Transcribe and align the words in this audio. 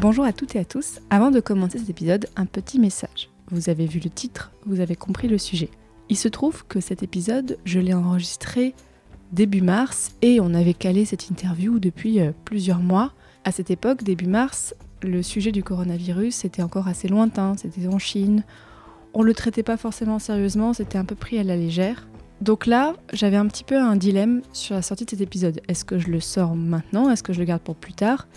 Bonjour 0.00 0.24
à 0.24 0.32
toutes 0.32 0.54
et 0.54 0.60
à 0.60 0.64
tous. 0.64 1.00
Avant 1.10 1.32
de 1.32 1.40
commencer 1.40 1.76
cet 1.78 1.90
épisode, 1.90 2.28
un 2.36 2.46
petit 2.46 2.78
message. 2.78 3.30
Vous 3.50 3.68
avez 3.68 3.86
vu 3.86 3.98
le 3.98 4.08
titre, 4.08 4.52
vous 4.64 4.78
avez 4.78 4.94
compris 4.94 5.26
le 5.26 5.38
sujet. 5.38 5.70
Il 6.08 6.16
se 6.16 6.28
trouve 6.28 6.64
que 6.66 6.78
cet 6.78 7.02
épisode, 7.02 7.58
je 7.64 7.80
l'ai 7.80 7.94
enregistré 7.94 8.76
début 9.32 9.60
mars 9.60 10.14
et 10.22 10.38
on 10.38 10.54
avait 10.54 10.72
calé 10.72 11.04
cette 11.04 11.30
interview 11.30 11.80
depuis 11.80 12.20
euh, 12.20 12.30
plusieurs 12.44 12.78
mois. 12.78 13.12
À 13.42 13.50
cette 13.50 13.72
époque, 13.72 14.04
début 14.04 14.28
mars, 14.28 14.72
le 15.02 15.20
sujet 15.24 15.50
du 15.50 15.64
coronavirus 15.64 16.44
était 16.44 16.62
encore 16.62 16.86
assez 16.86 17.08
lointain, 17.08 17.56
c'était 17.56 17.88
en 17.88 17.98
Chine. 17.98 18.44
On 19.14 19.24
le 19.24 19.34
traitait 19.34 19.64
pas 19.64 19.76
forcément 19.76 20.20
sérieusement, 20.20 20.74
c'était 20.74 20.98
un 20.98 21.04
peu 21.04 21.16
pris 21.16 21.40
à 21.40 21.42
la 21.42 21.56
légère. 21.56 22.06
Donc 22.40 22.66
là, 22.66 22.94
j'avais 23.12 23.36
un 23.36 23.48
petit 23.48 23.64
peu 23.64 23.76
un 23.76 23.96
dilemme 23.96 24.42
sur 24.52 24.76
la 24.76 24.82
sortie 24.82 25.06
de 25.06 25.10
cet 25.10 25.22
épisode. 25.22 25.60
Est-ce 25.66 25.84
que 25.84 25.98
je 25.98 26.06
le 26.06 26.20
sors 26.20 26.54
maintenant? 26.54 27.10
Est-ce 27.10 27.24
que 27.24 27.32
je 27.32 27.40
le 27.40 27.46
garde 27.46 27.62
pour 27.62 27.74
plus 27.74 27.94
tard? 27.94 28.28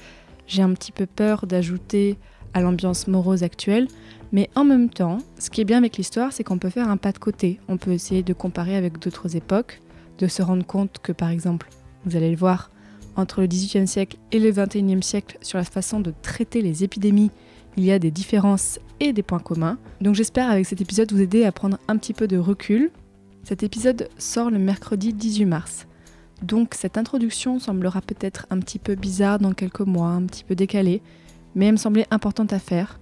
J'ai 0.51 0.63
un 0.63 0.73
petit 0.73 0.91
peu 0.91 1.05
peur 1.05 1.47
d'ajouter 1.47 2.17
à 2.53 2.59
l'ambiance 2.59 3.07
morose 3.07 3.41
actuelle, 3.41 3.87
mais 4.33 4.49
en 4.53 4.65
même 4.65 4.89
temps, 4.89 5.19
ce 5.39 5.49
qui 5.49 5.61
est 5.61 5.65
bien 5.65 5.77
avec 5.77 5.95
l'histoire, 5.95 6.33
c'est 6.33 6.43
qu'on 6.43 6.57
peut 6.57 6.69
faire 6.69 6.89
un 6.89 6.97
pas 6.97 7.13
de 7.13 7.19
côté. 7.19 7.61
On 7.69 7.77
peut 7.77 7.93
essayer 7.93 8.21
de 8.21 8.33
comparer 8.33 8.75
avec 8.75 8.99
d'autres 8.99 9.37
époques, 9.37 9.79
de 10.17 10.27
se 10.27 10.41
rendre 10.41 10.65
compte 10.65 10.97
que 11.01 11.13
par 11.13 11.29
exemple, 11.29 11.69
vous 12.03 12.17
allez 12.17 12.29
le 12.29 12.35
voir, 12.35 12.69
entre 13.15 13.39
le 13.39 13.47
XVIIIe 13.47 13.87
siècle 13.87 14.17
et 14.33 14.39
le 14.39 14.51
XXIe 14.51 15.01
siècle, 15.01 15.37
sur 15.41 15.57
la 15.57 15.63
façon 15.63 16.01
de 16.01 16.13
traiter 16.21 16.61
les 16.61 16.83
épidémies, 16.83 17.31
il 17.77 17.85
y 17.85 17.91
a 17.93 17.99
des 17.99 18.11
différences 18.11 18.77
et 18.99 19.13
des 19.13 19.23
points 19.23 19.39
communs. 19.39 19.77
Donc 20.01 20.15
j'espère 20.15 20.51
avec 20.51 20.65
cet 20.65 20.81
épisode 20.81 21.13
vous 21.13 21.21
aider 21.21 21.45
à 21.45 21.53
prendre 21.53 21.77
un 21.87 21.95
petit 21.95 22.13
peu 22.13 22.27
de 22.27 22.37
recul 22.37 22.91
cet 23.43 23.63
épisode 23.63 24.09
sort 24.17 24.51
le 24.51 24.59
mercredi 24.59 25.13
18 25.13 25.45
mars. 25.45 25.87
Donc 26.41 26.73
cette 26.73 26.97
introduction 26.97 27.59
semblera 27.59 28.01
peut-être 28.01 28.47
un 28.49 28.59
petit 28.59 28.79
peu 28.79 28.95
bizarre 28.95 29.39
dans 29.39 29.53
quelques 29.53 29.81
mois, 29.81 30.09
un 30.09 30.25
petit 30.25 30.43
peu 30.43 30.55
décalée, 30.55 31.01
mais 31.55 31.67
elle 31.67 31.73
me 31.73 31.77
semblait 31.77 32.07
importante 32.11 32.53
à 32.53 32.59
faire. 32.59 32.99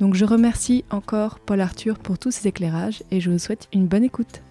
Donc 0.00 0.14
je 0.14 0.24
remercie 0.24 0.84
encore 0.90 1.38
Paul 1.38 1.60
Arthur 1.60 1.98
pour 1.98 2.18
tous 2.18 2.30
ses 2.30 2.48
éclairages 2.48 3.02
et 3.10 3.20
je 3.20 3.30
vous 3.30 3.38
souhaite 3.38 3.68
une 3.72 3.86
bonne 3.86 4.04
écoute. 4.04 4.42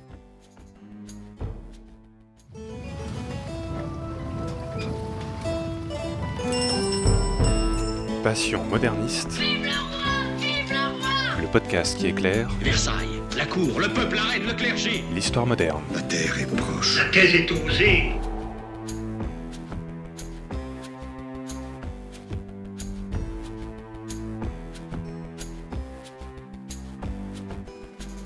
Passion 8.23 8.63
moderniste. 8.65 9.39
Le 11.41 11.47
podcast 11.51 11.97
qui 11.97 12.07
éclaire 12.07 12.49
Versailles 12.61 13.19
la 13.39 13.45
cour, 13.45 13.79
le 13.79 13.87
peuple, 13.87 14.17
la 14.17 14.23
reine, 14.23 14.47
le 14.47 14.53
clergé. 14.53 15.01
l'histoire 15.15 15.45
moderne. 15.45 15.81
La 15.93 16.01
terre 16.01 16.37
est 16.41 16.55
proche. 16.57 16.97
La 16.97 17.05
thèse 17.05 17.35
est 17.35 17.49
osée. 17.49 18.11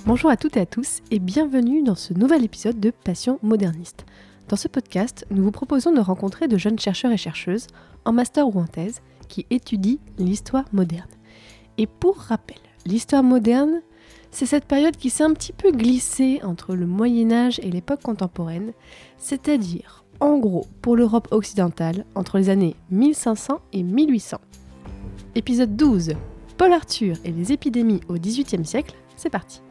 Bonjour 0.05 0.29
à 0.29 0.35
toutes 0.35 0.57
et 0.57 0.59
à 0.59 0.65
tous 0.65 0.99
et 1.11 1.19
bienvenue 1.19 1.81
dans 1.81 1.95
ce 1.95 2.13
nouvel 2.13 2.43
épisode 2.43 2.77
de 2.77 2.91
Passion 2.91 3.39
moderniste. 3.41 4.05
Dans 4.49 4.57
ce 4.57 4.67
podcast, 4.67 5.25
nous 5.31 5.45
vous 5.45 5.51
proposons 5.51 5.93
de 5.93 6.01
rencontrer 6.01 6.49
de 6.49 6.57
jeunes 6.57 6.77
chercheurs 6.77 7.13
et 7.13 7.17
chercheuses, 7.17 7.67
en 8.03 8.11
master 8.11 8.53
ou 8.53 8.59
en 8.59 8.65
thèse, 8.65 9.01
qui 9.29 9.45
étudient 9.49 9.99
l'histoire 10.17 10.65
moderne. 10.73 11.07
Et 11.77 11.87
pour 11.87 12.17
rappel, 12.17 12.57
l'histoire 12.85 13.23
moderne, 13.23 13.81
c'est 14.29 14.45
cette 14.45 14.65
période 14.65 14.97
qui 14.97 15.09
s'est 15.09 15.23
un 15.23 15.31
petit 15.31 15.53
peu 15.53 15.71
glissée 15.71 16.41
entre 16.43 16.75
le 16.75 16.85
Moyen 16.85 17.31
Âge 17.31 17.61
et 17.63 17.71
l'époque 17.71 18.01
contemporaine, 18.01 18.73
c'est-à-dire, 19.17 20.03
en 20.19 20.37
gros, 20.37 20.67
pour 20.81 20.97
l'Europe 20.97 21.29
occidentale, 21.31 22.03
entre 22.15 22.39
les 22.39 22.49
années 22.49 22.75
1500 22.91 23.61
et 23.71 23.83
1800. 23.83 24.41
Épisode 25.35 25.77
12, 25.77 26.15
Paul 26.57 26.73
Arthur 26.73 27.15
et 27.23 27.31
les 27.31 27.53
épidémies 27.53 28.01
au 28.09 28.15
XVIIIe 28.15 28.65
siècle, 28.65 28.95
c'est 29.15 29.29
parti. 29.29 29.61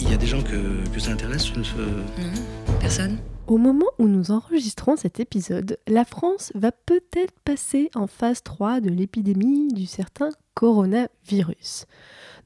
Il 0.00 0.10
y 0.10 0.14
a 0.14 0.16
des 0.16 0.26
gens 0.26 0.42
que, 0.42 0.88
que 0.92 1.00
ça 1.00 1.12
intéresse 1.12 1.44
ce... 1.44 1.54
Non, 1.54 2.78
personne. 2.80 3.18
Au 3.50 3.58
moment 3.58 3.86
où 3.98 4.06
nous 4.06 4.30
enregistrons 4.30 4.96
cet 4.96 5.18
épisode, 5.18 5.76
la 5.88 6.04
France 6.04 6.52
va 6.54 6.70
peut-être 6.70 7.34
passer 7.44 7.90
en 7.96 8.06
phase 8.06 8.44
3 8.44 8.80
de 8.80 8.90
l'épidémie 8.90 9.72
du 9.72 9.86
certain 9.86 10.30
coronavirus. 10.54 11.86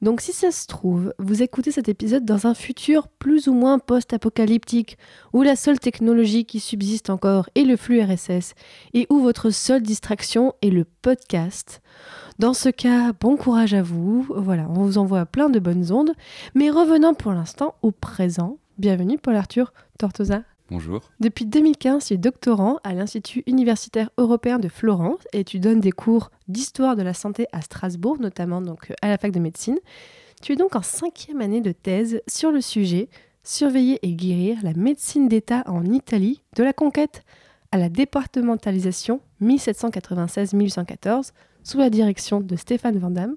Donc 0.01 0.21
si 0.21 0.33
ça 0.33 0.51
se 0.51 0.65
trouve, 0.67 1.13
vous 1.19 1.43
écoutez 1.43 1.71
cet 1.71 1.89
épisode 1.89 2.25
dans 2.25 2.47
un 2.47 2.53
futur 2.53 3.07
plus 3.07 3.47
ou 3.47 3.53
moins 3.53 3.79
post-apocalyptique, 3.79 4.97
où 5.31 5.43
la 5.43 5.55
seule 5.55 5.79
technologie 5.79 6.45
qui 6.45 6.59
subsiste 6.59 7.09
encore 7.09 7.49
est 7.55 7.63
le 7.63 7.77
flux 7.77 8.01
RSS, 8.01 8.53
et 8.93 9.05
où 9.09 9.19
votre 9.19 9.51
seule 9.51 9.83
distraction 9.83 10.53
est 10.61 10.69
le 10.69 10.85
podcast. 11.01 11.81
Dans 12.37 12.53
ce 12.53 12.67
cas, 12.67 13.13
bon 13.13 13.37
courage 13.37 13.73
à 13.73 13.81
vous, 13.81 14.25
voilà, 14.29 14.67
on 14.69 14.83
vous 14.83 14.97
envoie 14.97 15.25
plein 15.25 15.49
de 15.49 15.57
bonnes 15.57 15.93
ondes, 15.93 16.11
mais 16.53 16.69
revenons 16.69 17.13
pour 17.13 17.31
l'instant 17.31 17.75
au 17.81 17.91
présent. 17.91 18.57
Bienvenue 18.77 19.17
Paul 19.17 19.37
Arthur 19.37 19.71
Tortosa. 19.97 20.43
Bonjour. 20.69 20.99
Depuis 21.21 21.45
2015, 21.45 22.07
tu 22.07 22.13
es 22.13 22.17
doctorant 22.17 22.79
à 22.83 22.93
l'Institut 22.93 23.43
universitaire 23.47 24.09
européen 24.17 24.59
de 24.59 24.67
Florence 24.67 25.21
et 25.31 25.45
tu 25.45 25.59
donnes 25.59 25.79
des 25.79 25.93
cours 25.93 26.29
d'histoire 26.49 26.97
de 26.97 27.03
la 27.03 27.13
santé 27.13 27.47
à 27.53 27.61
Strasbourg, 27.61 28.17
notamment 28.19 28.59
donc 28.59 28.91
à 29.01 29.07
la 29.07 29.17
fac 29.17 29.31
de 29.31 29.39
médecine. 29.39 29.77
Tu 30.41 30.51
es 30.51 30.55
donc 30.57 30.75
en 30.75 30.81
cinquième 30.81 31.39
année 31.39 31.61
de 31.61 31.71
thèse 31.71 32.21
sur 32.27 32.51
le 32.51 32.59
sujet 32.59 33.07
Surveiller 33.45 33.99
et 34.01 34.11
guérir 34.13 34.57
la 34.61 34.73
médecine 34.73 35.29
d'État 35.29 35.63
en 35.67 35.85
Italie, 35.85 36.41
de 36.57 36.63
la 36.63 36.73
conquête 36.73 37.23
à 37.71 37.77
la 37.77 37.87
départementalisation 37.87 39.21
1796-1814, 39.41 41.31
sous 41.65 41.79
la 41.79 41.89
direction 41.89 42.39
de 42.39 42.55
Stéphane 42.55 42.97
Van 42.97 43.09
Damme. 43.09 43.35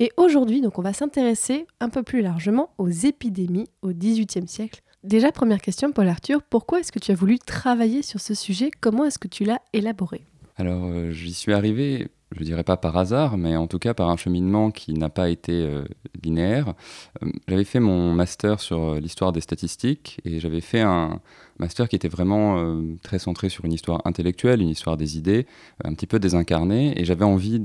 Et 0.00 0.10
aujourd'hui, 0.16 0.60
donc, 0.60 0.78
on 0.78 0.82
va 0.82 0.92
s'intéresser 0.92 1.66
un 1.80 1.88
peu 1.88 2.02
plus 2.02 2.20
largement 2.20 2.70
aux 2.76 2.88
épidémies 2.88 3.68
au 3.82 3.92
XVIIIe 3.92 4.46
siècle 4.46 4.82
Déjà, 5.04 5.30
première 5.30 5.60
question, 5.60 5.92
Paul 5.92 6.08
Arthur, 6.08 6.42
pourquoi 6.42 6.80
est-ce 6.80 6.90
que 6.90 6.98
tu 6.98 7.12
as 7.12 7.14
voulu 7.14 7.38
travailler 7.38 8.02
sur 8.02 8.20
ce 8.20 8.34
sujet? 8.34 8.70
Comment 8.80 9.04
est-ce 9.04 9.18
que 9.18 9.28
tu 9.28 9.44
l'as 9.44 9.60
élaboré? 9.72 10.26
Alors, 10.56 10.86
euh, 10.86 11.12
j'y 11.12 11.32
suis 11.32 11.52
arrivé, 11.52 12.08
je 12.32 12.42
dirais 12.42 12.64
pas 12.64 12.76
par 12.76 12.96
hasard, 12.96 13.38
mais 13.38 13.56
en 13.56 13.68
tout 13.68 13.78
cas 13.78 13.94
par 13.94 14.10
un 14.10 14.16
cheminement 14.16 14.72
qui 14.72 14.94
n'a 14.94 15.08
pas 15.08 15.30
été 15.30 15.52
euh, 15.52 15.84
linéaire. 16.24 16.74
Euh, 17.22 17.30
j'avais 17.46 17.62
fait 17.62 17.78
mon 17.78 18.12
master 18.12 18.58
sur 18.58 18.96
l'histoire 18.96 19.30
des 19.30 19.40
statistiques 19.40 20.20
et 20.24 20.40
j'avais 20.40 20.60
fait 20.60 20.80
un, 20.80 21.20
master 21.58 21.88
qui 21.88 21.96
était 21.96 22.08
vraiment 22.08 22.58
euh, 22.58 22.82
très 23.02 23.18
centré 23.18 23.48
sur 23.48 23.64
une 23.64 23.72
histoire 23.72 24.00
intellectuelle, 24.04 24.60
une 24.60 24.68
histoire 24.68 24.96
des 24.96 25.18
idées, 25.18 25.46
un 25.84 25.94
petit 25.94 26.06
peu 26.06 26.18
désincarnée, 26.18 26.98
et 27.00 27.04
j'avais 27.04 27.24
envie, 27.24 27.62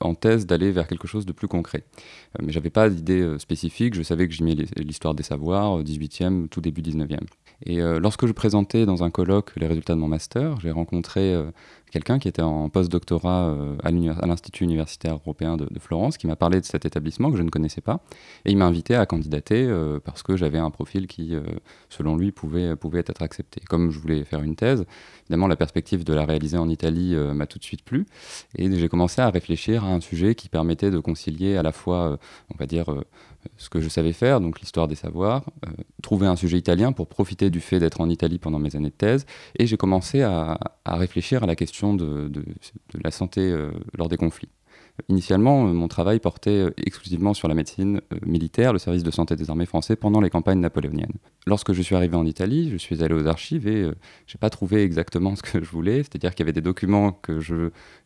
en 0.00 0.14
thèse, 0.14 0.46
d'aller 0.46 0.70
vers 0.70 0.86
quelque 0.86 1.06
chose 1.06 1.26
de 1.26 1.32
plus 1.32 1.48
concret. 1.48 1.84
Euh, 2.38 2.44
mais 2.44 2.52
j'avais 2.52 2.70
pas 2.70 2.88
d'idée 2.88 3.20
euh, 3.20 3.38
spécifique, 3.38 3.94
je 3.94 4.02
savais 4.02 4.28
que 4.28 4.34
j'aimais 4.34 4.56
l'histoire 4.76 5.14
des 5.14 5.22
savoirs, 5.22 5.82
18e, 5.82 6.48
tout 6.48 6.60
début 6.60 6.82
19e. 6.82 7.18
Et 7.64 7.78
lorsque 8.00 8.26
je 8.26 8.32
présentais 8.32 8.86
dans 8.86 9.04
un 9.04 9.10
colloque 9.10 9.52
les 9.54 9.68
résultats 9.68 9.94
de 9.94 10.00
mon 10.00 10.08
master, 10.08 10.58
j'ai 10.60 10.72
rencontré 10.72 11.32
quelqu'un 11.92 12.18
qui 12.18 12.26
était 12.26 12.42
en 12.42 12.68
post-doctorat 12.70 13.50
euh, 13.50 13.76
à 13.84 14.26
l'Institut 14.26 14.64
universitaire 14.64 15.14
européen 15.14 15.56
de, 15.56 15.68
Florence, 15.78 16.16
qui 16.16 16.26
m'a 16.26 16.36
parlé 16.36 16.60
de 16.60 16.64
cet 16.64 16.86
établissement 16.86 17.30
que 17.30 17.36
je 17.36 17.42
ne 17.42 17.50
connaissais 17.50 17.82
pas. 17.82 18.00
Et 18.44 18.50
il 18.50 18.56
m'a 18.56 18.66
invité 18.66 18.96
à 18.96 19.06
candidater 19.06 19.66
euh, 19.66 20.00
parce 20.02 20.22
que 20.22 20.36
j'avais 20.36 20.58
un 20.58 20.70
profil 20.70 21.06
qui, 21.06 21.34
euh, 21.34 21.42
selon 21.90 22.16
lui, 22.16 22.32
pouvait 22.32 22.74
être 22.98 23.22
accepté. 23.22 23.60
Comme 23.68 23.90
je 23.90 23.98
voulais 23.98 24.24
faire 24.24 24.42
une 24.42 24.56
thèse, 24.56 24.84
évidemment, 25.24 25.46
la 25.46 25.56
perspective 25.56 26.04
de 26.04 26.12
la 26.12 26.24
réaliser 26.24 26.58
en 26.58 26.68
Italie 26.68 27.14
m'a 27.14 27.46
tout 27.46 27.58
de 27.58 27.64
suite 27.64 27.84
plu. 27.84 28.06
Et 28.56 28.70
j'ai 28.76 28.88
commencé 28.88 29.20
à 29.20 29.30
réfléchir 29.30 29.84
à 29.84 29.88
un 29.88 30.00
sujet 30.00 30.34
qui 30.34 30.48
permettait 30.48 30.90
de 30.90 30.98
concilier 30.98 31.56
à 31.56 31.62
la 31.62 31.72
fois, 31.72 32.18
on 32.52 32.56
va 32.58 32.66
dire, 32.66 32.86
ce 33.56 33.68
que 33.68 33.80
je 33.80 33.88
savais 33.88 34.12
faire, 34.12 34.40
donc 34.40 34.60
l'histoire 34.60 34.88
des 34.88 34.94
savoirs, 34.94 35.44
euh, 35.66 35.70
trouver 36.02 36.26
un 36.26 36.36
sujet 36.36 36.58
italien 36.58 36.92
pour 36.92 37.08
profiter 37.08 37.50
du 37.50 37.60
fait 37.60 37.78
d'être 37.78 38.00
en 38.00 38.08
Italie 38.08 38.38
pendant 38.38 38.58
mes 38.58 38.76
années 38.76 38.90
de 38.90 38.94
thèse, 38.94 39.26
et 39.58 39.66
j'ai 39.66 39.76
commencé 39.76 40.22
à, 40.22 40.58
réfléchir 40.86 41.42
à 41.42 41.46
la 41.46 41.56
question 41.56 41.94
de, 41.94 42.30
la 43.02 43.10
santé 43.10 43.40
euh, 43.40 43.70
lors 43.96 44.08
des 44.08 44.16
conflits. 44.16 44.48
Initialement, 45.08 45.66
euh, 45.66 45.72
mon 45.72 45.88
travail 45.88 46.20
portait 46.20 46.50
euh, 46.50 46.70
exclusivement 46.76 47.32
sur 47.32 47.48
la 47.48 47.54
médecine 47.54 48.02
euh, 48.12 48.18
militaire, 48.26 48.74
le 48.74 48.78
service 48.78 49.02
de 49.02 49.10
santé 49.10 49.36
des 49.36 49.48
armées 49.48 49.64
français 49.64 49.96
pendant 49.96 50.20
les 50.20 50.28
campagnes 50.28 50.60
napoléoniennes. 50.60 51.14
Lorsque 51.46 51.72
je 51.72 51.80
suis 51.80 51.96
arrivé 51.96 52.14
en 52.14 52.26
Italie, 52.26 52.68
je 52.70 52.76
suis 52.76 53.02
allé 53.02 53.14
aux 53.14 53.26
archives 53.26 53.66
et 53.66 53.82
je 53.82 53.86
n'ai 53.86 54.38
pas 54.38 54.50
trouvé 54.50 54.82
exactement 54.82 55.34
ce 55.36 55.42
que 55.42 55.64
je 55.64 55.70
voulais, 55.70 55.98
c'est-à-dire 55.98 56.34
qu'il 56.34 56.40
y 56.40 56.42
avait 56.44 56.52
des 56.52 56.60
documents 56.60 57.12
que 57.12 57.40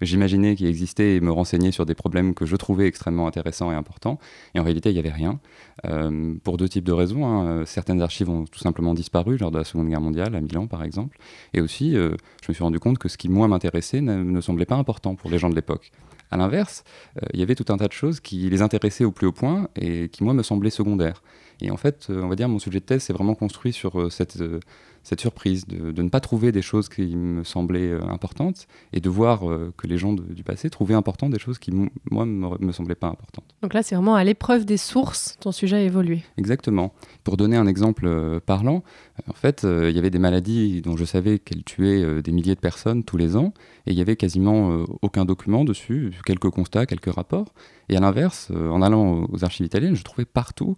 j'imaginais 0.00 0.54
qui 0.54 0.66
existaient 0.66 1.16
et 1.16 1.20
me 1.20 1.32
renseignaient 1.32 1.72
sur 1.72 1.86
des 1.86 1.94
problèmes 1.94 2.34
que 2.34 2.46
je 2.46 2.54
trouvais 2.54 2.86
extrêmement 2.86 3.26
intéressants 3.26 3.72
et 3.72 3.74
importants, 3.74 4.18
et 4.54 4.60
en 4.60 4.62
réalité 4.62 4.90
il 4.90 4.94
n'y 4.94 5.00
avait 5.00 5.10
rien, 5.10 5.40
pour 6.44 6.56
deux 6.56 6.68
types 6.68 6.84
de 6.84 6.92
raisons. 6.92 7.26
Hein. 7.26 7.64
Certaines 7.66 8.00
archives 8.00 8.30
ont 8.30 8.44
tout 8.44 8.60
simplement 8.60 8.94
disparu 8.94 9.36
lors 9.36 9.50
de 9.50 9.58
la 9.58 9.64
Seconde 9.64 9.88
Guerre 9.88 10.00
mondiale, 10.00 10.34
à 10.34 10.40
Milan 10.40 10.66
par 10.66 10.82
exemple, 10.82 11.18
et 11.52 11.60
aussi 11.60 11.92
je 11.92 12.48
me 12.48 12.54
suis 12.54 12.64
rendu 12.64 12.78
compte 12.78 12.98
que 12.98 13.08
ce 13.08 13.18
qui 13.18 13.28
moi 13.28 13.48
m'intéressait 13.48 14.00
ne 14.00 14.40
semblait 14.40 14.66
pas 14.66 14.76
important 14.76 15.14
pour 15.14 15.30
les 15.30 15.38
gens 15.38 15.50
de 15.50 15.56
l'époque. 15.56 15.92
À 16.30 16.36
l'inverse, 16.36 16.84
euh, 17.22 17.26
il 17.32 17.40
y 17.40 17.42
avait 17.42 17.54
tout 17.54 17.72
un 17.72 17.76
tas 17.76 17.88
de 17.88 17.92
choses 17.92 18.20
qui 18.20 18.48
les 18.50 18.62
intéressaient 18.62 19.04
au 19.04 19.12
plus 19.12 19.26
haut 19.26 19.32
point 19.32 19.68
et 19.76 20.08
qui, 20.08 20.24
moi, 20.24 20.34
me 20.34 20.42
semblaient 20.42 20.70
secondaires. 20.70 21.22
Et 21.60 21.70
en 21.70 21.76
fait, 21.76 22.06
on 22.10 22.28
va 22.28 22.36
dire, 22.36 22.48
mon 22.48 22.58
sujet 22.58 22.80
de 22.80 22.84
thèse, 22.84 23.02
c'est 23.04 23.12
vraiment 23.12 23.34
construit 23.34 23.72
sur 23.72 24.12
cette 24.12 24.42
cette 25.06 25.20
surprise 25.20 25.68
de, 25.68 26.02
ne 26.02 26.08
pas 26.08 26.18
trouver 26.18 26.50
des 26.50 26.62
choses 26.62 26.88
qui 26.88 27.14
me 27.14 27.44
semblaient 27.44 27.92
euh, 27.92 28.02
importantes 28.08 28.66
et 28.92 28.98
de 28.98 29.08
voir 29.08 29.48
euh, 29.48 29.72
que 29.76 29.86
les 29.86 29.98
gens 29.98 30.12
du 30.12 30.42
passé 30.42 30.68
trouvaient 30.68 30.94
importantes 30.94 31.30
des 31.30 31.38
choses 31.38 31.60
qui, 31.60 31.70
moi, 32.10 32.26
me, 32.26 32.58
me 32.58 32.72
semblaient 32.72 32.96
pas 32.96 33.06
importantes. 33.06 33.44
Donc 33.62 33.72
là, 33.72 33.84
c'est 33.84 33.94
vraiment 33.94 34.16
à 34.16 34.24
l'épreuve 34.24 34.64
des 34.64 34.76
sources, 34.76 35.36
ton 35.38 35.52
sujet 35.52 35.76
a 35.76 35.80
évolué. 35.80 36.24
Exactement. 36.38 36.92
Pour 37.22 37.36
donner 37.36 37.56
un 37.56 37.68
exemple 37.68 38.04
euh, 38.08 38.40
parlant, 38.44 38.82
en 39.28 39.32
fait, 39.32 39.62
il 39.64 39.94
y 39.94 39.98
avait 39.98 40.10
des 40.10 40.18
maladies 40.18 40.82
dont 40.82 40.96
je 40.96 41.04
savais 41.04 41.38
qu'elles 41.38 41.62
tuaient 41.62 42.20
des 42.20 42.32
milliers 42.32 42.56
de 42.56 42.60
personnes 42.60 43.04
tous 43.04 43.16
les 43.16 43.36
ans 43.36 43.54
et 43.86 43.92
il 43.92 43.96
y 43.96 44.00
avait 44.00 44.16
quasiment 44.16 44.84
aucun 45.02 45.24
document 45.24 45.64
dessus, 45.64 46.12
quelques 46.24 46.50
constats, 46.50 46.84
quelques 46.84 47.12
rapports. 47.14 47.54
Et 47.88 47.96
à 47.96 48.00
l'inverse, 48.00 48.50
en 48.50 48.82
allant 48.82 49.26
aux 49.32 49.44
archives 49.44 49.64
italiennes, 49.64 49.94
je 49.94 50.04
trouvais 50.04 50.26
partout 50.26 50.76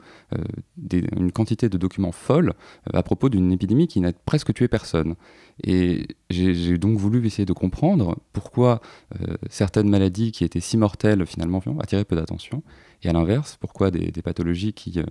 une 1.16 1.32
quantité 1.32 1.68
de 1.68 1.78
documents 1.78 2.12
folles 2.12 2.54
à 2.92 3.02
propos 3.02 3.28
d'une 3.28 3.52
épidémie 3.52 3.88
qui 3.88 4.00
n'a 4.00 4.12
presque 4.12 4.52
tué 4.54 4.68
personne. 4.68 5.14
Et 5.64 6.06
j'ai 6.30 6.78
donc 6.78 6.98
voulu 6.98 7.24
essayer 7.26 7.46
de 7.46 7.52
comprendre 7.52 8.18
pourquoi 8.32 8.80
euh, 9.20 9.34
certaines 9.50 9.88
maladies 9.88 10.30
qui 10.30 10.44
étaient 10.44 10.60
si 10.60 10.76
mortelles 10.76 11.26
finalement 11.26 11.60
attiraient 11.80 12.04
peu 12.04 12.16
d'attention, 12.16 12.62
et 13.02 13.08
à 13.08 13.12
l'inverse, 13.12 13.56
pourquoi 13.60 13.90
des, 13.90 14.10
pathologies 14.22 14.72
qui 14.72 14.98
euh, 14.98 15.04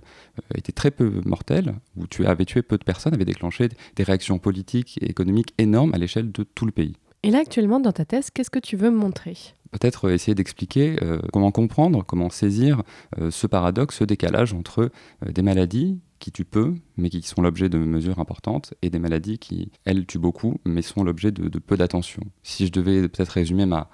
étaient 0.54 0.72
très 0.72 0.90
peu 0.90 1.20
mortelles, 1.24 1.74
ou 1.96 2.04
avaient 2.24 2.44
tué 2.44 2.62
peu 2.62 2.78
de 2.78 2.84
personnes, 2.84 3.14
avaient 3.14 3.24
déclenché 3.24 3.68
des 3.96 4.02
réactions 4.02 4.38
politiques 4.38 4.98
et 5.02 5.10
économiques 5.10 5.54
énormes 5.58 5.92
à 5.94 5.98
l'échelle 5.98 6.32
de 6.32 6.44
tout 6.44 6.66
le 6.66 6.72
pays. 6.72 6.96
Et 7.22 7.30
là, 7.30 7.40
actuellement, 7.40 7.80
dans 7.80 7.92
ta 7.92 8.04
thèse, 8.04 8.30
qu'est-ce 8.30 8.50
que 8.50 8.58
tu 8.58 8.76
veux 8.76 8.90
montrer? 8.90 9.36
Peut-être 9.70 10.10
essayer 10.10 10.34
d'expliquer 10.34 10.96
comment 11.32 11.50
comprendre, 11.50 12.02
comment 12.02 12.30
saisir 12.30 12.82
euh, 13.18 13.30
ce 13.30 13.46
paradoxe, 13.46 13.98
ce 13.98 14.04
décalage 14.04 14.54
entre 14.54 14.90
des 15.26 15.42
maladies 15.42 16.00
qui 16.20 16.32
tuent 16.32 16.44
peu, 16.44 16.74
mais 16.96 17.10
qui 17.10 17.22
sont 17.22 17.42
l'objet 17.42 17.68
de 17.68 17.78
mesures 17.78 18.18
importantes, 18.18 18.74
et 18.82 18.90
des 18.90 18.98
maladies 18.98 19.38
qui, 19.38 19.70
elles, 19.84 20.06
tuent 20.06 20.18
beaucoup, 20.18 20.58
mais 20.64 20.82
sont 20.82 21.04
l'objet 21.04 21.30
de, 21.32 21.58
peu 21.58 21.76
d'attention. 21.76 22.22
Si 22.42 22.66
je 22.66 22.72
devais 22.72 23.08
peut-être 23.08 23.30
résumer 23.30 23.66
ma 23.66 23.88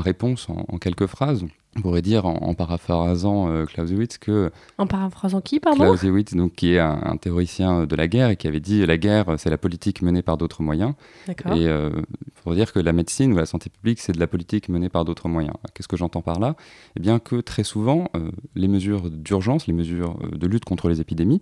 réponse 0.00 0.48
en, 0.48 0.78
quelques 0.78 1.06
phrases, 1.06 1.44
on 1.76 1.82
pourrait 1.82 2.02
dire, 2.02 2.26
en, 2.26 2.52
paraphrasant 2.54 3.48
euh, 3.48 3.64
Clausewitz, 3.64 4.18
que... 4.18 4.50
En 4.76 4.88
paraphrasant 4.88 5.40
qui, 5.40 5.60
pardon? 5.60 5.84
Clausewitz, 5.84 6.34
donc, 6.34 6.54
qui 6.54 6.74
est 6.74 6.80
un, 6.80 7.16
théoricien 7.16 7.86
de 7.86 7.94
la 7.94 8.08
guerre, 8.08 8.30
et 8.30 8.36
qui 8.36 8.48
avait 8.48 8.60
dit 8.60 8.84
la 8.84 8.98
guerre, 8.98 9.36
c'est 9.38 9.50
la 9.50 9.58
politique 9.58 10.02
menée 10.02 10.22
par 10.22 10.36
d'autres 10.36 10.62
moyens. 10.62 10.94
D'accord. 11.28 11.52
Et 11.52 11.68
euh, 11.68 11.90
il 12.26 12.32
faudrait 12.34 12.56
dire 12.56 12.72
que 12.72 12.80
la 12.80 12.92
médecine 12.92 13.32
ou 13.32 13.36
la 13.36 13.46
santé 13.46 13.70
publique, 13.70 14.00
c'est 14.00 14.12
de 14.12 14.18
la 14.18 14.26
politique 14.26 14.68
menée 14.68 14.88
par 14.88 15.04
d'autres 15.04 15.28
moyens. 15.28 15.54
Qu'est-ce 15.72 15.86
que 15.86 15.96
j'entends 15.96 16.22
par 16.22 16.40
là? 16.40 16.56
Eh 16.96 17.00
bien 17.00 17.20
que 17.20 17.36
très 17.36 17.62
souvent, 17.62 18.08
euh, 18.16 18.32
les 18.56 18.68
mesures 18.68 19.08
d'urgence, 19.08 19.68
les 19.68 19.74
mesures 19.74 20.18
de 20.32 20.46
lutte 20.48 20.64
contre 20.64 20.88
les 20.88 21.00
épidémies, 21.00 21.40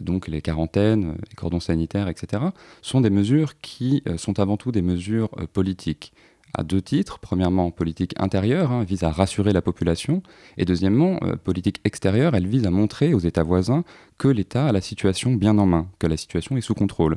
donc 0.00 0.26
les 0.26 0.40
quarantaines, 0.40 1.16
les 1.28 1.34
cordons 1.36 1.60
sanitaires, 1.60 2.08
etc., 2.08 2.44
sont 2.80 3.02
des 3.02 3.10
mesures 3.10 3.60
qui 3.60 4.02
sont 4.16 4.40
avant 4.40 4.56
tout 4.56 4.72
des 4.72 4.82
mesures 4.82 5.30
politiques 5.52 6.12
à 6.54 6.62
deux 6.62 6.82
titres. 6.82 7.18
Premièrement, 7.18 7.70
politique 7.70 8.14
intérieure, 8.18 8.72
hein, 8.72 8.84
vise 8.84 9.04
à 9.04 9.10
rassurer 9.10 9.52
la 9.52 9.62
population. 9.62 10.22
Et 10.56 10.64
deuxièmement, 10.64 11.18
euh, 11.22 11.36
politique 11.36 11.80
extérieure, 11.84 12.34
elle 12.34 12.46
vise 12.46 12.66
à 12.66 12.70
montrer 12.70 13.14
aux 13.14 13.18
États 13.18 13.42
voisins 13.42 13.84
que 14.18 14.28
l'État 14.28 14.66
a 14.66 14.72
la 14.72 14.80
situation 14.80 15.34
bien 15.34 15.58
en 15.58 15.66
main, 15.66 15.88
que 15.98 16.06
la 16.06 16.16
situation 16.16 16.56
est 16.56 16.62
sous 16.62 16.74
contrôle. 16.74 17.16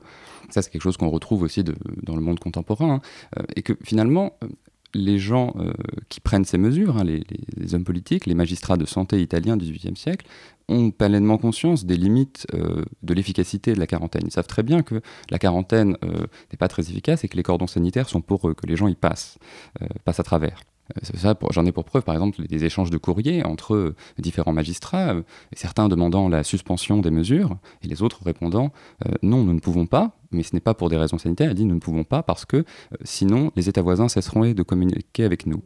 Ça, 0.50 0.62
c'est 0.62 0.70
quelque 0.72 0.82
chose 0.82 0.98
qu'on 0.98 1.10
retrouve 1.10 1.44
aussi 1.44 1.64
dans 1.64 2.16
le 2.16 2.22
monde 2.22 2.40
contemporain. 2.40 2.96
Hein, 2.96 3.02
euh, 3.38 3.44
et 3.56 3.62
que 3.62 3.74
finalement, 3.84 4.34
euh, 4.44 4.48
les 4.94 5.20
gens 5.20 5.56
qui 6.10 6.20
prennent 6.20 6.46
ces 6.46 6.58
mesures, 6.58 6.98
hein, 6.98 7.04
les, 7.04 7.76
hommes 7.76 7.84
politiques, 7.84 8.26
les 8.26 8.36
magistrats 8.36 8.78
de 8.78 8.86
santé 8.86 9.22
italiens 9.22 9.58
du 9.58 9.66
XVIIIe 9.66 9.96
siècle, 9.96 10.26
ont 10.70 10.92
pleinement 10.92 11.38
conscience 11.38 11.86
des 11.86 11.98
limites 11.98 12.48
euh, 12.54 12.86
de 13.02 13.14
l'efficacité 13.14 13.74
de 13.74 13.80
la 13.80 13.88
quarantaine. 13.88 14.22
Ils 14.26 14.32
savent 14.32 14.48
très 14.48 14.64
bien 14.64 14.84
que 14.84 15.02
la 15.30 15.40
quarantaine 15.40 15.98
euh, 16.04 16.28
n'est 16.52 16.58
pas 16.58 16.68
très 16.68 16.84
efficace 16.84 17.24
et 17.24 17.28
que 17.28 17.36
les 17.36 17.44
cordons 17.44 17.68
sanitaires 17.68 18.08
sont 18.08 18.22
pour 18.22 18.48
eux, 18.48 18.54
que 18.54 18.68
les 18.68 18.76
gens 18.76 18.88
y 18.88 18.96
passent, 18.96 19.40
euh, 19.82 19.88
passent 20.06 20.20
à 20.20 20.24
travers. 20.24 20.62
Ça, 21.04 21.36
j'en 21.52 21.66
ai 21.66 21.72
pour 21.72 21.86
preuve, 21.86 22.04
par 22.04 22.16
exemple, 22.16 22.42
des 22.48 22.66
échanges 22.66 22.90
de 22.90 22.98
courriers 22.98 23.46
entre 23.46 23.94
différents 24.18 24.54
magistrats, 24.54 25.16
certains 25.54 25.88
demandant 25.88 26.30
la 26.30 26.44
suspension 26.44 26.98
des 26.98 27.12
mesures 27.12 27.58
et 27.84 27.88
les 27.88 28.02
autres 28.02 28.22
répondant 28.24 28.72
non, 29.22 29.44
nous 29.44 29.54
ne 29.54 29.60
pouvons 29.60 29.86
pas, 29.86 30.18
mais 30.32 30.44
ce 30.44 30.56
n'est 30.56 30.62
pas 30.62 30.74
pour 30.74 30.90
des 30.90 30.98
raisons 30.98 31.18
sanitaires. 31.18 31.50
Elle 31.50 31.56
dit 31.56 31.66
nous 31.66 31.76
ne 31.76 31.80
pouvons 31.80 32.04
pas 32.04 32.24
parce 32.24 32.46
que 32.46 32.66
sinon 33.04 33.52
les 33.56 33.70
États 33.70 33.82
voisins 33.82 34.10
cesseront 34.10 34.40
de 34.40 34.64
communiquer 34.64 35.24
avec 35.24 35.46
nous. 35.46 35.62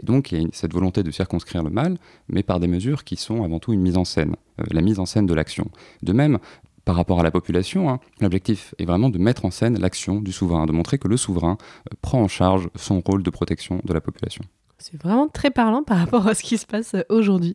Et 0.00 0.06
donc 0.06 0.32
il 0.32 0.42
y 0.42 0.44
a 0.44 0.48
cette 0.52 0.72
volonté 0.72 1.02
de 1.02 1.10
circonscrire 1.10 1.62
le 1.62 1.70
mal, 1.70 1.98
mais 2.28 2.42
par 2.42 2.60
des 2.60 2.68
mesures 2.68 3.04
qui 3.04 3.16
sont 3.16 3.42
avant 3.42 3.58
tout 3.58 3.72
une 3.72 3.80
mise 3.80 3.96
en 3.96 4.04
scène, 4.04 4.36
euh, 4.60 4.64
la 4.70 4.80
mise 4.80 4.98
en 4.98 5.06
scène 5.06 5.26
de 5.26 5.34
l'action. 5.34 5.70
De 6.02 6.12
même, 6.12 6.38
par 6.84 6.96
rapport 6.96 7.20
à 7.20 7.22
la 7.22 7.30
population, 7.30 7.90
hein, 7.90 8.00
l'objectif 8.20 8.74
est 8.78 8.84
vraiment 8.84 9.10
de 9.10 9.18
mettre 9.18 9.44
en 9.44 9.50
scène 9.50 9.78
l'action 9.78 10.20
du 10.20 10.32
souverain, 10.32 10.66
de 10.66 10.72
montrer 10.72 10.98
que 10.98 11.08
le 11.08 11.16
souverain 11.16 11.58
euh, 11.90 11.96
prend 12.00 12.22
en 12.22 12.28
charge 12.28 12.68
son 12.76 13.00
rôle 13.00 13.22
de 13.22 13.30
protection 13.30 13.80
de 13.84 13.92
la 13.92 14.00
population. 14.00 14.44
C'est 14.78 15.00
vraiment 15.00 15.28
très 15.28 15.50
parlant 15.50 15.82
par 15.82 15.98
rapport 16.04 16.26
à 16.26 16.34
ce 16.34 16.42
qui 16.42 16.58
se 16.58 16.66
passe 16.66 16.94
euh, 16.94 17.02
aujourd'hui. 17.08 17.54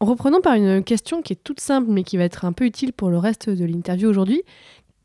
Reprenons 0.00 0.40
par 0.40 0.54
une 0.54 0.84
question 0.84 1.22
qui 1.22 1.32
est 1.32 1.42
toute 1.42 1.60
simple 1.60 1.90
mais 1.90 2.04
qui 2.04 2.16
va 2.16 2.24
être 2.24 2.44
un 2.44 2.52
peu 2.52 2.64
utile 2.64 2.92
pour 2.92 3.10
le 3.10 3.18
reste 3.18 3.50
de 3.50 3.64
l'interview 3.64 4.08
aujourd'hui. 4.08 4.42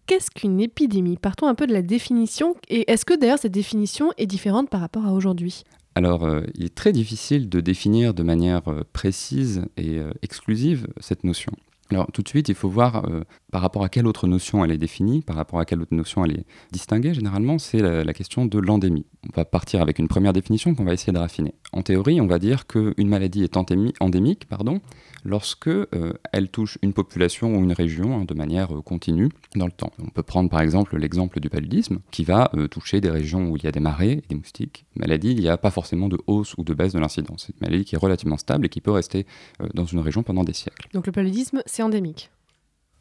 Qu'est-ce 0.05 0.29
qu'une 0.29 0.59
épidémie? 0.59 1.17
Partons 1.17 1.47
un 1.47 1.55
peu 1.55 1.65
de 1.65 1.73
la 1.73 1.81
définition. 1.81 2.55
Et 2.67 2.91
est-ce 2.91 3.05
que 3.05 3.13
d'ailleurs 3.13 3.39
cette 3.39 3.53
définition 3.53 4.11
est 4.17 4.27
différente 4.27 4.69
par 4.69 4.81
rapport 4.81 5.05
à 5.05 5.13
aujourd'hui? 5.13 5.63
Alors, 5.95 6.25
euh, 6.25 6.41
il 6.55 6.65
est 6.65 6.75
très 6.75 6.91
difficile 6.91 7.49
de 7.49 7.61
définir 7.61 8.13
de 8.13 8.23
manière 8.23 8.67
euh, 8.67 8.81
précise 8.93 9.65
et 9.77 9.99
exclusive 10.21 10.87
cette 10.99 11.23
notion. 11.23 11.53
Alors, 11.89 12.11
tout 12.11 12.21
de 12.21 12.27
suite, 12.27 12.49
il 12.49 12.55
faut 12.55 12.69
voir 12.69 13.05
par 13.53 13.61
rapport 13.61 13.83
à 13.83 13.89
quelle 13.89 14.07
autre 14.07 14.27
notion 14.27 14.65
elle 14.65 14.71
est 14.71 14.79
définie, 14.79 15.21
par 15.21 15.35
rapport 15.35 15.59
à 15.59 15.65
quelle 15.65 15.79
autre 15.79 15.93
notion 15.93 16.25
elle 16.25 16.39
est 16.39 16.45
distinguée. 16.71 17.13
Généralement, 17.13 17.59
c'est 17.59 17.77
la, 17.77 18.13
question 18.13 18.47
de 18.47 18.57
l'endémie. 18.57 19.05
On 19.27 19.35
va 19.35 19.45
partir 19.45 19.79
avec 19.79 19.99
une 19.99 20.07
première 20.07 20.33
définition 20.33 20.73
qu'on 20.73 20.83
va 20.83 20.93
essayer 20.93 21.13
de 21.13 21.19
raffiner. 21.19 21.53
En 21.71 21.83
théorie, 21.83 22.19
on 22.19 22.25
va 22.25 22.39
dire 22.39 22.65
qu'une 22.65 23.07
maladie 23.07 23.43
est 23.43 23.55
endémique 23.55 24.47
pardon, 24.49 24.81
lorsque 25.23 25.67
euh, 25.67 26.13
elle 26.31 26.49
touche 26.49 26.79
une 26.81 26.93
population 26.93 27.55
ou 27.55 27.63
une 27.63 27.73
région 27.73 28.21
hein, 28.21 28.25
de 28.25 28.33
manière 28.33 28.75
euh, 28.75 28.81
continue 28.81 29.29
dans 29.55 29.67
le 29.67 29.71
temps. 29.71 29.91
On 30.03 30.09
peut 30.09 30.23
prendre 30.23 30.49
par 30.49 30.61
exemple 30.61 30.97
l'exemple 30.97 31.39
du 31.39 31.51
paludisme, 31.51 31.99
qui 32.09 32.23
va 32.23 32.49
euh, 32.55 32.67
toucher 32.67 33.01
des 33.01 33.11
régions 33.11 33.51
où 33.51 33.57
il 33.57 33.63
y 33.63 33.67
a 33.67 33.71
des 33.71 33.79
marées 33.79 34.23
et 34.23 34.23
des 34.29 34.35
moustiques. 34.35 34.87
Maladie, 34.95 35.31
il 35.31 35.39
n'y 35.39 35.49
a 35.49 35.57
pas 35.57 35.69
forcément 35.69 36.09
de 36.09 36.17
hausse 36.25 36.55
ou 36.57 36.63
de 36.63 36.73
baisse 36.73 36.93
de 36.93 36.99
l'incidence. 36.99 37.43
C'est 37.45 37.53
une 37.53 37.67
maladie 37.67 37.85
qui 37.85 37.93
est 37.93 37.99
relativement 37.99 38.37
stable 38.37 38.65
et 38.65 38.69
qui 38.69 38.81
peut 38.81 38.89
rester 38.89 39.27
dans 39.75 39.85
une 39.85 39.99
région 39.99 40.23
pendant 40.23 40.43
des 40.43 40.53
siècles. 40.53 40.89
Donc 40.93 41.05
le 41.05 41.11
paludisme, 41.11 41.61
c'est 41.67 41.83
endémique 41.83 42.31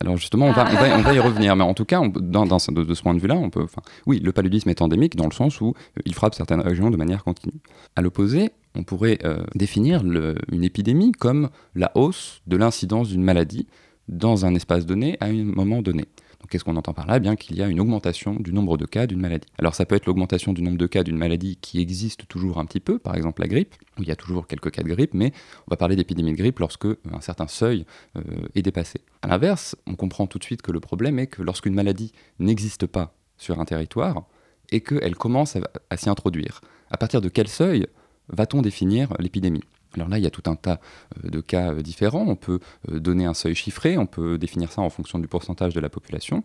alors 0.02 0.16
justement, 0.16 0.46
on 0.46 0.52
va, 0.52 1.14
y 1.14 1.20
revenir, 1.20 1.54
mais 1.54 1.62
en 1.62 1.74
tout 1.74 1.84
cas, 1.84 2.00
de, 2.02 2.94
ce 2.94 3.02
point 3.02 3.14
de 3.14 3.20
vue-là, 3.20 3.36
on 3.36 3.50
peut, 3.50 3.66
oui, 4.06 4.18
le 4.18 4.32
paludisme 4.32 4.68
est 4.68 4.82
endémique 4.82 5.14
dans 5.14 5.26
le 5.26 5.32
sens 5.32 5.60
où 5.60 5.74
il 6.04 6.12
frappe 6.12 6.34
certaines 6.34 6.60
régions 6.60 6.90
de 6.90 6.96
manière 6.96 7.22
continue. 7.22 7.60
À 7.94 8.02
l'opposé, 8.02 8.50
on 8.74 8.82
pourrait 8.82 9.18
euh, 9.24 9.44
définir 9.54 10.02
une 10.02 10.64
épidémie 10.64 11.12
comme 11.12 11.50
la 11.76 11.92
hausse 11.94 12.42
de 12.48 12.56
l'incidence 12.56 13.10
d'une 13.10 13.22
maladie 13.22 13.68
dans 14.08 14.44
un 14.44 14.56
espace 14.56 14.86
donné 14.86 15.16
à 15.20 15.26
un 15.26 15.44
moment 15.44 15.82
donné. 15.82 16.06
Qu'est-ce 16.48 16.64
qu'on 16.64 16.76
entend 16.76 16.92
par 16.92 17.06
là? 17.06 17.16
Eh 17.16 17.20
Bien 17.20 17.36
qu'il 17.36 17.56
y 17.56 17.62
a 17.62 17.68
une 17.68 17.80
augmentation 17.80 18.34
du 18.34 18.52
nombre 18.52 18.76
de 18.76 18.84
cas 18.84 19.06
d'une 19.06 19.20
maladie. 19.20 19.46
Alors 19.58 19.74
ça 19.74 19.86
peut 19.86 19.94
être 19.94 20.06
l'augmentation 20.06 20.52
du 20.52 20.62
nombre 20.62 20.78
de 20.78 20.86
cas 20.86 21.02
d'une 21.02 21.16
maladie 21.16 21.56
qui 21.60 21.80
existe 21.80 22.28
toujours 22.28 22.58
un 22.58 22.64
petit 22.64 22.80
peu, 22.80 22.98
par 22.98 23.14
exemple 23.14 23.42
la 23.42 23.48
grippe, 23.48 23.74
où 23.98 24.02
il 24.02 24.08
y 24.08 24.12
a 24.12 24.16
toujours 24.16 24.46
quelques 24.46 24.70
cas 24.70 24.82
de 24.82 24.88
grippe, 24.88 25.14
mais 25.14 25.32
on 25.66 25.70
va 25.70 25.76
parler 25.76 25.96
d'épidémie 25.96 26.32
de 26.32 26.36
grippe 26.36 26.58
lorsque 26.58 26.86
un 26.86 27.20
certain 27.20 27.46
seuil 27.48 27.86
euh, 28.16 28.22
est 28.54 28.62
dépassé. 28.62 29.00
A 29.22 29.28
l'inverse, 29.28 29.76
on 29.86 29.94
comprend 29.94 30.26
tout 30.26 30.38
de 30.38 30.44
suite 30.44 30.62
que 30.62 30.72
le 30.72 30.80
problème 30.80 31.18
est 31.18 31.26
que 31.26 31.42
lorsqu'une 31.42 31.74
maladie 31.74 32.12
n'existe 32.38 32.86
pas 32.86 33.14
sur 33.36 33.60
un 33.60 33.64
territoire 33.64 34.24
et 34.70 34.80
qu'elle 34.80 35.16
commence 35.16 35.56
à 35.90 35.96
s'y 35.96 36.08
introduire, 36.08 36.60
à 36.90 36.96
partir 36.96 37.20
de 37.20 37.28
quel 37.28 37.48
seuil 37.48 37.86
va-t-on 38.28 38.62
définir 38.62 39.12
l'épidémie? 39.18 39.64
Alors 39.94 40.08
là, 40.08 40.18
il 40.18 40.24
y 40.24 40.26
a 40.26 40.30
tout 40.30 40.42
un 40.46 40.56
tas 40.56 40.80
euh, 41.24 41.30
de 41.30 41.40
cas 41.40 41.72
euh, 41.72 41.82
différents. 41.82 42.24
On 42.26 42.36
peut 42.36 42.60
euh, 42.90 43.00
donner 43.00 43.24
un 43.24 43.34
seuil 43.34 43.54
chiffré, 43.54 43.98
on 43.98 44.06
peut 44.06 44.38
définir 44.38 44.72
ça 44.72 44.82
en 44.82 44.90
fonction 44.90 45.18
du 45.18 45.28
pourcentage 45.28 45.74
de 45.74 45.80
la 45.80 45.88
population. 45.88 46.42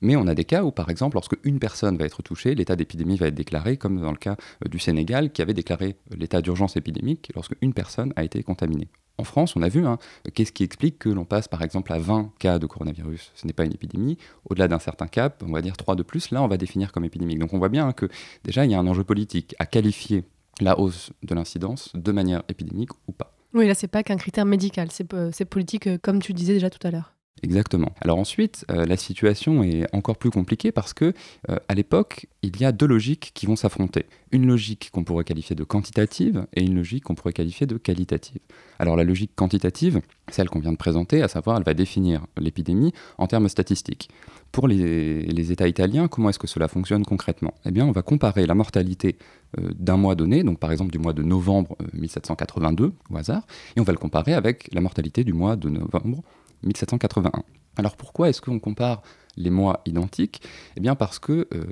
Mais 0.00 0.16
on 0.16 0.26
a 0.26 0.34
des 0.34 0.44
cas 0.44 0.64
où, 0.64 0.72
par 0.72 0.90
exemple, 0.90 1.14
lorsque 1.14 1.36
une 1.44 1.58
personne 1.58 1.96
va 1.96 2.04
être 2.04 2.22
touchée, 2.22 2.54
l'état 2.54 2.76
d'épidémie 2.76 3.16
va 3.16 3.28
être 3.28 3.34
déclaré, 3.34 3.76
comme 3.76 4.00
dans 4.00 4.10
le 4.10 4.16
cas 4.16 4.36
du 4.68 4.78
Sénégal, 4.78 5.30
qui 5.30 5.40
avait 5.40 5.54
déclaré 5.54 5.96
l'état 6.16 6.42
d'urgence 6.42 6.76
épidémique 6.76 7.30
lorsque 7.34 7.54
une 7.62 7.72
personne 7.72 8.12
a 8.16 8.24
été 8.24 8.42
contaminée. 8.42 8.88
En 9.16 9.24
France, 9.24 9.54
on 9.54 9.62
a 9.62 9.68
vu, 9.68 9.86
hein, 9.86 9.98
qu'est-ce 10.34 10.50
qui 10.50 10.64
explique 10.64 10.98
que 10.98 11.08
l'on 11.08 11.24
passe 11.24 11.46
par 11.46 11.62
exemple 11.62 11.92
à 11.92 11.98
20 11.98 12.32
cas 12.40 12.58
de 12.58 12.66
coronavirus? 12.66 13.30
Ce 13.36 13.46
n'est 13.46 13.52
pas 13.52 13.64
une 13.64 13.72
épidémie. 13.72 14.18
Au-delà 14.50 14.66
d'un 14.66 14.80
certain 14.80 15.06
cap, 15.06 15.44
on 15.46 15.52
va 15.52 15.62
dire 15.62 15.76
3 15.76 15.94
de 15.94 16.02
plus, 16.02 16.32
là 16.32 16.42
on 16.42 16.48
va 16.48 16.56
définir 16.56 16.90
comme 16.90 17.04
épidémique. 17.04 17.38
Donc 17.38 17.54
on 17.54 17.58
voit 17.58 17.68
bien 17.68 17.92
que 17.92 18.08
déjà 18.42 18.64
il 18.64 18.72
y 18.72 18.74
a 18.74 18.80
un 18.80 18.86
enjeu 18.88 19.04
politique 19.04 19.54
à 19.60 19.66
qualifier 19.66 20.24
la 20.60 20.78
hausse 20.78 21.12
de 21.22 21.34
l'incidence 21.34 21.90
de 21.94 22.12
manière 22.12 22.42
épidémique 22.48 22.90
ou 23.08 23.12
pas. 23.12 23.34
Oui, 23.54 23.68
là, 23.68 23.74
c'est 23.74 23.88
pas 23.88 24.02
qu'un 24.02 24.16
critère 24.16 24.44
médical, 24.44 24.88
c'est 24.90 25.44
politique, 25.44 25.86
euh, 25.86 25.98
comme 26.00 26.20
tu 26.20 26.32
disais 26.32 26.54
déjà 26.54 26.70
tout 26.70 26.84
à 26.86 26.90
l'heure. 26.90 27.13
Exactement. 27.42 27.92
Alors 28.00 28.18
ensuite, 28.18 28.64
euh, 28.70 28.86
la 28.86 28.96
situation 28.96 29.62
est 29.62 29.84
encore 29.94 30.16
plus 30.16 30.30
compliquée 30.30 30.72
parce 30.72 30.94
que 30.94 31.12
euh, 31.50 31.56
à 31.68 31.74
l'époque, 31.74 32.26
il 32.42 32.58
y 32.58 32.64
a 32.64 32.72
deux 32.72 32.86
logiques 32.86 33.32
qui 33.34 33.44
vont 33.44 33.56
s'affronter. 33.56 34.06
Une 34.32 34.46
logique 34.46 34.90
qu'on 34.92 35.04
pourrait 35.04 35.24
qualifier 35.24 35.54
de 35.54 35.64
quantitative 35.64 36.46
et 36.54 36.62
une 36.62 36.74
logique 36.74 37.04
qu'on 37.04 37.14
pourrait 37.14 37.34
qualifier 37.34 37.66
de 37.66 37.76
qualitative. 37.76 38.40
Alors 38.78 38.96
la 38.96 39.04
logique 39.04 39.32
quantitative, 39.34 40.00
celle 40.30 40.48
qu'on 40.48 40.60
vient 40.60 40.72
de 40.72 40.78
présenter, 40.78 41.22
à 41.22 41.28
savoir, 41.28 41.58
elle 41.58 41.64
va 41.64 41.74
définir 41.74 42.26
l'épidémie 42.38 42.92
en 43.18 43.26
termes 43.26 43.48
statistiques. 43.48 44.08
Pour 44.50 44.66
les, 44.66 45.52
États 45.52 45.68
italiens, 45.68 46.08
comment 46.08 46.30
est-ce 46.30 46.38
que 46.38 46.46
cela 46.46 46.68
fonctionne 46.68 47.04
concrètement? 47.04 47.52
Eh 47.66 47.72
bien, 47.72 47.84
on 47.84 47.92
va 47.92 48.02
comparer 48.02 48.46
la 48.46 48.54
mortalité 48.54 49.18
euh, 49.58 49.68
d'un 49.78 49.96
mois 49.96 50.14
donné, 50.14 50.44
donc 50.44 50.58
par 50.58 50.72
exemple 50.72 50.92
du 50.92 50.98
mois 50.98 51.12
de 51.12 51.22
novembre 51.22 51.76
1782, 51.92 52.92
au 53.10 53.16
hasard, 53.16 53.46
et 53.76 53.80
on 53.80 53.84
va 53.84 53.92
le 53.92 53.98
comparer 53.98 54.32
avec 54.32 54.72
la 54.72 54.80
mortalité 54.80 55.24
du 55.24 55.32
mois 55.32 55.56
de 55.56 55.68
novembre 55.68 56.22
1781. 56.62 57.42
Alors 57.76 57.96
pourquoi 57.96 58.28
est-ce 58.28 58.40
qu'on 58.40 58.58
compare 58.58 59.02
les 59.36 59.50
mois 59.50 59.82
identiques? 59.86 60.42
Eh 60.76 60.80
bien 60.80 60.94
parce 60.94 61.18
que 61.18 61.48
euh, 61.52 61.64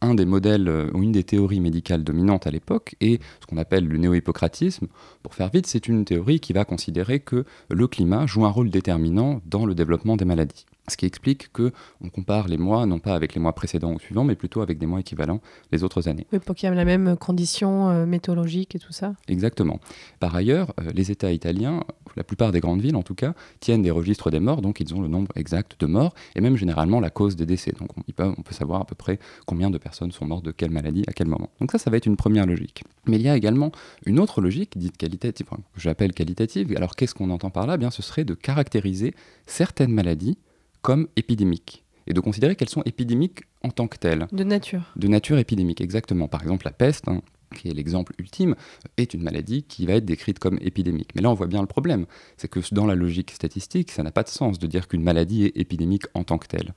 un 0.00 0.14
des 0.14 0.24
modèles 0.24 0.68
euh, 0.68 0.90
ou 0.94 1.02
une 1.02 1.12
des 1.12 1.24
théories 1.24 1.60
médicales 1.60 2.02
dominantes 2.02 2.46
à 2.46 2.50
l'époque 2.50 2.96
est 3.00 3.20
ce 3.40 3.46
qu'on 3.46 3.58
appelle 3.58 3.86
le 3.86 3.98
néo-hippocratisme. 3.98 4.86
Pour 5.22 5.34
faire 5.34 5.50
vite, 5.50 5.66
c'est 5.66 5.88
une 5.88 6.04
théorie 6.04 6.40
qui 6.40 6.52
va 6.52 6.64
considérer 6.64 7.20
que 7.20 7.44
le 7.68 7.86
climat 7.86 8.26
joue 8.26 8.46
un 8.46 8.50
rôle 8.50 8.70
déterminant 8.70 9.42
dans 9.46 9.66
le 9.66 9.74
développement 9.74 10.16
des 10.16 10.24
maladies. 10.24 10.66
Ce 10.90 10.96
qui 10.96 11.06
explique 11.06 11.52
que 11.52 11.72
on 12.02 12.08
compare 12.08 12.48
les 12.48 12.58
mois 12.58 12.84
non 12.84 12.98
pas 12.98 13.14
avec 13.14 13.34
les 13.34 13.40
mois 13.40 13.54
précédents 13.54 13.92
ou 13.92 14.00
suivants, 14.00 14.24
mais 14.24 14.34
plutôt 14.34 14.60
avec 14.60 14.78
des 14.78 14.86
mois 14.86 15.00
équivalents 15.00 15.40
les 15.70 15.84
autres 15.84 16.08
années. 16.08 16.26
Oui, 16.32 16.40
pour 16.40 16.56
qu'il 16.56 16.68
y 16.68 16.72
ait 16.72 16.74
la 16.74 16.84
même 16.84 17.16
condition 17.16 17.88
euh, 17.88 18.06
météorologique 18.06 18.74
et 18.74 18.78
tout 18.80 18.92
ça. 18.92 19.14
Exactement. 19.28 19.78
Par 20.18 20.34
ailleurs, 20.34 20.74
euh, 20.80 20.90
les 20.92 21.12
États 21.12 21.30
italiens, 21.30 21.84
la 22.16 22.24
plupart 22.24 22.50
des 22.50 22.60
grandes 22.60 22.80
villes 22.80 22.96
en 22.96 23.02
tout 23.02 23.14
cas, 23.14 23.34
tiennent 23.60 23.82
des 23.82 23.90
registres 23.92 24.30
des 24.30 24.40
morts, 24.40 24.62
donc 24.62 24.80
ils 24.80 24.92
ont 24.94 25.00
le 25.00 25.08
nombre 25.08 25.30
exact 25.36 25.80
de 25.80 25.86
morts 25.86 26.14
et 26.34 26.40
même 26.40 26.56
généralement 26.56 26.98
la 26.98 27.10
cause 27.10 27.36
des 27.36 27.46
décès. 27.46 27.72
Donc 27.78 27.90
on 27.96 28.02
peut, 28.02 28.34
on 28.36 28.42
peut 28.42 28.54
savoir 28.54 28.80
à 28.80 28.84
peu 28.84 28.96
près 28.96 29.20
combien 29.46 29.70
de 29.70 29.78
personnes 29.78 30.10
sont 30.10 30.26
mortes 30.26 30.44
de 30.44 30.50
quelle 30.50 30.70
maladie 30.70 31.04
à 31.06 31.12
quel 31.12 31.28
moment. 31.28 31.50
Donc 31.60 31.70
ça, 31.70 31.78
ça 31.78 31.90
va 31.90 31.96
être 31.96 32.06
une 32.06 32.16
première 32.16 32.46
logique. 32.46 32.82
Mais 33.06 33.16
il 33.16 33.22
y 33.22 33.28
a 33.28 33.36
également 33.36 33.70
une 34.06 34.18
autre 34.18 34.40
logique 34.40 34.76
dite 34.76 34.96
qualitative, 34.96 35.46
que 35.46 35.80
j'appelle 35.80 36.12
qualitative. 36.12 36.72
Alors 36.76 36.96
qu'est-ce 36.96 37.14
qu'on 37.14 37.30
entend 37.30 37.50
par 37.50 37.66
là? 37.66 37.74
Eh 37.76 37.78
Bien, 37.78 37.90
ce 37.90 38.02
serait 38.02 38.24
de 38.24 38.34
caractériser 38.34 39.14
certaines 39.46 39.92
maladies 39.92 40.36
comme 40.82 41.08
épidémiques 41.16 41.84
et 42.06 42.12
de 42.12 42.20
considérer 42.20 42.56
qu'elles 42.56 42.68
sont 42.68 42.82
épidémiques 42.84 43.42
en 43.62 43.70
tant 43.70 43.86
que 43.86 43.96
telles. 43.96 44.26
De 44.32 44.44
nature. 44.44 44.92
De 44.96 45.08
nature 45.08 45.38
épidémique, 45.38 45.80
exactement. 45.80 46.28
Par 46.28 46.42
exemple, 46.42 46.66
la 46.66 46.72
peste, 46.72 47.08
hein, 47.08 47.22
qui 47.54 47.68
est 47.68 47.74
l'exemple 47.74 48.14
ultime, 48.18 48.54
est 48.96 49.14
une 49.14 49.22
maladie 49.22 49.62
qui 49.62 49.86
va 49.86 49.94
être 49.94 50.04
décrite 50.04 50.38
comme 50.38 50.58
épidémique. 50.60 51.10
Mais 51.14 51.22
là, 51.22 51.30
on 51.30 51.34
voit 51.34 51.46
bien 51.46 51.60
le 51.60 51.66
problème. 51.66 52.06
C'est 52.36 52.48
que 52.48 52.60
dans 52.72 52.86
la 52.86 52.94
logique 52.94 53.30
statistique, 53.30 53.90
ça 53.90 54.02
n'a 54.02 54.10
pas 54.10 54.22
de 54.22 54.28
sens 54.28 54.58
de 54.58 54.66
dire 54.66 54.88
qu'une 54.88 55.02
maladie 55.02 55.44
est 55.44 55.56
épidémique 55.56 56.04
en 56.14 56.24
tant 56.24 56.38
que 56.38 56.46
telle. 56.46 56.74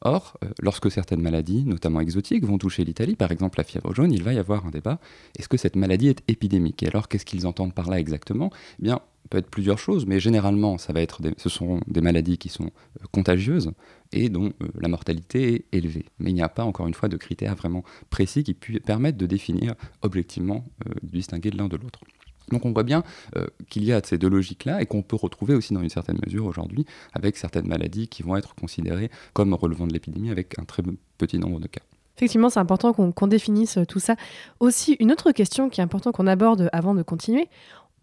Or, 0.00 0.38
euh, 0.44 0.48
lorsque 0.60 0.90
certaines 0.90 1.22
maladies, 1.22 1.64
notamment 1.64 2.00
exotiques, 2.00 2.44
vont 2.44 2.58
toucher 2.58 2.84
l'Italie, 2.84 3.16
par 3.16 3.32
exemple 3.32 3.58
la 3.58 3.64
fièvre 3.64 3.94
jaune, 3.94 4.12
il 4.12 4.22
va 4.22 4.32
y 4.32 4.38
avoir 4.38 4.66
un 4.66 4.70
débat. 4.70 4.98
Est-ce 5.38 5.48
que 5.48 5.56
cette 5.56 5.76
maladie 5.76 6.08
est 6.08 6.22
épidémique? 6.28 6.82
Et 6.82 6.88
alors, 6.88 7.08
qu'est-ce 7.08 7.24
qu'ils 7.24 7.46
entendent 7.46 7.74
par 7.74 7.88
là 7.88 7.98
exactement? 7.98 8.50
Eh 8.80 8.84
bien, 8.84 9.00
peut 9.32 9.38
être 9.38 9.50
plusieurs 9.50 9.78
choses, 9.78 10.06
mais 10.06 10.20
généralement, 10.20 10.78
ça 10.78 10.92
va 10.92 11.00
être 11.00 11.20
ce 11.38 11.48
sont 11.48 11.80
des 11.86 12.00
maladies 12.00 12.38
qui 12.38 12.48
sont 12.48 12.66
euh, 12.66 13.04
contagieuses 13.12 13.72
et 14.12 14.28
dont 14.28 14.52
euh, 14.62 14.68
la 14.78 14.88
mortalité 14.88 15.54
est 15.54 15.64
élevée. 15.76 16.06
Mais 16.18 16.30
il 16.30 16.34
n'y 16.34 16.42
a 16.42 16.48
pas, 16.48 16.64
encore 16.64 16.86
une 16.86 16.94
fois, 16.94 17.08
de 17.08 17.16
critères 17.16 17.54
vraiment 17.54 17.84
précis 18.10 18.44
qui 18.44 18.54
permettent 18.54 19.16
de 19.16 19.26
définir 19.26 19.74
objectivement, 20.02 20.64
euh, 20.86 20.94
de 21.02 21.10
distinguer 21.10 21.50
l'un 21.50 21.68
de 21.68 21.76
l'autre. 21.76 22.00
Donc 22.50 22.66
on 22.66 22.72
voit 22.72 22.82
bien 22.82 23.04
qu'il 23.70 23.84
y 23.84 23.92
a 23.92 24.02
ces 24.04 24.18
deux 24.18 24.28
logiques-là 24.28 24.82
et 24.82 24.86
qu'on 24.86 25.00
peut 25.00 25.16
retrouver 25.16 25.54
aussi 25.54 25.72
dans 25.72 25.80
une 25.80 25.88
certaine 25.88 26.18
mesure 26.26 26.44
aujourd'hui 26.44 26.84
avec 27.14 27.36
certaines 27.36 27.66
maladies 27.66 28.08
qui 28.08 28.24
vont 28.24 28.36
être 28.36 28.54
considérées 28.56 29.10
comme 29.32 29.54
relevant 29.54 29.86
de 29.86 29.92
l'épidémie 29.92 30.28
avec 30.28 30.58
un 30.58 30.64
très 30.64 30.82
petit 31.18 31.38
nombre 31.38 31.60
de 31.60 31.68
cas. 31.68 31.80
Effectivement, 32.16 32.50
c'est 32.50 32.60
important 32.60 32.92
qu'on 32.92 33.26
définisse 33.26 33.78
tout 33.88 34.00
ça. 34.00 34.16
Aussi, 34.60 34.96
une 35.00 35.12
autre 35.12 35.32
question 35.32 35.70
qui 35.70 35.80
est 35.80 35.84
importante 35.84 36.14
qu'on 36.14 36.26
aborde 36.26 36.68
avant 36.72 36.94
de 36.94 37.02
continuer, 37.02 37.48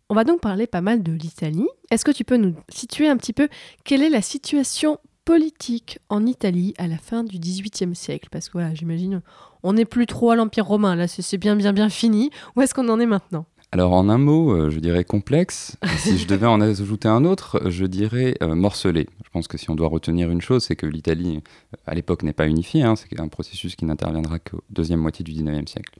on 0.09 0.15
va 0.15 0.23
donc 0.23 0.41
parler 0.41 0.65
pas 0.65 0.81
mal 0.81 1.03
de 1.03 1.11
l'Italie. 1.11 1.67
Est-ce 1.91 2.03
que 2.03 2.11
tu 2.11 2.23
peux 2.23 2.37
nous 2.37 2.55
situer 2.69 3.07
un 3.07 3.15
petit 3.15 3.33
peu 3.33 3.47
quelle 3.83 4.01
est 4.01 4.09
la 4.09 4.23
situation 4.23 4.97
politique 5.29 5.99
en 6.09 6.25
Italie 6.25 6.73
à 6.79 6.87
la 6.87 6.97
fin 6.97 7.23
du 7.23 7.37
XVIIIe 7.37 7.93
siècle 7.93 8.29
Parce 8.31 8.47
que 8.47 8.53
voilà, 8.53 8.73
j'imagine, 8.73 9.21
on 9.61 9.73
n'est 9.73 9.85
plus 9.85 10.07
trop 10.07 10.31
à 10.31 10.35
l'Empire 10.35 10.65
romain, 10.65 10.95
là 10.95 11.07
c'est 11.07 11.37
bien 11.37 11.55
bien 11.55 11.71
bien 11.71 11.87
fini. 11.87 12.31
Où 12.55 12.61
est-ce 12.61 12.73
qu'on 12.73 12.89
en 12.89 12.99
est 12.99 13.05
maintenant? 13.05 13.45
Alors 13.71 13.93
en 13.93 14.09
un 14.09 14.17
mot, 14.17 14.51
euh, 14.51 14.71
je 14.71 14.79
dirais 14.79 15.03
complexe. 15.03 15.77
si 15.97 16.17
je 16.17 16.25
devais 16.25 16.47
en 16.47 16.59
ajouter 16.61 17.09
un 17.09 17.25
autre, 17.25 17.61
je 17.69 17.85
dirais 17.85 18.37
euh, 18.41 18.55
morcelé. 18.55 19.07
Je 19.23 19.29
pense 19.29 19.47
que 19.47 19.59
si 19.59 19.69
on 19.69 19.75
doit 19.75 19.89
retenir 19.89 20.31
une 20.31 20.41
chose, 20.41 20.63
c'est 20.63 20.75
que 20.75 20.87
l'Italie, 20.87 21.43
à 21.85 21.93
l'époque, 21.93 22.23
n'est 22.23 22.33
pas 22.33 22.47
unifiée. 22.47 22.81
Hein. 22.81 22.95
c'est 22.95 23.19
un 23.19 23.27
processus 23.27 23.75
qui 23.75 23.85
n'interviendra 23.85 24.39
qu'au 24.39 24.63
deuxième 24.71 24.99
moitié 24.99 25.23
du 25.23 25.31
XIXe 25.33 25.71
siècle. 25.71 25.99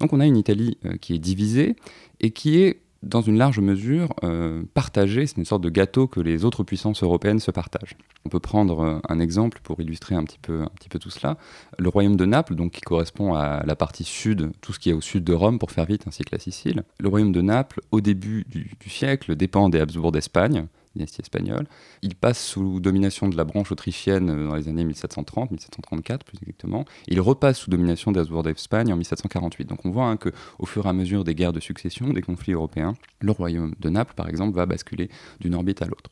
Donc 0.00 0.14
on 0.14 0.20
a 0.20 0.24
une 0.24 0.38
Italie 0.38 0.78
euh, 0.86 0.96
qui 0.96 1.12
est 1.12 1.18
divisée 1.18 1.76
et 2.20 2.30
qui 2.30 2.62
est 2.62 2.80
dans 3.02 3.22
une 3.22 3.38
large 3.38 3.60
mesure, 3.60 4.14
euh, 4.24 4.62
partagé. 4.74 5.26
C'est 5.26 5.38
une 5.38 5.44
sorte 5.44 5.62
de 5.62 5.70
gâteau 5.70 6.06
que 6.06 6.20
les 6.20 6.44
autres 6.44 6.64
puissances 6.64 7.02
européennes 7.02 7.40
se 7.40 7.50
partagent. 7.50 7.96
On 8.24 8.28
peut 8.28 8.40
prendre 8.40 8.80
euh, 8.80 9.00
un 9.08 9.20
exemple 9.20 9.60
pour 9.62 9.80
illustrer 9.80 10.14
un 10.14 10.24
petit, 10.24 10.38
peu, 10.38 10.64
tout 11.00 11.10
cela. 11.10 11.38
Le 11.78 11.88
royaume 11.88 12.16
de 12.16 12.26
Naples, 12.26 12.54
donc 12.54 12.72
qui 12.72 12.82
correspond 12.82 13.34
à 13.34 13.62
la 13.64 13.76
partie 13.76 14.04
sud, 14.04 14.50
tout 14.60 14.72
ce 14.72 14.78
qui 14.78 14.90
est 14.90 14.94
au 14.94 15.00
sud 15.00 15.24
de 15.24 15.32
Rome, 15.32 15.58
pour 15.58 15.70
faire 15.70 15.86
vite, 15.86 16.04
ainsi 16.06 16.24
que 16.24 16.34
la 16.34 16.38
Sicile. 16.38 16.82
Le 16.98 17.08
royaume 17.08 17.32
de 17.32 17.40
Naples, 17.40 17.80
au 17.90 18.00
début 18.00 18.44
du 18.48 18.90
siècle, 18.90 19.36
dépend 19.36 19.68
des 19.68 19.80
Habsbourg 19.80 20.12
d'Espagne 20.12 20.66
dynastie 20.94 21.20
espagnole. 21.20 21.66
Il 22.02 22.14
passe 22.14 22.44
sous 22.44 22.80
domination 22.80 23.28
de 23.28 23.36
la 23.36 23.44
branche 23.44 23.72
autrichienne 23.72 24.30
euh, 24.30 24.48
dans 24.48 24.54
les 24.54 24.68
années 24.68 24.84
1730, 24.84 25.50
1734 25.50 26.24
plus 26.24 26.38
exactement. 26.42 26.84
Il 27.08 27.20
repasse 27.20 27.58
sous 27.58 27.70
domination 27.70 28.12
des 28.12 28.20
Habsbourg 28.20 28.42
d'Espagne 28.42 28.92
en 28.92 28.96
1748. 28.96 29.68
Donc 29.68 29.84
on 29.84 29.90
voit 29.90 30.06
hein, 30.06 30.16
que 30.16 30.30
au 30.58 30.66
fur 30.66 30.86
et 30.86 30.88
à 30.88 30.92
mesure 30.92 31.24
des 31.24 31.34
guerres 31.34 31.52
de 31.52 31.60
succession, 31.60 32.12
des 32.12 32.22
conflits 32.22 32.52
européens, 32.52 32.94
le 33.20 33.32
royaume 33.32 33.74
de 33.78 33.88
Naples, 33.88 34.14
par 34.14 34.28
exemple, 34.28 34.56
va 34.56 34.66
basculer 34.66 35.08
d'une 35.40 35.54
orbite 35.54 35.82
à 35.82 35.86
l'autre. 35.86 36.10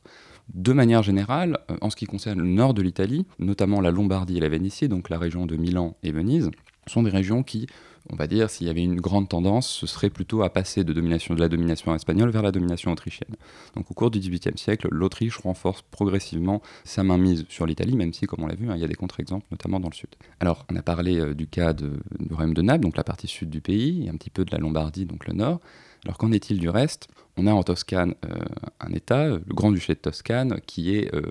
De 0.55 0.73
manière 0.73 1.03
générale, 1.03 1.59
euh, 1.71 1.77
en 1.81 1.91
ce 1.91 1.97
qui 1.97 2.07
concerne 2.07 2.39
le 2.39 2.47
nord 2.47 2.75
de 2.75 2.83
l'Italie, 2.83 3.27
notamment 3.39 3.81
la 3.81 3.91
Lombardie 3.91 4.39
et 4.39 4.41
la 4.41 4.49
Vénétie, 4.49 4.89
donc 4.89 5.11
la 5.11 5.19
région 5.19 5.47
de 5.47 5.57
Milan 5.57 5.97
et 6.03 6.13
Venise, 6.13 6.51
sont 6.87 7.03
des 7.03 7.11
régions 7.11 7.43
qui 7.43 7.67
on 8.11 8.17
va 8.17 8.27
dire, 8.27 8.51
s'il 8.51 8.67
y 8.67 8.71
avait 8.71 8.83
une 8.83 9.01
grande 9.01 9.29
tendance, 9.29 9.69
ce 9.69 9.87
serait 9.87 10.11
plutôt 10.11 10.43
à 10.43 10.51
passer 10.51 10.85
de, 10.85 10.93
la 10.93 11.49
domination 11.49 11.95
espagnole 11.95 12.31
vers 12.31 12.43
la 12.43 12.53
domination 12.53 12.91
autrichienne. 12.93 13.35
Donc 13.77 13.91
au 13.91 13.95
cours 13.95 14.11
du 14.11 14.19
XVIIIe 14.19 14.57
siècle, 14.57 14.89
l'Autriche 14.91 15.37
renforce 15.39 15.83
progressivement 15.83 16.63
sa 16.85 17.03
mainmise 17.03 17.45
sur 17.49 17.67
l'Italie, 17.67 17.97
même 17.97 18.13
si, 18.13 18.27
comme 18.27 18.45
on 18.45 18.47
l'a 18.47 18.55
vu, 18.55 18.71
hein, 18.71 18.75
il 18.77 18.81
y 18.81 18.85
a 18.85 18.89
des 18.89 18.95
contre-exemples, 18.95 19.47
notamment 19.51 19.81
dans 19.81 19.89
le 19.89 19.95
sud. 19.95 20.11
Alors, 20.41 20.67
on 20.71 20.77
a 20.77 20.83
parlé 20.83 21.19
euh, 21.19 21.35
du 21.35 21.47
cas 21.47 21.73
du 21.73 21.89
royaume 22.31 22.55
de 22.55 22.63
Naples, 22.63 22.85
donc 22.85 22.97
la 22.97 23.05
partie 23.05 23.29
sud 23.29 23.51
du 23.51 23.61
pays, 23.61 24.07
et 24.07 24.09
un 24.09 24.15
petit 24.15 24.31
peu 24.31 24.45
de 24.45 24.51
la 24.51 24.59
Lombardie, 24.59 25.05
donc 25.05 25.27
le 25.27 25.35
nord. 25.35 25.61
Alors 26.05 26.17
qu'en 26.17 26.33
est-il 26.33 26.59
du 26.59 26.69
reste? 26.69 27.09
On 27.37 27.47
a 27.47 27.53
en 27.53 27.63
Toscane 27.63 28.15
euh, 28.25 28.39
un 28.81 28.93
État, 28.93 29.27
le 29.29 29.43
Grand-Duché 29.49 29.95
de 29.95 29.99
Toscane, 29.99 30.61
qui 30.67 30.97
est 30.97 31.15
euh, 31.15 31.23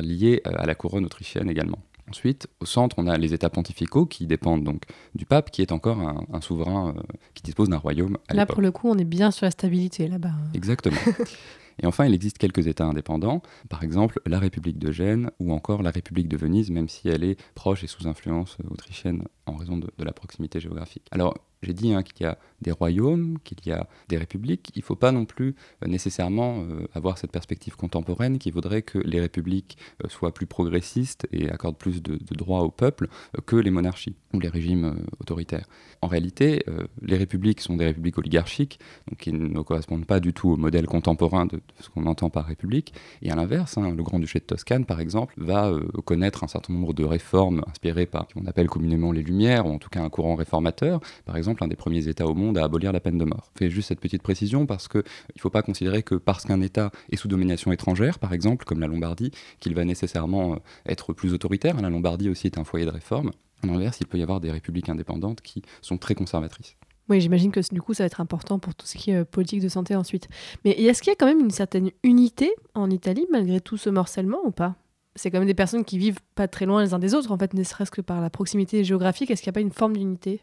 lié 0.00 0.40
à 0.44 0.66
la 0.66 0.74
couronne 0.74 1.04
autrichienne 1.04 1.50
également. 1.50 1.78
Ensuite, 2.08 2.46
au 2.60 2.66
centre, 2.66 2.96
on 2.98 3.06
a 3.06 3.16
les 3.16 3.34
États 3.34 3.50
pontificaux 3.50 4.06
qui 4.06 4.26
dépendent 4.26 4.62
donc 4.62 4.82
du 5.14 5.26
pape, 5.26 5.50
qui 5.50 5.62
est 5.62 5.72
encore 5.72 5.98
un, 6.00 6.40
souverain 6.40 6.94
euh, 6.96 7.02
qui 7.34 7.42
dispose 7.42 7.68
d'un 7.68 7.78
royaume. 7.78 8.18
À 8.28 8.34
là, 8.34 8.46
pour 8.46 8.60
le 8.60 8.70
coup, 8.70 8.88
on 8.88 8.96
est 8.96 9.04
bien 9.04 9.30
sur 9.30 9.44
la 9.44 9.50
stabilité 9.50 10.06
là-bas. 10.06 10.34
Exactement. 10.54 11.00
Et 11.82 11.86
enfin, 11.86 12.06
il 12.06 12.14
existe 12.14 12.38
quelques 12.38 12.66
États 12.66 12.86
indépendants, 12.86 13.42
par 13.68 13.82
exemple 13.82 14.20
la 14.24 14.38
République 14.38 14.78
de 14.78 14.92
Gênes 14.92 15.30
ou 15.38 15.52
encore 15.52 15.82
la 15.82 15.90
République 15.90 16.28
de 16.28 16.36
Venise, 16.36 16.70
même 16.70 16.88
si 16.88 17.08
elle 17.08 17.22
est 17.22 17.38
proche 17.54 17.84
et 17.84 17.86
sous 17.86 18.06
influence 18.08 18.56
autrichienne 18.70 19.24
en 19.46 19.54
raison 19.56 19.76
de, 19.76 19.88
la 19.98 20.12
proximité 20.12 20.60
géographique. 20.60 21.06
Alors, 21.10 21.34
j'ai 21.62 21.72
dit 21.72 21.92
hein, 21.92 22.02
qu'il 22.02 22.24
y 22.24 22.28
a 22.28 22.38
des 22.62 22.70
royaumes, 22.70 23.38
qu'il 23.44 23.58
y 23.66 23.72
a 23.72 23.88
des 24.08 24.18
républiques. 24.18 24.70
Il 24.74 24.80
ne 24.80 24.84
faut 24.84 24.94
pas 24.94 25.12
non 25.12 25.24
plus 25.24 25.56
euh, 25.82 25.88
nécessairement 25.88 26.62
euh, 26.62 26.86
avoir 26.94 27.18
cette 27.18 27.32
perspective 27.32 27.76
contemporaine 27.76 28.38
qui 28.38 28.50
voudrait 28.50 28.82
que 28.82 28.98
les 28.98 29.20
républiques 29.20 29.78
euh, 30.04 30.08
soient 30.08 30.32
plus 30.32 30.46
progressistes 30.46 31.26
et 31.32 31.50
accordent 31.50 31.78
plus 31.78 32.02
de, 32.02 32.18
droits 32.36 32.62
au 32.62 32.70
peuple 32.70 33.08
que 33.46 33.56
les 33.56 33.70
monarchies 33.70 34.14
ou 34.34 34.40
les 34.40 34.48
régimes 34.48 35.06
autoritaires. 35.20 35.66
En 36.02 36.08
réalité, 36.08 36.62
les 37.00 37.16
républiques 37.16 37.60
sont 37.62 37.76
des 37.76 37.86
républiques 37.86 38.18
oligarchiques, 38.18 38.78
donc 39.08 39.18
qui 39.18 39.32
ne 39.32 39.60
correspondent 39.62 40.04
pas 40.04 40.20
du 40.20 40.34
tout 40.34 40.50
au 40.50 40.56
modèle 40.56 40.86
contemporain 40.86 41.46
de, 41.46 41.60
ce 41.80 41.88
qu'on 41.88 42.04
entend 42.04 42.28
par 42.28 42.44
république. 42.44 42.92
Et 43.22 43.30
à 43.30 43.36
l'inverse, 43.36 43.78
hein, 43.78 43.90
le 43.90 44.02
Grand-Duché 44.02 44.40
de 44.40 44.44
Toscane, 44.44 44.84
par 44.84 45.00
exemple, 45.00 45.34
va 45.38 45.72
connaître 46.04 46.44
un 46.44 46.48
certain 46.48 46.74
nombre 46.74 46.92
de 46.92 47.04
réformes 47.04 47.62
inspirées 47.66 48.06
par 48.06 48.26
ce 48.28 48.34
qu'on 48.34 48.46
appelle 48.46 48.68
communément 48.68 49.10
les 49.10 49.22
Lumières, 49.22 49.35
ou 49.36 49.68
en 49.70 49.78
tout 49.78 49.88
cas 49.88 50.02
un 50.02 50.08
courant 50.08 50.34
réformateur. 50.34 51.00
Par 51.24 51.36
exemple, 51.36 51.62
un 51.64 51.68
des 51.68 51.76
premiers 51.76 52.08
États 52.08 52.26
au 52.26 52.34
monde 52.34 52.58
à 52.58 52.64
abolir 52.64 52.92
la 52.92 53.00
peine 53.00 53.18
de 53.18 53.24
mort. 53.24 53.50
Fais 53.56 53.70
juste 53.70 53.88
cette 53.88 54.00
petite 54.00 54.22
précision 54.22 54.66
parce 54.66 54.88
qu'il 54.88 55.02
ne 55.02 55.40
faut 55.40 55.50
pas 55.50 55.62
considérer 55.62 56.02
que 56.02 56.14
parce 56.14 56.44
qu'un 56.44 56.60
État 56.60 56.90
est 57.10 57.16
sous 57.16 57.28
domination 57.28 57.72
étrangère, 57.72 58.18
par 58.18 58.32
exemple, 58.32 58.64
comme 58.64 58.80
la 58.80 58.86
Lombardie, 58.86 59.30
qu'il 59.60 59.74
va 59.74 59.84
nécessairement 59.84 60.54
euh, 60.54 60.56
être 60.86 61.12
plus 61.12 61.32
autoritaire. 61.32 61.80
La 61.80 61.90
Lombardie 61.90 62.28
aussi 62.28 62.46
est 62.46 62.58
un 62.58 62.64
foyer 62.64 62.86
de 62.86 62.90
réforme. 62.90 63.30
En 63.64 63.74
inverse, 63.74 63.98
il 64.00 64.06
peut 64.06 64.18
y 64.18 64.22
avoir 64.22 64.40
des 64.40 64.50
républiques 64.50 64.88
indépendantes 64.88 65.40
qui 65.40 65.62
sont 65.80 65.98
très 65.98 66.14
conservatrices. 66.14 66.76
Oui, 67.08 67.20
j'imagine 67.20 67.52
que 67.52 67.60
du 67.72 67.80
coup, 67.80 67.94
ça 67.94 68.02
va 68.02 68.06
être 68.06 68.20
important 68.20 68.58
pour 68.58 68.74
tout 68.74 68.86
ce 68.86 68.96
qui 68.96 69.12
est 69.12 69.16
euh, 69.16 69.24
politique 69.24 69.60
de 69.60 69.68
santé 69.68 69.94
ensuite. 69.94 70.28
Mais 70.64 70.72
est-ce 70.72 71.02
qu'il 71.02 71.10
y 71.10 71.12
a 71.12 71.16
quand 71.16 71.26
même 71.26 71.40
une 71.40 71.50
certaine 71.50 71.90
unité 72.02 72.50
en 72.74 72.90
Italie 72.90 73.26
malgré 73.30 73.60
tout 73.60 73.76
ce 73.76 73.90
morcellement 73.90 74.40
ou 74.44 74.50
pas? 74.50 74.76
C'est 75.16 75.30
quand 75.30 75.38
même 75.38 75.48
des 75.48 75.54
personnes 75.54 75.84
qui 75.84 75.98
vivent 75.98 76.20
pas 76.34 76.46
très 76.46 76.66
loin 76.66 76.82
les 76.82 76.94
uns 76.94 76.98
des 76.98 77.14
autres, 77.14 77.32
en 77.32 77.38
fait, 77.38 77.54
ne 77.54 77.62
serait-ce 77.62 77.90
que 77.90 78.00
par 78.00 78.20
la 78.20 78.30
proximité 78.30 78.84
géographique. 78.84 79.30
Est-ce 79.30 79.42
qu'il 79.42 79.50
n'y 79.50 79.54
a 79.54 79.58
pas 79.58 79.60
une 79.60 79.72
forme 79.72 79.96
d'unité? 79.96 80.40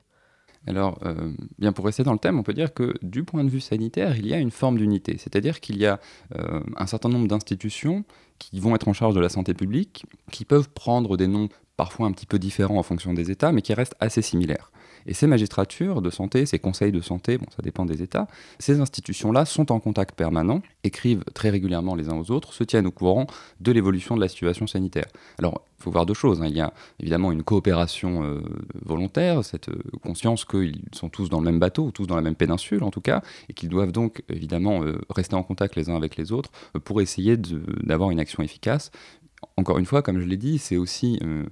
Alors, 0.65 0.97
euh, 1.05 1.31
bien 1.59 1.73
pour 1.73 1.85
rester 1.85 2.03
dans 2.03 2.13
le 2.13 2.19
thème, 2.19 2.39
on 2.39 2.43
peut 2.43 2.53
dire 2.53 2.73
que 2.73 2.93
du 3.01 3.23
point 3.23 3.43
de 3.43 3.49
vue 3.49 3.59
sanitaire, 3.59 4.17
il 4.17 4.27
y 4.27 4.33
a 4.33 4.39
une 4.39 4.51
forme 4.51 4.77
d'unité. 4.77 5.17
C'est-à-dire 5.17 5.59
qu'il 5.59 5.77
y 5.77 5.85
a 5.85 5.99
euh, 6.35 6.61
un 6.77 6.87
certain 6.87 7.09
nombre 7.09 7.27
d'institutions 7.27 8.05
qui 8.39 8.59
vont 8.59 8.75
être 8.75 8.87
en 8.87 8.93
charge 8.93 9.13
de 9.13 9.19
la 9.19 9.29
santé 9.29 9.53
publique, 9.53 10.05
qui 10.31 10.45
peuvent 10.45 10.69
prendre 10.69 11.17
des 11.17 11.27
noms 11.27 11.49
parfois 11.77 12.07
un 12.07 12.11
petit 12.11 12.25
peu 12.25 12.39
différents 12.39 12.77
en 12.77 12.83
fonction 12.83 13.13
des 13.13 13.31
États, 13.31 13.51
mais 13.51 13.61
qui 13.61 13.73
restent 13.73 13.95
assez 13.99 14.21
similaires. 14.21 14.71
Et 15.05 15.13
ces 15.13 15.27
magistratures 15.27 16.01
de 16.01 16.09
santé, 16.09 16.45
ces 16.45 16.59
conseils 16.59 16.91
de 16.91 17.01
santé, 17.01 17.37
bon, 17.37 17.45
ça 17.55 17.61
dépend 17.61 17.85
des 17.85 18.01
États, 18.01 18.27
ces 18.59 18.79
institutions-là 18.79 19.45
sont 19.45 19.71
en 19.71 19.79
contact 19.79 20.15
permanent, 20.15 20.61
écrivent 20.83 21.23
très 21.33 21.49
régulièrement 21.49 21.95
les 21.95 22.09
uns 22.09 22.17
aux 22.17 22.31
autres, 22.31 22.53
se 22.53 22.63
tiennent 22.63 22.87
au 22.87 22.91
courant 22.91 23.27
de 23.59 23.71
l'évolution 23.71 24.15
de 24.15 24.21
la 24.21 24.27
situation 24.27 24.67
sanitaire. 24.67 25.07
Alors, 25.39 25.61
il 25.79 25.83
faut 25.83 25.91
voir 25.91 26.05
deux 26.05 26.13
choses. 26.13 26.41
Hein. 26.41 26.47
Il 26.47 26.55
y 26.55 26.61
a 26.61 26.73
évidemment 27.01 27.33
une 27.33 27.43
coopération 27.43 28.23
euh, 28.23 28.41
volontaire, 28.85 29.43
cette 29.43 29.67
euh, 29.67 29.81
conscience 30.01 30.45
qu'ils 30.45 30.81
sont 30.93 31.09
tous 31.09 31.27
dans 31.27 31.39
le 31.39 31.45
même 31.45 31.59
bateau, 31.59 31.91
tous 31.91 32.07
dans 32.07 32.15
la 32.15 32.21
même 32.21 32.35
péninsule 32.35 32.83
en 32.83 32.91
tout 32.91 33.01
cas, 33.01 33.21
et 33.49 33.53
qu'ils 33.53 33.69
doivent 33.69 33.91
donc 33.91 34.23
évidemment 34.29 34.83
euh, 34.83 35.01
rester 35.09 35.35
en 35.35 35.43
contact 35.43 35.75
les 35.75 35.89
uns 35.89 35.97
avec 35.97 36.15
les 36.15 36.31
autres 36.31 36.51
pour 36.85 37.01
essayer 37.01 37.35
d'avoir 37.35 38.11
une 38.11 38.19
action 38.19 38.41
efficace 38.41 38.91
encore 39.57 39.77
une 39.77 39.85
fois, 39.85 40.01
comme 40.01 40.19
je 40.19 40.25
l'ai 40.25 40.38
dit, 40.38 40.57
c'est 40.57 40.77
aussi 40.77 41.19
euh, 41.23 41.43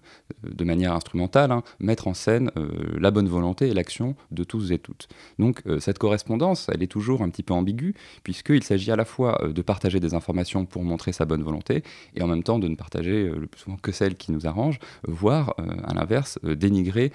de 0.43 0.63
manière 0.63 0.93
instrumentale 0.93 1.51
hein, 1.51 1.63
mettre 1.79 2.07
en 2.07 2.13
scène 2.13 2.51
euh, 2.57 2.69
la 2.99 3.11
bonne 3.11 3.27
volonté 3.27 3.67
et 3.67 3.73
l'action 3.73 4.15
de 4.31 4.43
tous 4.43 4.71
et 4.71 4.79
toutes. 4.79 5.07
Donc 5.39 5.61
euh, 5.67 5.79
cette 5.79 5.99
correspondance, 5.99 6.69
elle 6.73 6.83
est 6.83 6.87
toujours 6.87 7.21
un 7.21 7.29
petit 7.29 7.43
peu 7.43 7.53
ambiguë, 7.53 7.95
puisqu'il 8.23 8.63
s'agit 8.63 8.91
à 8.91 8.95
la 8.95 9.05
fois 9.05 9.41
de 9.47 9.61
partager 9.61 9.99
des 9.99 10.13
informations 10.13 10.65
pour 10.65 10.83
montrer 10.83 11.11
sa 11.11 11.25
bonne 11.25 11.43
volonté, 11.43 11.83
et 12.15 12.21
en 12.21 12.27
même 12.27 12.43
temps 12.43 12.59
de 12.59 12.67
ne 12.67 12.75
partager 12.75 13.29
le 13.29 13.47
plus 13.47 13.61
souvent 13.61 13.77
que 13.77 13.91
celles 13.91 14.15
qui 14.15 14.31
nous 14.31 14.47
arrangent, 14.47 14.79
voire 15.07 15.55
à 15.83 15.93
l'inverse, 15.93 16.39
dénigrer 16.43 17.11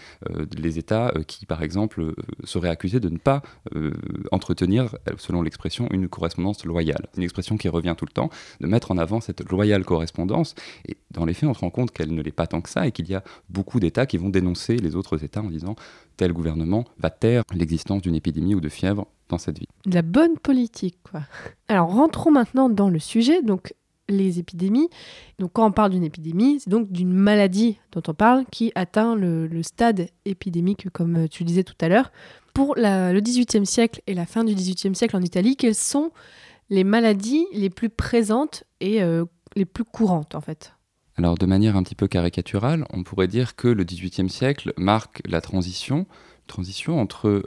les 0.56 0.78
États 0.78 1.12
qui, 1.26 1.46
par 1.46 1.62
exemple, 1.62 2.14
seraient 2.44 2.68
accusés 2.68 3.00
de 3.00 3.08
ne 3.08 3.18
pas 3.18 3.42
entretenir, 4.30 4.96
selon 5.18 5.42
l'expression, 5.42 5.88
une 5.90 6.08
correspondance 6.08 6.64
loyale. 6.64 7.08
Une 7.16 7.22
expression 7.22 7.56
qui 7.56 7.68
revient 7.68 7.94
tout 7.96 8.06
le 8.06 8.12
temps, 8.12 8.30
de 8.60 8.66
mettre 8.66 8.90
en 8.90 8.98
avant 8.98 9.20
cette 9.20 9.48
loyale 9.50 9.84
correspondance 9.84 10.54
et 10.88 10.96
dans 11.10 11.24
les 11.24 11.34
faits, 11.34 11.48
on 11.48 11.54
se 11.54 11.60
rend 11.60 11.70
compte 11.70 11.90
qu'elle 11.90 12.14
ne 12.14 12.22
l'est 12.22 12.32
pas 12.32 12.46
tant 12.46 12.60
que 12.60 12.68
ça 12.68 12.86
et 12.86 12.92
qu'il 12.92 13.08
y 13.08 13.14
a 13.14 13.22
beaucoup 13.48 13.80
d'États 13.80 14.06
qui 14.06 14.18
vont 14.18 14.28
dénoncer 14.28 14.76
les 14.76 14.96
autres 14.96 15.24
États 15.24 15.42
en 15.42 15.50
disant 15.50 15.76
tel 16.16 16.32
gouvernement 16.32 16.84
va 16.98 17.10
taire 17.10 17.42
l'existence 17.52 18.02
d'une 18.02 18.14
épidémie 18.14 18.54
ou 18.54 18.60
de 18.60 18.68
fièvre 18.68 19.06
dans 19.28 19.38
cette 19.38 19.58
ville. 19.58 19.68
De 19.86 19.94
la 19.94 20.02
bonne 20.02 20.38
politique, 20.38 20.96
quoi. 21.10 21.22
Alors 21.68 21.92
rentrons 21.92 22.30
maintenant 22.30 22.68
dans 22.68 22.88
le 22.88 22.98
sujet. 22.98 23.42
Donc 23.42 23.72
les 24.08 24.38
épidémies. 24.38 24.88
Donc 25.38 25.52
quand 25.54 25.66
on 25.66 25.72
parle 25.72 25.90
d'une 25.90 26.04
épidémie, 26.04 26.60
c'est 26.60 26.70
donc 26.70 26.90
d'une 26.90 27.12
maladie 27.12 27.78
dont 27.92 28.02
on 28.06 28.14
parle 28.14 28.44
qui 28.50 28.72
atteint 28.74 29.14
le, 29.14 29.62
stade 29.62 30.08
épidémique, 30.24 30.88
comme 30.90 31.28
tu 31.28 31.44
disais 31.44 31.64
tout 31.64 31.74
à 31.80 31.88
l'heure. 31.88 32.12
Pour 32.54 32.74
le 32.76 33.20
XVIIIe 33.20 33.66
siècle 33.66 34.00
et 34.06 34.14
la 34.14 34.26
fin 34.26 34.44
du 34.44 34.54
XVIIIe 34.54 34.94
siècle 34.94 35.16
en 35.16 35.22
Italie, 35.22 35.56
quelles 35.56 35.74
sont 35.74 36.10
les 36.70 36.84
maladies 36.84 37.46
les 37.52 37.70
plus 37.70 37.90
présentes 37.90 38.64
et 38.80 39.02
euh, 39.02 39.24
les 39.56 39.64
plus 39.64 39.84
courantes 39.84 40.34
en 40.34 40.40
fait. 40.40 40.74
Alors 41.16 41.36
de 41.36 41.46
manière 41.46 41.76
un 41.76 41.82
petit 41.82 41.94
peu 41.94 42.08
caricaturale, 42.08 42.86
on 42.90 43.02
pourrait 43.02 43.26
dire 43.26 43.56
que 43.56 43.68
le 43.68 43.84
XVIIIe 43.84 44.28
siècle 44.28 44.72
marque 44.76 45.22
la 45.26 45.40
transition, 45.40 46.06
transition 46.46 47.00
entre 47.00 47.28
euh, 47.28 47.42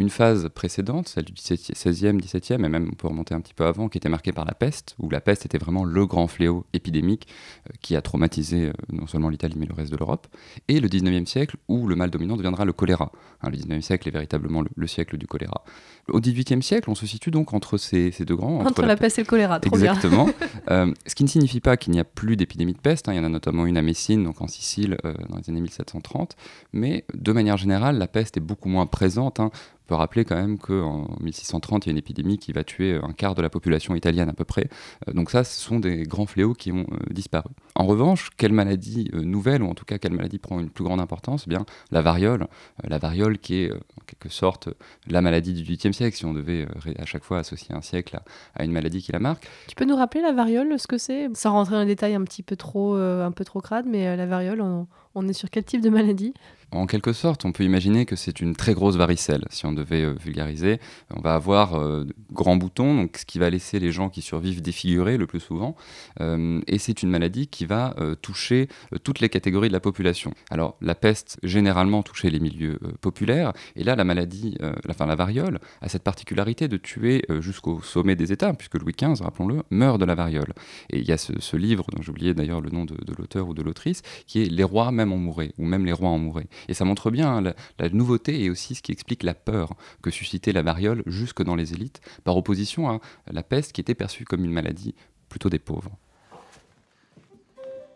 une 0.00 0.10
phase 0.10 0.48
précédente, 0.48 1.08
celle 1.08 1.24
du 1.24 1.32
XVIe, 1.32 2.16
XVIIe, 2.16 2.64
et 2.64 2.68
même 2.68 2.88
on 2.90 2.94
peut 2.94 3.08
remonter 3.08 3.34
un 3.34 3.40
petit 3.40 3.54
peu 3.54 3.66
avant, 3.66 3.88
qui 3.88 3.98
était 3.98 4.08
marquée 4.08 4.32
par 4.32 4.44
la 4.44 4.54
peste, 4.54 4.96
où 4.98 5.10
la 5.10 5.20
peste 5.20 5.46
était 5.46 5.58
vraiment 5.58 5.84
le 5.84 6.06
grand 6.06 6.26
fléau 6.26 6.64
épidémique 6.72 7.28
euh, 7.68 7.72
qui 7.80 7.96
a 7.96 8.02
traumatisé 8.02 8.72
non 8.92 9.06
seulement 9.06 9.28
l'Italie 9.28 9.56
mais 9.58 9.66
le 9.66 9.74
reste 9.74 9.92
de 9.92 9.96
l'Europe, 9.96 10.26
et 10.68 10.80
le 10.80 10.88
XIXe 10.88 11.30
siècle 11.30 11.56
où 11.68 11.86
le 11.86 11.96
mal 11.96 12.10
dominant 12.10 12.36
deviendra 12.36 12.64
le 12.64 12.72
choléra. 12.72 13.12
Hein, 13.42 13.50
le 13.50 13.56
XIXe 13.56 13.84
siècle 13.84 14.08
est 14.08 14.12
véritablement 14.12 14.62
le 14.74 14.86
siècle 14.86 15.16
du 15.16 15.26
choléra. 15.26 15.64
Au 16.08 16.20
XVIIIe 16.20 16.62
siècle, 16.62 16.90
on 16.90 16.94
se 16.94 17.06
situe 17.06 17.30
donc 17.30 17.52
entre 17.54 17.76
ces, 17.76 18.10
deux 18.20 18.36
grands. 18.36 18.60
Entre, 18.64 18.82
la, 18.82 18.96
peste 18.96 19.18
et 19.18 19.22
le 19.22 19.26
choléra, 19.26 19.60
trop 19.60 19.76
Exactement. 19.76 20.28
euh, 20.70 20.92
ce 21.06 21.14
qui 21.14 21.24
ne 21.24 21.28
signifie 21.28 21.60
pas 21.60 21.76
qu'il 21.76 21.92
n'y 21.92 22.00
a 22.00 22.04
plus 22.04 22.36
d'épidémie 22.36 22.72
de 22.72 22.78
peste. 22.78 23.08
Hein. 23.08 23.12
Il 23.12 23.16
y 23.16 23.20
en 23.20 23.24
a 23.24 23.28
notamment 23.28 23.66
une 23.66 23.76
à 23.76 23.82
Messine, 23.82 24.24
donc 24.24 24.40
en 24.40 24.48
Sicile, 24.48 24.96
euh, 25.04 25.14
dans 25.28 25.36
les 25.36 25.48
années 25.50 25.60
1730. 25.60 26.36
Mais 26.72 27.04
de 27.14 27.32
manière 27.32 27.56
générale, 27.56 27.98
la 27.98 28.08
peste 28.08 28.36
est 28.36 28.40
beaucoup 28.40 28.68
moins 28.68 28.86
présente. 28.86 29.40
Hein 29.40 29.50
rappeler 29.94 30.24
quand 30.24 30.36
même 30.36 30.58
qu'en 30.58 31.08
1630, 31.20 31.86
il 31.86 31.88
y 31.88 31.90
a 31.90 31.92
une 31.92 31.98
épidémie 31.98 32.38
qui 32.38 32.52
va 32.52 32.64
tuer 32.64 32.98
un 33.02 33.12
quart 33.12 33.34
de 33.34 33.42
la 33.42 33.50
population 33.50 33.94
italienne 33.94 34.28
à 34.28 34.32
peu 34.32 34.44
près. 34.44 34.68
Euh, 35.08 35.12
donc 35.12 35.30
ça, 35.30 35.44
ce 35.44 35.60
sont 35.60 35.80
des 35.80 36.02
grands 36.04 36.26
fléaux 36.26 36.54
qui 36.54 36.72
ont 36.72 36.86
euh, 36.92 36.96
disparu. 37.10 37.50
En 37.74 37.86
revanche, 37.86 38.30
quelle 38.36 38.52
maladie 38.52 39.10
euh, 39.14 39.22
nouvelle, 39.22 39.62
ou 39.62 39.68
en 39.68 39.74
tout 39.74 39.84
cas 39.84 39.98
quelle 39.98 40.12
maladie 40.12 40.38
prend 40.38 40.60
une 40.60 40.70
plus 40.70 40.84
grande 40.84 41.00
importance? 41.00 41.44
Eh 41.46 41.50
bien, 41.50 41.64
La 41.90 42.02
variole. 42.02 42.46
la 42.84 42.98
variole 42.98 43.38
qui 43.38 43.62
est 43.62 43.72
en 43.72 44.04
quelque 44.06 44.28
sorte 44.28 44.68
la 45.06 45.22
maladie 45.22 45.52
du 45.52 45.62
XVIIIe 45.62 45.94
siècle, 45.94 46.16
si 46.16 46.24
on 46.24 46.34
devait 46.34 46.66
à 46.98 47.04
chaque 47.04 47.24
fois 47.24 47.38
associer 47.38 47.74
un 47.74 47.82
siècle 47.82 48.20
à, 48.54 48.64
une 48.64 48.72
maladie 48.72 49.02
qui 49.02 49.12
la 49.12 49.18
marque. 49.18 49.48
Tu 49.68 49.74
peux 49.74 49.84
nous 49.84 49.96
rappeler 49.96 50.22
la 50.22 50.32
variole, 50.32 50.78
ce 50.78 50.86
que 50.86 50.98
c'est? 50.98 51.28
Sans 51.34 51.52
rentrer 51.52 51.74
dans 51.74 51.80
les 51.80 51.86
détails 51.86 52.14
un 52.14 52.24
petit 52.24 52.42
peu 52.42 52.56
trop, 52.56 52.94
un 52.94 53.32
peu 53.32 53.44
trop 53.44 53.60
crade, 53.60 53.86
mais 53.86 54.16
la 54.16 54.26
variole, 54.26 54.60
on 54.60 54.86
est 55.28 55.32
sur 55.32 55.50
quel 55.50 55.64
type 55.64 55.80
de 55.80 55.90
maladie 55.90 56.34
en 56.72 56.86
quelque 56.86 57.12
sorte, 57.12 57.44
on 57.44 57.52
peut 57.52 57.64
imaginer 57.64 58.06
que 58.06 58.14
c'est 58.14 58.40
une 58.40 58.54
très 58.54 58.74
grosse 58.74 58.96
varicelle, 58.96 59.44
si 59.50 59.66
on 59.66 59.72
devait 59.72 60.02
euh, 60.02 60.12
vulgariser. 60.12 60.78
On 61.14 61.20
va 61.20 61.34
avoir 61.34 61.74
euh, 61.74 62.06
grands 62.32 62.56
boutons, 62.56 63.08
ce 63.16 63.24
qui 63.24 63.40
va 63.40 63.50
laisser 63.50 63.80
les 63.80 63.90
gens 63.90 64.08
qui 64.08 64.22
survivent 64.22 64.62
défigurés 64.62 65.16
le 65.16 65.26
plus 65.26 65.40
souvent. 65.40 65.74
Euh, 66.20 66.60
et 66.68 66.78
c'est 66.78 67.02
une 67.02 67.10
maladie 67.10 67.48
qui 67.48 67.66
va 67.66 67.94
toucher 68.22 68.68
toutes 69.02 69.20
les 69.20 69.28
catégories 69.28 69.68
de 69.68 69.72
la 69.72 69.80
population. 69.80 70.32
Alors, 70.50 70.76
la 70.80 70.94
peste, 70.94 71.38
généralement, 71.42 72.02
touchait 72.02 72.30
les 72.30 72.40
milieux 72.40 72.78
populaires. 73.00 73.52
Et 73.76 73.84
là, 73.84 73.96
la 73.96 74.04
maladie, 74.04 74.56
enfin 74.88 75.06
la 75.06 75.16
variole, 75.16 75.58
a 75.80 75.88
cette 75.88 76.02
particularité 76.02 76.68
de 76.68 76.76
tuer 76.76 77.24
jusqu'au 77.40 77.80
sommet 77.80 78.16
des 78.16 78.32
États, 78.32 78.52
puisque 78.52 78.76
Louis 78.76 78.94
XV, 78.98 79.22
rappelons-le, 79.22 79.62
meurt 79.70 80.00
de 80.00 80.04
la 80.04 80.14
variole. 80.14 80.52
Et 80.90 80.98
il 80.98 81.08
y 81.08 81.12
a 81.12 81.18
ce, 81.18 81.56
livre, 81.56 81.86
dont 81.92 82.02
j'ai 82.02 82.10
oublié 82.10 82.34
d'ailleurs 82.34 82.60
le 82.60 82.70
nom 82.70 82.84
de, 82.84 82.94
de 82.94 83.14
l'auteur 83.16 83.48
ou 83.48 83.54
de 83.54 83.62
l'autrice, 83.62 84.02
qui 84.26 84.42
est 84.42 84.46
Les 84.46 84.64
rois 84.64 84.90
même 85.00 85.12
en 85.12 85.16
mouraient, 85.16 85.52
ou 85.58 85.64
même 85.64 85.84
les 85.86 85.92
rois 85.92 86.10
en 86.10 86.18
mouraient. 86.18 86.48
Et 86.68 86.74
ça 86.74 86.84
montre 86.84 87.10
bien 87.10 87.36
hein, 87.36 87.54
la, 87.78 87.88
nouveauté 87.88 88.42
et 88.42 88.50
aussi 88.50 88.74
ce 88.74 88.82
qui 88.82 88.92
explique 88.92 89.22
la 89.22 89.34
peur 89.34 89.74
que 90.02 90.10
suscitait 90.10 90.52
la 90.52 90.62
variole 90.62 91.02
jusque 91.06 91.42
dans 91.42 91.56
les 91.56 91.72
élites, 91.72 92.00
par 92.24 92.36
opposition 92.36 92.88
à 92.88 93.00
la 93.32 93.42
peste 93.42 93.72
qui 93.72 93.80
était 93.80 93.94
perçue 93.94 94.24
comme 94.24 94.44
une 94.44 94.52
maladie 94.52 94.94
plutôt 95.28 95.48
des 95.48 95.58
pauvres. 95.58 95.92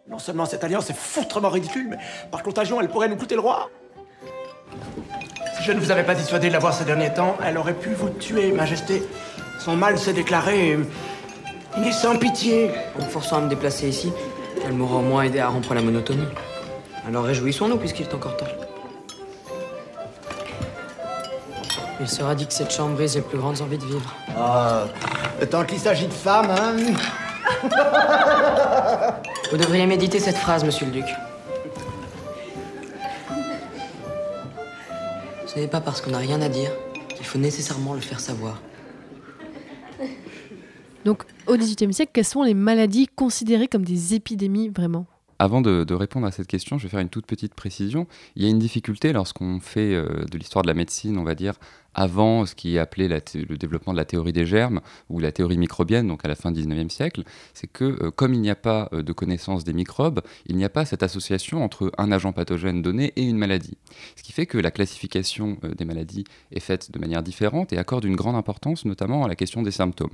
Non 0.08 0.18
seulement 0.18 0.44
cette 0.46 0.64
alliance 0.64 0.90
est 0.90 0.96
foutrement 0.96 1.48
ridicule, 1.48 1.88
mais 1.90 1.98
par 2.30 2.42
contagion, 2.42 2.80
elle 2.80 2.88
pourrait 2.88 3.08
nous 3.08 3.16
coûter 3.16 3.34
le 3.34 3.40
roi. 3.40 3.70
Si 5.56 5.62
je 5.62 5.72
ne 5.72 5.80
vous 5.80 5.90
avais 5.90 6.04
pas 6.04 6.14
dissuadé 6.14 6.48
de 6.48 6.52
la 6.52 6.58
voir 6.58 6.74
ces 6.74 6.84
derniers 6.84 7.12
temps, 7.12 7.36
elle 7.42 7.56
aurait 7.56 7.74
pu 7.74 7.90
vous 7.90 8.10
tuer, 8.10 8.52
Majesté. 8.52 9.02
Son 9.60 9.76
mal 9.76 9.98
s'est 9.98 10.12
déclaré. 10.12 10.78
Il 11.78 11.86
est 11.86 11.92
sans 11.92 12.18
pitié. 12.18 12.70
En 12.98 13.04
forçant 13.04 13.38
à 13.38 13.40
me 13.40 13.48
déplacer 13.48 13.88
ici, 13.88 14.12
elle 14.64 14.74
m'aura 14.74 14.96
au 14.96 15.02
moins 15.02 15.22
aidé 15.22 15.38
à 15.38 15.48
rompre 15.48 15.74
la 15.74 15.82
monotonie. 15.82 16.26
Alors 17.06 17.24
réjouissons-nous 17.24 17.76
puisqu'il 17.76 18.06
est 18.06 18.14
encore 18.14 18.36
temps. 18.36 18.46
Il 22.00 22.08
sera 22.08 22.34
dit 22.34 22.46
que 22.46 22.52
cette 22.52 22.72
chambre 22.72 22.96
brise 22.96 23.14
les 23.14 23.22
plus 23.22 23.38
grandes 23.38 23.60
envies 23.60 23.78
de 23.78 23.84
vivre. 23.84 24.14
Ah, 24.36 24.86
tant 25.50 25.64
qu'il 25.64 25.78
s'agit 25.78 26.06
de 26.06 26.12
femmes, 26.12 26.50
hein 26.50 26.76
Vous 29.50 29.56
devriez 29.56 29.86
méditer 29.86 30.18
cette 30.18 30.36
phrase, 30.36 30.64
monsieur 30.64 30.86
le 30.86 30.92
duc. 30.92 31.04
Ce 35.46 35.58
n'est 35.60 35.68
pas 35.68 35.80
parce 35.80 36.00
qu'on 36.00 36.10
n'a 36.10 36.18
rien 36.18 36.42
à 36.42 36.48
dire 36.48 36.70
qu'il 37.14 37.24
faut 37.24 37.38
nécessairement 37.38 37.94
le 37.94 38.00
faire 38.00 38.18
savoir. 38.18 38.60
Donc, 41.04 41.22
au 41.46 41.56
XVIIIe 41.56 41.92
siècle, 41.92 42.10
quelles 42.12 42.24
sont 42.24 42.42
les 42.42 42.54
maladies 42.54 43.08
considérées 43.14 43.68
comme 43.68 43.84
des 43.84 44.14
épidémies 44.14 44.68
vraiment? 44.68 45.06
Avant 45.38 45.60
de, 45.60 45.94
répondre 45.94 46.26
à 46.26 46.32
cette 46.32 46.46
question, 46.46 46.78
je 46.78 46.84
vais 46.84 46.88
faire 46.88 47.00
une 47.00 47.08
toute 47.08 47.26
petite 47.26 47.54
précision. 47.54 48.06
Il 48.36 48.42
y 48.42 48.46
a 48.46 48.48
une 48.48 48.58
difficulté 48.58 49.12
lorsqu'on 49.12 49.60
fait 49.60 49.94
euh, 49.94 50.24
de 50.30 50.38
l'histoire 50.38 50.62
de 50.62 50.68
la 50.68 50.74
médecine, 50.74 51.18
on 51.18 51.24
va 51.24 51.34
dire, 51.34 51.54
avant 51.94 52.46
ce 52.46 52.54
qui 52.54 52.76
est 52.76 52.78
appelé 52.78 53.08
le 53.08 53.56
développement 53.56 53.92
de 53.92 53.98
la 53.98 54.04
théorie 54.04 54.32
des 54.32 54.46
germes 54.46 54.80
ou 55.08 55.20
la 55.20 55.32
théorie 55.32 55.58
microbienne, 55.58 56.08
donc 56.08 56.24
à 56.24 56.28
la 56.28 56.34
fin 56.34 56.50
du 56.50 56.62
19e 56.62 56.88
siècle, 56.88 57.22
c'est 57.52 57.66
que 57.66 57.84
euh, 57.84 58.10
comme 58.10 58.34
il 58.34 58.40
n'y 58.40 58.50
a 58.50 58.56
pas 58.56 58.88
euh, 58.92 59.02
de 59.02 59.12
connaissance 59.12 59.64
des 59.64 59.72
microbes, 59.72 60.20
il 60.46 60.56
n'y 60.56 60.64
a 60.64 60.68
pas 60.68 60.84
cette 60.84 61.02
association 61.02 61.62
entre 61.62 61.92
un 61.98 62.12
agent 62.12 62.32
pathogène 62.32 62.82
donné 62.82 63.12
et 63.16 63.22
une 63.22 63.38
maladie. 63.38 63.76
Ce 64.16 64.22
qui 64.22 64.32
fait 64.32 64.46
que 64.46 64.58
la 64.58 64.70
classification 64.70 65.58
euh, 65.64 65.74
des 65.74 65.84
maladies 65.84 66.24
est 66.50 66.60
faite 66.60 66.90
de 66.90 66.98
manière 66.98 67.22
différente 67.22 67.72
et 67.72 67.78
accorde 67.78 68.04
une 68.04 68.16
grande 68.16 68.36
importance 68.36 68.84
notamment 68.84 69.24
à 69.24 69.28
la 69.28 69.36
question 69.36 69.62
des 69.62 69.70
symptômes. 69.70 70.10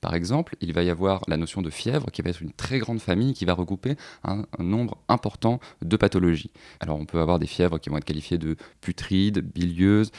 Par 0.00 0.14
exemple, 0.14 0.56
il 0.60 0.72
va 0.72 0.82
y 0.82 0.90
avoir 0.90 1.22
la 1.28 1.36
notion 1.36 1.62
de 1.62 1.70
fièvre 1.70 2.10
qui 2.10 2.22
va 2.22 2.30
être 2.30 2.42
une 2.42 2.52
très 2.52 2.78
grande 2.78 3.00
famille 3.00 3.32
qui 3.32 3.44
va 3.44 3.54
regrouper 3.54 3.96
un, 4.24 4.44
nombre 4.58 4.96
important 5.08 5.60
de 5.82 5.96
pathologies. 5.96 6.50
Alors 6.80 6.98
on 6.98 7.04
peut 7.04 7.20
avoir 7.20 7.38
des 7.38 7.46
fièvres 7.46 7.78
qui 7.78 7.90
vont 7.90 7.96
être 7.96 8.04
qualifiées 8.04 8.38
de 8.38 8.56
putrides, 8.80 9.40
bilieuses, 9.40 10.10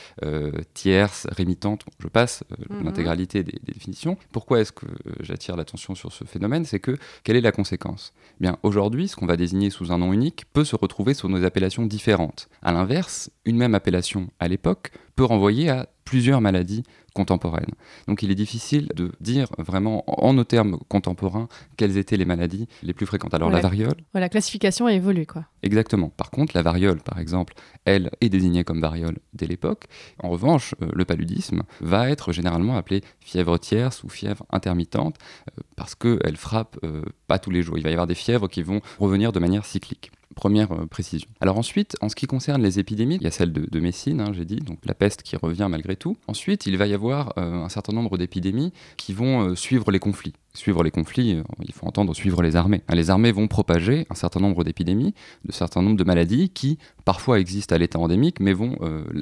tiers, 0.74 1.03
inverse, 1.04 1.28
rémitante. 1.32 1.84
Je 2.00 2.08
passe 2.08 2.44
euh, 2.52 2.56
Mhm. 2.78 2.86
l'intégralité 2.86 3.44
des, 3.44 3.60
des 3.64 3.74
définitions. 3.74 4.18
Pourquoi 4.32 4.62
est-ce 4.62 4.72
que 4.72 4.86
euh, 4.86 5.14
j'attire 5.20 5.56
l'attention 5.56 5.96
sur 5.96 6.12
ce 6.12 6.24
phénomène? 6.24 6.66
C'est 6.66 6.80
que 6.80 6.98
quelle 7.24 7.36
est 7.36 7.42
la 7.42 7.52
conséquence? 7.52 8.14
Eh 8.40 8.44
Bien, 8.44 8.58
aujourd'hui, 8.64 9.08
ce 9.08 9.16
qu'on 9.16 9.26
va 9.26 9.36
désigner 9.38 9.70
sous 9.70 9.92
un 9.92 9.98
nom 9.98 10.14
unique 10.14 10.46
peut 10.54 10.64
se 10.64 10.76
retrouver 10.76 11.14
sous 11.14 11.28
nos 11.28 11.44
appellations 11.44 11.86
différentes. 11.86 12.48
À 12.62 12.72
l'inverse, 12.72 13.30
une 13.46 13.58
même 13.58 13.76
appellation 13.76 14.30
à 14.40 14.48
l'époque 14.48 14.92
peut 15.16 15.26
renvoyer 15.26 15.70
à 15.70 15.88
plusieurs 16.06 16.42
maladies 16.42 16.84
contemporaines. 17.14 17.74
Donc 18.08 18.24
il 18.24 18.32
est 18.32 18.36
difficile 18.36 18.90
de 18.96 19.12
dire 19.22 19.48
vraiment 19.58 20.04
en 20.08 20.34
nos 20.34 20.44
termes 20.44 20.78
contemporains 20.88 21.48
quelles 21.78 21.98
étaient 21.98 22.18
les 22.18 22.26
maladies 22.26 22.68
les 22.82 22.94
plus 22.94 23.06
fréquentes. 23.06 23.34
Alors 23.34 23.50
la 23.50 23.62
variole, 23.62 23.96
Ouais, 24.14 24.22
la 24.22 24.30
classification 24.30 24.88
a 24.88 24.94
évolué, 24.94 25.26
quoi. 25.26 25.46
Exactement. 25.62 26.10
Par 26.10 26.32
contre, 26.32 26.56
la 26.56 26.64
variole, 26.64 27.02
par 27.02 27.20
exemple, 27.20 27.54
elle 27.86 28.10
est 28.22 28.30
désignée 28.30 28.64
comme 28.64 28.82
variole 28.82 29.18
dès 29.34 29.46
l'époque. 29.46 29.86
En 30.22 30.30
revanche, 30.30 30.76
euh, 30.82 30.88
le 30.94 31.06
paludisme 31.06 31.64
va 31.82 32.10
être 32.10 32.32
généralement 32.32 32.76
appelé 32.76 33.02
fièvre 33.20 33.58
tierce 33.58 34.04
ou 34.04 34.10
fièvre 34.10 34.46
intermittente 34.52 35.18
euh, 35.50 35.64
parce 35.76 35.96
qu'elle 35.96 36.38
frappe 36.38 36.78
euh, 36.84 37.04
pas 37.28 37.40
tous 37.40 37.52
les 37.52 37.62
jours. 37.62 37.78
Il 37.78 37.84
va 37.84 37.90
y 37.90 37.94
avoir 37.94 38.08
des 38.08 38.16
fièvres 38.16 38.48
qui 38.48 38.64
vont 38.64 38.82
revenir 39.00 39.32
de 39.32 39.40
manière 39.40 39.66
cyclique. 39.66 40.12
Première 40.36 40.72
euh, 40.72 40.86
précision. 40.86 41.28
Alors 41.42 41.58
ensuite, 41.58 41.96
en 42.02 42.10
ce 42.10 42.16
qui 42.16 42.28
concerne 42.28 42.62
les 42.62 42.80
épidémies, 42.80 43.16
il 43.16 43.24
y 43.24 43.28
a 43.28 43.32
celle 43.32 43.52
de, 43.52 43.80
Messine, 43.80 44.22
hein, 44.22 44.32
j'ai 44.34 44.46
dit, 44.46 44.58
donc 44.58 44.80
la 44.86 44.94
peste 44.94 45.24
qui 45.24 45.36
revient 45.36 45.68
malgré 45.70 45.96
tout. 45.96 46.18
Ensuite, 46.28 46.66
il 46.66 46.78
va 46.78 46.88
y 46.88 46.94
avoir 46.94 47.34
euh, 47.38 47.64
un 47.64 47.70
certain 47.70 47.94
nombre 47.94 48.18
d'épidémies 48.18 48.72
qui 48.98 49.14
vont 49.14 49.42
euh, 49.42 49.56
suivre 49.56 49.92
les 49.92 50.00
conflits. 50.00 50.34
Suivre 50.54 50.84
les 50.84 50.92
conflits, 50.92 51.42
il 51.64 51.74
faut 51.74 51.88
entendre 51.88 52.14
suivre 52.14 52.44
les 52.44 52.56
armées. 52.56 52.84
Hein, 52.88 52.96
Les 52.96 53.10
armées 53.10 53.32
vont 53.32 53.48
propager 53.48 54.06
un 54.12 54.16
certain 54.16 54.40
nombre 54.40 54.64
d'épidémies, 54.64 55.16
de 55.46 55.52
certain 55.52 55.82
nombre 55.82 55.98
de 55.98 56.04
maladies 56.04 56.50
qui 56.50 56.78
parfois 57.06 57.40
existent 57.40 57.76
à 57.76 57.80
l'état 57.80 57.98
endémique, 57.98 58.40
mais 58.40 58.54
vont 58.54 58.78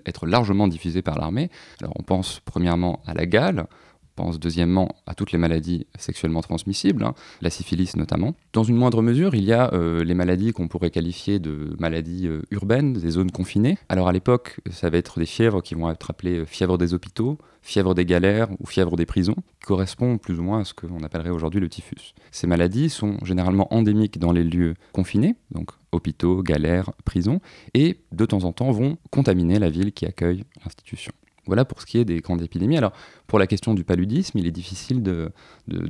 être 0.06 0.26
largement 0.26 0.68
diffusées 0.68 1.02
par 1.02 1.18
l'armée. 1.18 1.50
Alors 1.80 1.94
on 1.98 2.04
pense 2.04 2.42
premièrement 2.44 3.02
à 3.06 3.14
la 3.14 3.26
gale, 3.26 3.68
pense 4.16 4.40
deuxièmement 4.40 4.96
à 5.06 5.16
toutes 5.16 5.32
les 5.32 5.38
maladies 5.38 5.88
sexuellement 5.98 6.42
transmissibles, 6.42 7.04
hein, 7.04 7.14
la 7.42 7.50
syphilis 7.50 7.96
notamment. 7.96 8.36
Dans 8.54 8.64
une 8.64 8.76
moindre 8.76 9.02
mesure, 9.02 9.36
il 9.36 9.44
y 9.44 9.54
a 9.54 9.74
euh, 9.74 10.04
les 10.04 10.14
maladies 10.14 10.52
qu'on 10.52 10.68
pourrait 10.68 10.92
qualifier 10.92 11.40
de 11.40 11.76
maladies 11.80 12.28
euh, 12.28 12.42
urbaines, 12.52 12.94
des 12.94 13.12
zones 13.12 13.32
confinées. 13.32 13.78
Alors 13.90 14.08
à 14.08 14.12
l'époque, 14.12 14.60
ça 14.70 14.90
va 14.90 14.98
être 14.98 15.20
des 15.20 15.26
fièvres 15.26 15.62
qui 15.62 15.76
vont 15.76 15.90
être 15.90 16.10
appelées 16.10 16.40
euh, 16.40 16.46
fièvre 16.46 16.78
des 16.78 16.94
hôpitaux, 16.94 17.38
fièvre 17.62 17.94
des 17.94 18.06
galères 18.06 18.50
ou 18.60 18.66
fièvre 18.66 18.96
des 18.96 19.06
prisons, 19.06 19.36
qui 19.60 19.68
correspond 19.68 20.18
plus 20.18 20.40
ou 20.40 20.44
moins 20.44 20.62
à 20.62 20.66
ce 20.66 20.74
qu'on 20.74 21.04
appellerait 21.04 21.30
aujourd'hui 21.30 21.60
le 21.60 21.70
typhus. 21.70 22.14
Ces 22.32 22.48
maladies 22.48 22.90
sont 22.90 23.18
généralement 23.24 23.74
endémiques 23.74 24.20
dans 24.20 24.32
les 24.32 24.44
lieux 24.44 24.76
confinés, 24.94 25.36
donc 25.52 25.72
hôpitaux, 25.92 26.42
galères, 26.42 26.92
prisons, 27.06 27.42
et 27.74 28.00
de 28.12 28.26
temps 28.26 28.44
en 28.44 28.54
temps 28.54 28.72
vont 28.72 28.98
contaminer 29.10 29.60
la 29.60 29.70
ville 29.70 29.92
qui 29.92 30.06
accueille 30.06 30.44
l'institution. 30.64 31.12
Voilà 31.48 31.66
pour 31.66 31.82
ce 31.82 31.86
qui 31.86 31.98
est 31.98 32.06
des 32.06 32.20
grandes 32.20 32.42
épidémies. 32.42 32.78
Alors, 32.78 32.94
pour 33.28 33.40
la 33.40 33.48
question 33.48 33.74
du 33.74 33.84
paludisme, 33.84 34.38
il 34.38 34.46
est 34.46 34.52
difficile 34.52 35.02
de, 35.02 35.32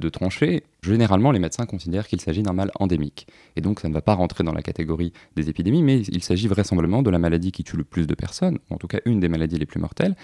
trancher. 0.09 0.63
Généralement, 0.81 1.31
les 1.31 1.39
médecins 1.39 1.65
considèrent 1.65 2.07
qu'il 2.07 2.21
s'agit 2.21 2.43
d'un 2.43 2.53
mal 2.53 2.71
endémique. 2.79 3.27
Et 3.55 3.61
donc, 3.61 3.79
ça 3.79 3.89
ne 3.89 3.93
va 3.93 4.01
pas 4.01 4.13
rentrer 4.13 4.43
dans 4.43 4.53
la 4.53 4.61
catégorie 4.61 5.11
des 5.35 5.49
épidémies, 5.49 5.83
mais 5.83 6.01
il 6.01 6.23
s'agit 6.23 6.47
vraisemblablement 6.47 7.01
de 7.01 7.09
la 7.09 7.19
maladie 7.19 7.51
qui 7.51 7.63
tue 7.63 7.77
le 7.77 7.83
plus 7.83 8.07
de 8.07 8.15
personnes, 8.15 8.59
ou 8.69 8.75
en 8.75 8.77
tout 8.77 8.87
cas 8.87 8.99
une 9.05 9.19
des 9.19 9.29
maladies 9.29 9.57
les 9.57 9.65
plus 9.65 9.79
mortelles. 9.79 10.15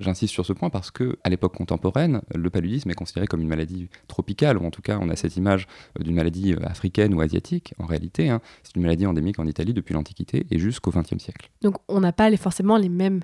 J'insiste 0.00 0.32
sur 0.32 0.44
ce 0.44 0.52
point 0.52 0.70
parce 0.70 0.90
que, 0.90 1.16
à 1.24 1.30
l'époque 1.30 1.54
contemporaine, 1.54 2.22
le 2.34 2.50
paludisme 2.50 2.90
est 2.90 2.94
considéré 2.94 3.26
comme 3.26 3.40
une 3.40 3.48
maladie 3.48 3.88
tropicale, 4.08 4.58
ou 4.58 4.66
en 4.66 4.70
tout 4.70 4.82
cas, 4.82 4.98
on 5.00 5.08
a 5.08 5.16
cette 5.16 5.36
image 5.36 5.66
euh, 5.98 6.04
d'une 6.04 6.14
maladie 6.14 6.54
euh, 6.54 6.66
africaine 6.66 7.14
ou 7.14 7.20
asiatique. 7.20 7.74
En 7.78 7.86
réalité, 7.86 8.28
hein, 8.28 8.40
c'est 8.62 8.76
une 8.76 8.82
maladie 8.82 9.06
endémique 9.06 9.38
en 9.38 9.46
Italie 9.46 9.74
depuis 9.74 9.94
l'Antiquité 9.94 10.46
et 10.50 10.58
jusqu'au 10.58 10.90
XXe 10.90 11.22
siècle. 11.22 11.50
Donc 11.62 11.76
on 11.88 12.00
n'a 12.00 12.12
pas 12.12 12.34
forcément 12.36 12.76
les 12.76 12.88
mêmes 12.88 13.20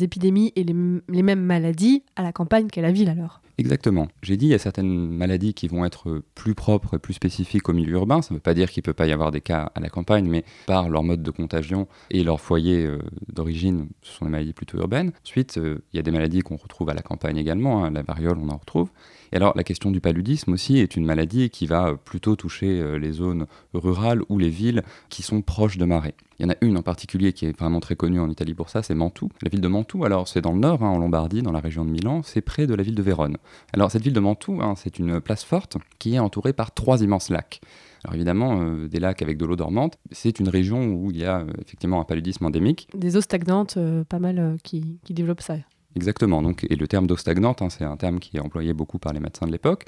épidémies 0.00 0.52
et 0.56 0.64
les 0.64 1.22
mêmes 1.22 1.42
maladies 1.42 2.02
à 2.16 2.22
la 2.22 2.32
campagne 2.32 2.68
qu'à 2.68 2.82
la 2.82 2.92
ville 2.92 3.08
alors. 3.08 3.40
Exactement. 3.58 4.08
J'ai 4.22 4.36
dit, 4.36 4.46
il 4.46 4.50
y 4.50 4.54
a 4.54 4.58
certaines 4.58 5.08
maladies 5.10 5.52
qui 5.54 5.68
vont 5.68 5.84
être 5.84 6.22
plus 6.34 6.54
propres 6.54 6.94
et 6.94 6.98
plus 6.98 7.14
spécifiques 7.14 7.68
au 7.68 7.72
milieu 7.72 7.92
urbain. 7.94 8.22
Ça 8.22 8.32
ne 8.32 8.38
veut 8.38 8.42
pas 8.42 8.54
dire 8.54 8.70
qu'il 8.70 8.80
ne 8.80 8.84
peut 8.86 8.94
pas 8.94 9.06
y 9.06 9.12
avoir 9.12 9.30
des 9.30 9.42
cas 9.42 9.70
à 9.74 9.80
la 9.80 9.90
campagne, 9.90 10.26
mais 10.26 10.44
par 10.66 10.88
leur 10.88 11.02
mode 11.02 11.22
de 11.22 11.30
contagion 11.30 11.86
et 12.10 12.24
leur 12.24 12.40
foyer 12.40 12.86
euh, 12.86 12.98
d'origine, 13.32 13.88
ce 14.00 14.12
sont 14.16 14.24
des 14.24 14.30
maladies 14.30 14.54
plutôt 14.54 14.78
urbaines. 14.78 15.12
Ensuite, 15.24 15.58
euh, 15.58 15.84
il 15.92 15.96
y 15.96 16.00
a 16.00 16.02
des 16.02 16.10
maladies 16.10 16.40
qu'on 16.40 16.56
retrouve 16.56 16.88
à 16.88 16.94
la 16.94 17.02
campagne 17.02 17.36
également. 17.36 17.84
hein. 17.84 17.90
La 17.90 18.02
variole, 18.02 18.38
on 18.38 18.48
en 18.48 18.56
retrouve. 18.56 18.88
Et 19.32 19.36
alors, 19.36 19.52
la 19.56 19.64
question 19.64 19.90
du 19.90 20.00
paludisme 20.00 20.52
aussi 20.52 20.78
est 20.78 20.96
une 20.96 21.04
maladie 21.04 21.50
qui 21.50 21.66
va 21.66 21.88
euh, 21.88 21.94
plutôt 21.94 22.36
toucher 22.36 22.98
les 22.98 23.12
zones 23.12 23.46
rurales 23.74 24.22
ou 24.28 24.38
les 24.38 24.48
villes 24.48 24.82
qui 25.10 25.22
sont 25.22 25.42
proches 25.42 25.76
de 25.76 25.84
marais. 25.84 26.14
Il 26.38 26.46
y 26.46 26.48
en 26.48 26.52
a 26.52 26.56
une 26.60 26.76
en 26.76 26.82
particulier 26.82 27.32
qui 27.32 27.46
est 27.46 27.56
vraiment 27.56 27.78
très 27.80 27.94
connue 27.94 28.18
en 28.18 28.28
Italie 28.28 28.54
pour 28.54 28.68
ça, 28.68 28.82
c'est 28.82 28.94
Mantoue. 28.94 29.28
La 29.42 29.48
ville 29.48 29.60
de 29.60 29.68
Mantoue, 29.68 30.04
alors 30.04 30.26
c'est 30.26 30.40
dans 30.40 30.52
le 30.52 30.58
nord, 30.58 30.82
hein, 30.82 30.88
en 30.88 30.98
Lombardie, 30.98 31.42
dans 31.42 31.52
la 31.52 31.60
région 31.60 31.84
de 31.84 31.90
Milan, 31.90 32.22
c'est 32.24 32.40
près 32.40 32.66
de 32.66 32.74
la 32.74 32.82
ville 32.82 32.94
de 32.96 33.02
Vérone. 33.02 33.36
Alors 33.72 33.90
cette 33.90 34.02
ville 34.02 34.12
de 34.12 34.20
Mantoue, 34.20 34.60
hein, 34.62 34.74
c'est 34.76 34.98
une 34.98 35.20
place 35.20 35.44
forte 35.44 35.76
qui 35.98 36.14
est 36.14 36.18
entourée 36.18 36.52
par 36.52 36.72
trois 36.72 37.02
immenses 37.02 37.30
lacs. 37.30 37.60
Alors 38.04 38.14
évidemment, 38.14 38.60
euh, 38.60 38.88
des 38.88 38.98
lacs 38.98 39.22
avec 39.22 39.38
de 39.38 39.44
l'eau 39.46 39.56
dormante, 39.56 39.96
c'est 40.10 40.40
une 40.40 40.48
région 40.48 40.86
où 40.86 41.10
il 41.10 41.18
y 41.18 41.24
a 41.24 41.40
euh, 41.40 41.46
effectivement 41.64 42.00
un 42.00 42.04
paludisme 42.04 42.44
endémique. 42.44 42.88
Des 42.94 43.16
eaux 43.16 43.20
stagnantes, 43.20 43.76
euh, 43.76 44.02
pas 44.04 44.18
mal 44.18 44.56
qui, 44.64 44.98
qui 45.04 45.14
développent 45.14 45.40
ça. 45.40 45.54
Exactement. 45.94 46.40
Donc, 46.40 46.66
et 46.70 46.74
le 46.74 46.88
terme 46.88 47.06
d'eau 47.06 47.18
stagnante, 47.18 47.60
hein, 47.60 47.68
c'est 47.68 47.84
un 47.84 47.98
terme 47.98 48.18
qui 48.18 48.38
est 48.38 48.40
employé 48.40 48.72
beaucoup 48.72 48.98
par 48.98 49.12
les 49.12 49.20
médecins 49.20 49.46
de 49.46 49.52
l'époque. 49.52 49.84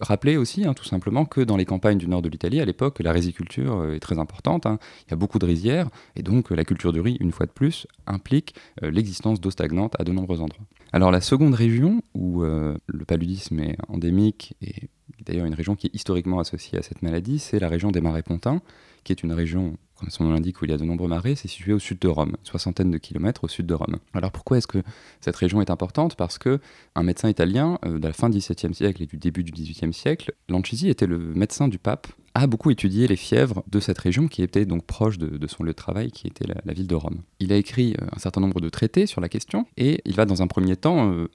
Rappelez 0.00 0.36
aussi, 0.36 0.66
hein, 0.66 0.74
tout 0.74 0.84
simplement, 0.84 1.24
que 1.24 1.40
dans 1.40 1.56
les 1.56 1.64
campagnes 1.64 1.96
du 1.96 2.06
nord 2.08 2.20
de 2.20 2.28
l'Italie, 2.28 2.60
à 2.60 2.66
l'époque, 2.66 3.00
la 3.00 3.10
riziculture 3.10 3.90
est 3.90 4.00
très 4.00 4.18
importante. 4.18 4.66
hein. 4.66 4.78
Il 5.06 5.12
y 5.12 5.14
a 5.14 5.16
beaucoup 5.16 5.38
de 5.38 5.46
rizières, 5.46 5.88
et 6.14 6.22
donc 6.22 6.50
la 6.50 6.64
culture 6.64 6.92
du 6.92 7.00
riz, 7.00 7.16
une 7.20 7.32
fois 7.32 7.46
de 7.46 7.52
plus, 7.52 7.86
implique 8.06 8.54
euh, 8.82 8.90
l'existence 8.90 9.40
d'eau 9.40 9.50
stagnante 9.50 9.98
à 9.98 10.04
de 10.04 10.12
nombreux 10.12 10.42
endroits. 10.42 10.66
Alors 10.96 11.10
la 11.10 11.20
seconde 11.20 11.52
région 11.52 12.00
où 12.14 12.42
euh, 12.42 12.78
le 12.86 13.04
paludisme 13.04 13.60
est 13.60 13.76
endémique, 13.88 14.54
et 14.62 14.88
d'ailleurs 15.26 15.44
une 15.44 15.52
région 15.52 15.76
qui 15.76 15.88
est 15.88 15.94
historiquement 15.94 16.40
associée 16.40 16.78
à 16.78 16.82
cette 16.82 17.02
maladie, 17.02 17.38
c'est 17.38 17.58
la 17.58 17.68
région 17.68 17.90
des 17.90 18.00
marais 18.00 18.22
pontins, 18.22 18.62
qui 19.06 19.12
est 19.12 19.22
une 19.22 19.32
région, 19.32 19.76
comme 19.94 20.10
son 20.10 20.24
nom 20.24 20.32
l'indique, 20.32 20.60
où 20.60 20.64
il 20.64 20.70
y 20.72 20.74
a 20.74 20.76
de 20.76 20.84
nombreux 20.84 21.08
marais, 21.08 21.36
c'est 21.36 21.48
situé 21.48 21.72
au 21.72 21.78
sud 21.78 22.00
de 22.00 22.08
Rome, 22.08 22.36
soixantaine 22.42 22.90
de 22.90 22.98
kilomètres 22.98 23.44
au 23.44 23.48
sud 23.48 23.66
de 23.66 23.74
Rome. 23.74 23.98
Alors 24.14 24.32
pourquoi 24.32 24.58
est-ce 24.58 24.66
que 24.66 24.82
cette 25.20 25.36
région 25.36 25.62
est 25.62 25.70
importante? 25.70 26.16
Parce 26.16 26.38
que 26.38 26.58
un 26.96 27.04
médecin 27.04 27.28
italien, 27.28 27.78
euh, 27.86 27.98
de 27.98 28.06
la 28.06 28.12
fin 28.12 28.28
du 28.28 28.38
XVIIe 28.38 28.74
siècle 28.74 29.02
et 29.02 29.06
du 29.06 29.16
début 29.16 29.44
du 29.44 29.52
XVIIIe 29.52 29.94
siècle, 29.94 30.32
Lancisi 30.48 30.88
était 30.88 31.06
le 31.06 31.18
médecin 31.18 31.68
du 31.68 31.78
pape, 31.78 32.08
a 32.34 32.46
beaucoup 32.46 32.70
étudié 32.70 33.06
les 33.06 33.16
fièvres 33.16 33.62
de 33.68 33.80
cette 33.80 33.98
région 33.98 34.28
qui 34.28 34.42
était 34.42 34.66
donc 34.66 34.84
proche 34.84 35.18
de, 35.18 35.46
son 35.46 35.62
lieu 35.62 35.70
de 35.70 35.76
travail, 35.76 36.10
qui 36.10 36.26
était 36.26 36.46
la, 36.46 36.56
la 36.64 36.72
ville 36.74 36.88
de 36.88 36.94
Rome. 36.94 37.22
Il 37.38 37.52
a 37.52 37.56
écrit 37.56 37.94
euh, 38.02 38.06
un 38.14 38.18
certain 38.18 38.40
nombre 38.40 38.60
de 38.60 38.68
traités 38.68 39.06
sur 39.06 39.20
la 39.20 39.28
question, 39.28 39.66
et 39.76 40.02
il 40.04 40.14
va 40.14 40.26
dans 40.26 40.42
un 40.42 40.46
premier 40.48 40.76
temps 40.76 41.12
euh, 41.12 41.28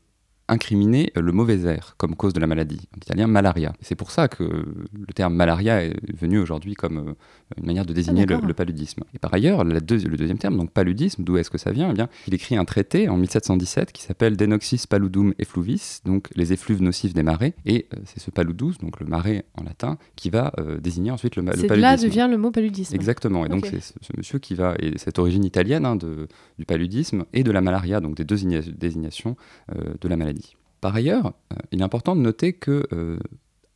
incriminer 0.51 1.11
euh, 1.17 1.21
le 1.21 1.31
mauvais 1.31 1.61
air 1.61 1.95
comme 1.97 2.15
cause 2.15 2.33
de 2.33 2.39
la 2.39 2.47
maladie, 2.47 2.81
en 2.95 2.97
italien 2.97 3.27
malaria. 3.27 3.73
C'est 3.81 3.95
pour 3.95 4.11
ça 4.11 4.27
que 4.27 4.43
le 4.43 5.13
terme 5.15 5.33
malaria 5.33 5.83
est 5.83 5.95
venu 6.15 6.37
aujourd'hui 6.39 6.75
comme 6.75 6.97
euh, 6.97 7.13
une 7.57 7.65
manière 7.65 7.85
de 7.85 7.93
désigner 7.93 8.21
le, 8.21 8.27
d'accord. 8.27 8.45
le 8.45 8.53
paludisme. 8.53 9.03
Et 9.15 9.19
par 9.19 9.33
ailleurs, 9.33 9.63
la 9.63 9.79
deuxi- 9.79 10.07
le 10.07 10.17
deuxième 10.17 10.37
terme, 10.37 10.57
donc 10.57 10.71
paludisme, 10.71 11.23
d'où 11.23 11.37
est-ce 11.37 11.49
que 11.49 11.57
ça 11.57 11.71
vient? 11.71 11.89
Eh 11.91 11.93
bien, 11.93 12.09
il 12.27 12.33
écrit 12.33 12.55
un 12.57 12.65
traité 12.65 13.09
en 13.09 13.17
1717 13.17 13.91
qui 13.91 14.03
s'appelle 14.03 14.37
Denoxis 14.37 14.85
paludum 14.87 15.33
effluvis, 15.39 15.99
donc 16.05 16.27
les 16.35 16.53
effluves 16.53 16.81
nocifs 16.81 17.13
des 17.13 17.23
marais, 17.23 17.53
et 17.65 17.87
euh, 17.93 17.97
c'est 18.05 18.19
ce 18.19 18.29
paludus, 18.31 18.77
donc 18.81 18.99
le 18.99 19.05
marais 19.07 19.45
en 19.59 19.63
latin, 19.63 19.97
qui 20.15 20.29
va 20.29 20.51
euh, 20.59 20.77
désigner 20.79 21.11
ensuite 21.11 21.35
le, 21.37 21.41
le 21.43 21.51
paludisme. 21.51 21.75
là 21.81 21.97
devient 21.97 22.27
le 22.29 22.37
mot 22.37 22.51
paludisme. 22.51 22.93
Exactement. 22.95 23.45
Et 23.45 23.49
donc, 23.49 23.65
c'est 23.65 23.79
ce, 23.81 23.93
ce 24.01 24.11
monsieur 24.17 24.39
qui 24.39 24.53
va, 24.55 24.75
et 24.79 24.97
cette 24.97 25.17
origine 25.19 25.45
italienne 25.45 25.85
hein, 25.85 25.95
de, 25.95 26.27
du 26.59 26.65
paludisme 26.65 27.23
et 27.33 27.43
de 27.43 27.51
la 27.51 27.61
malaria, 27.61 27.99
donc 28.01 28.15
des 28.15 28.25
deux 28.25 28.43
igna- 28.43 28.61
désignations 28.77 29.35
euh, 29.75 29.93
de 30.01 30.07
la 30.07 30.17
maladie. 30.17 30.40
Par 30.81 30.95
ailleurs, 30.95 31.33
euh, 31.53 31.55
il 31.71 31.79
est 31.79 31.83
important 31.83 32.15
de 32.15 32.21
noter 32.21 32.53
que 32.53 32.87
euh, 32.91 33.17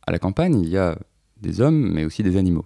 à 0.06 0.12
la 0.12 0.18
campagne, 0.18 0.60
il 0.60 0.68
y 0.68 0.76
a 0.76 0.98
des 1.40 1.60
hommes, 1.60 1.90
mais 1.92 2.04
aussi 2.04 2.22
des 2.22 2.36
animaux. 2.36 2.64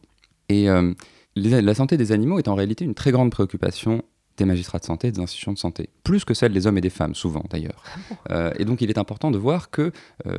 Et 0.49 0.69
euh, 0.69 0.93
les- 1.37 1.63
la 1.63 1.75
santé 1.75 1.97
des 1.97 2.13
animaux 2.13 2.39
est 2.39 2.49
en 2.49 2.55
réalité 2.55 2.85
une 2.85 2.95
très 2.95 3.13
grande 3.13 3.31
préoccupation 3.31 4.03
des 4.37 4.45
magistrats 4.47 4.79
de 4.79 4.85
santé 4.85 5.09
et 5.09 5.13
des 5.13 5.21
institutions 5.21 5.53
de 5.53 5.59
santé, 5.59 5.91
plus 6.03 6.25
que 6.25 6.33
celle 6.33 6.53
des 6.55 6.67
hommes 6.67 6.79
et 6.79 6.81
des 6.81 6.89
femmes, 6.91 7.15
souvent 7.15 7.45
d'ailleurs. 7.51 7.83
Euh, 8.31 8.51
et 8.59 8.65
donc 8.65 8.81
il 8.81 8.89
est 8.89 8.97
important 8.97 9.31
de 9.31 9.37
voir 9.37 9.69
que, 9.71 9.93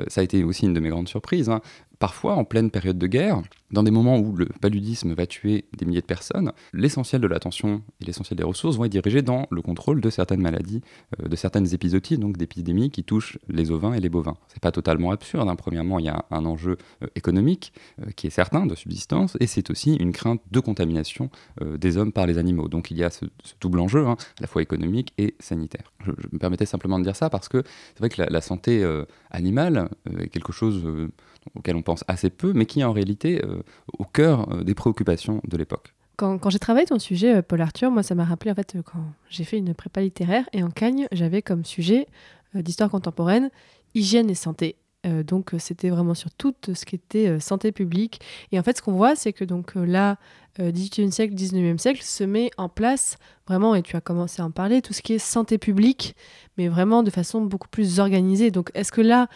ça 0.08 0.22
a 0.22 0.24
été 0.24 0.44
aussi 0.44 0.66
une 0.66 0.74
de 0.74 0.80
mes 0.80 0.90
grandes 0.90 1.08
surprises, 1.08 1.50
hein, 1.50 1.62
parfois 2.02 2.34
en 2.34 2.46
pleine 2.46 2.72
période 2.72 2.98
de 2.98 3.06
guerre, 3.06 3.44
dans 3.72 3.84
des 3.84 3.92
moments 3.92 4.18
où 4.18 4.36
le 4.36 4.48
paludisme 4.60 5.14
va 5.14 5.28
tuer 5.28 5.66
des 5.78 5.86
milliers 5.86 6.02
de 6.02 6.06
personnes, 6.08 6.52
l'essentiel 6.74 7.22
de 7.22 7.28
l'attention 7.28 7.84
et 8.02 8.06
l'essentiel 8.06 8.38
des 8.38 8.44
ressources 8.44 8.76
vont 8.76 8.86
être 8.86 8.92
dirigés 8.92 9.22
dans 9.22 9.46
le 9.52 9.62
contrôle 9.62 10.02
de 10.02 10.10
certaines 10.10 10.42
maladies, 10.42 10.82
euh, 11.22 11.28
de 11.28 11.36
certaines 11.36 11.72
épizooties, 11.76 12.18
donc 12.18 12.38
d'épidémies 12.38 12.90
qui 12.90 13.04
touchent 13.04 13.38
les 13.48 13.70
ovins 13.70 13.94
et 13.94 14.00
les 14.00 14.10
bovins. 14.10 14.36
C'est 14.48 14.62
pas 14.62 14.72
totalement 14.72 15.12
absurde. 15.12 15.48
hein. 15.48 15.56
Premièrement, 15.56 16.00
il 16.00 16.06
y 16.06 16.10
a 16.10 16.26
un 16.32 16.44
enjeu 16.46 16.78
euh, 17.04 17.08
économique 17.16 17.72
euh, 18.02 18.10
qui 18.16 18.26
est 18.26 18.32
certain 18.32 18.66
de 18.66 18.74
subsistance, 18.74 19.38
et 19.40 19.46
c'est 19.46 19.70
aussi 19.70 19.94
une 19.94 20.12
crainte 20.12 20.42
de 20.50 20.60
contamination 20.60 21.30
des 21.62 21.98
hommes 21.98 22.12
par 22.12 22.26
les 22.26 22.40
animaux. 22.40 22.68
Donc 22.68 22.90
il 22.90 22.98
y 22.98 23.04
a 23.04 23.12
ce, 23.12 23.26
double 23.62 23.80
enjeu, 23.80 24.08
hein, 24.08 24.16
à 24.40 24.42
la 24.42 24.48
fois 24.48 24.64
économique 24.64 25.14
et 25.20 25.36
sanitaire. 25.40 25.94
Je, 26.04 26.12
me 26.32 26.40
permettais 26.40 26.66
simplement 26.66 26.98
de 26.98 27.04
dire 27.04 27.16
ça 27.16 27.30
parce 27.30 27.48
que 27.48 27.62
c'est 27.94 28.00
vrai 28.00 28.10
que 28.10 28.22
la, 28.22 28.42
santé 28.42 28.84
animale 29.30 29.90
est 30.20 30.30
quelque 30.30 30.52
chose 30.52 30.84
auquel 31.56 31.76
on 31.76 31.82
pense 31.82 32.04
assez 32.08 32.30
peu, 32.30 32.54
mais 32.54 32.66
qui 32.66 32.82
est 32.82 32.84
en 32.84 32.94
réalité 32.94 33.44
euh, 33.44 33.64
au 33.98 34.06
cœur 34.06 34.52
euh, 34.52 34.64
des 34.64 34.76
préoccupations 34.76 35.42
de 35.48 35.58
l'époque. 35.58 35.94
Quand, 36.18 36.38
quand 36.38 36.50
j'ai 36.50 36.60
travaillé 36.60 36.86
ton 36.86 37.00
sujet, 37.00 37.38
euh, 37.38 37.42
Paul 37.42 37.62
Arthur, 37.62 37.92
moi, 37.92 38.04
ça 38.04 38.16
m'a 38.16 38.26
rappelé 38.26 38.52
en 38.52 38.56
fait 38.56 38.78
quand 38.86 39.04
j'ai 39.30 39.44
fait 39.44 39.58
une 39.58 39.74
prépa 39.74 40.02
littéraire 40.02 40.48
et 40.54 40.64
en 40.64 40.70
Cagne, 40.70 41.08
j'avais 41.12 41.42
comme 41.42 41.66
sujet 41.66 42.08
d'histoire 42.54 42.90
contemporaine, 42.90 43.50
hygiène 43.96 44.30
et 44.30 44.36
santé. 44.36 44.76
Donc 45.04 45.56
c'était 45.58 45.90
vraiment 45.90 46.14
sur 46.14 46.30
tout 46.30 46.54
ce 46.72 46.86
qui 46.86 46.96
était 46.96 47.40
santé 47.40 47.72
publique. 47.72 48.22
Et 48.52 48.60
en 48.60 48.64
fait, 48.64 48.78
ce 48.78 48.84
qu'on 48.84 48.92
voit, 48.92 49.16
c'est 49.16 49.34
que 49.34 49.44
donc 49.44 49.74
là, 49.74 50.18
euh, 50.60 50.72
18e 50.72 51.12
siècle, 51.12 51.34
19e 51.34 51.78
siècle, 51.78 52.02
se 52.04 52.24
met 52.24 52.52
en 52.58 52.68
place 52.68 53.18
vraiment, 53.48 53.74
et 53.76 53.82
tu 53.82 53.96
as 53.96 54.02
commencé 54.02 54.42
à 54.42 54.46
en 54.46 54.52
parler, 54.52 54.82
tout 54.82 54.94
ce 54.94 55.02
qui 55.02 55.14
est 55.14 55.20
santé 55.20 55.58
publique, 55.58 56.16
mais 56.58 56.68
vraiment 56.68 57.04
de 57.04 57.10
façon 57.10 57.42
beaucoup 57.42 57.70
plus 57.70 58.00
organisée. 58.00 58.52
Donc 58.52 58.70
est-ce 58.74 58.92
que 58.92 59.02
là, 59.02 59.28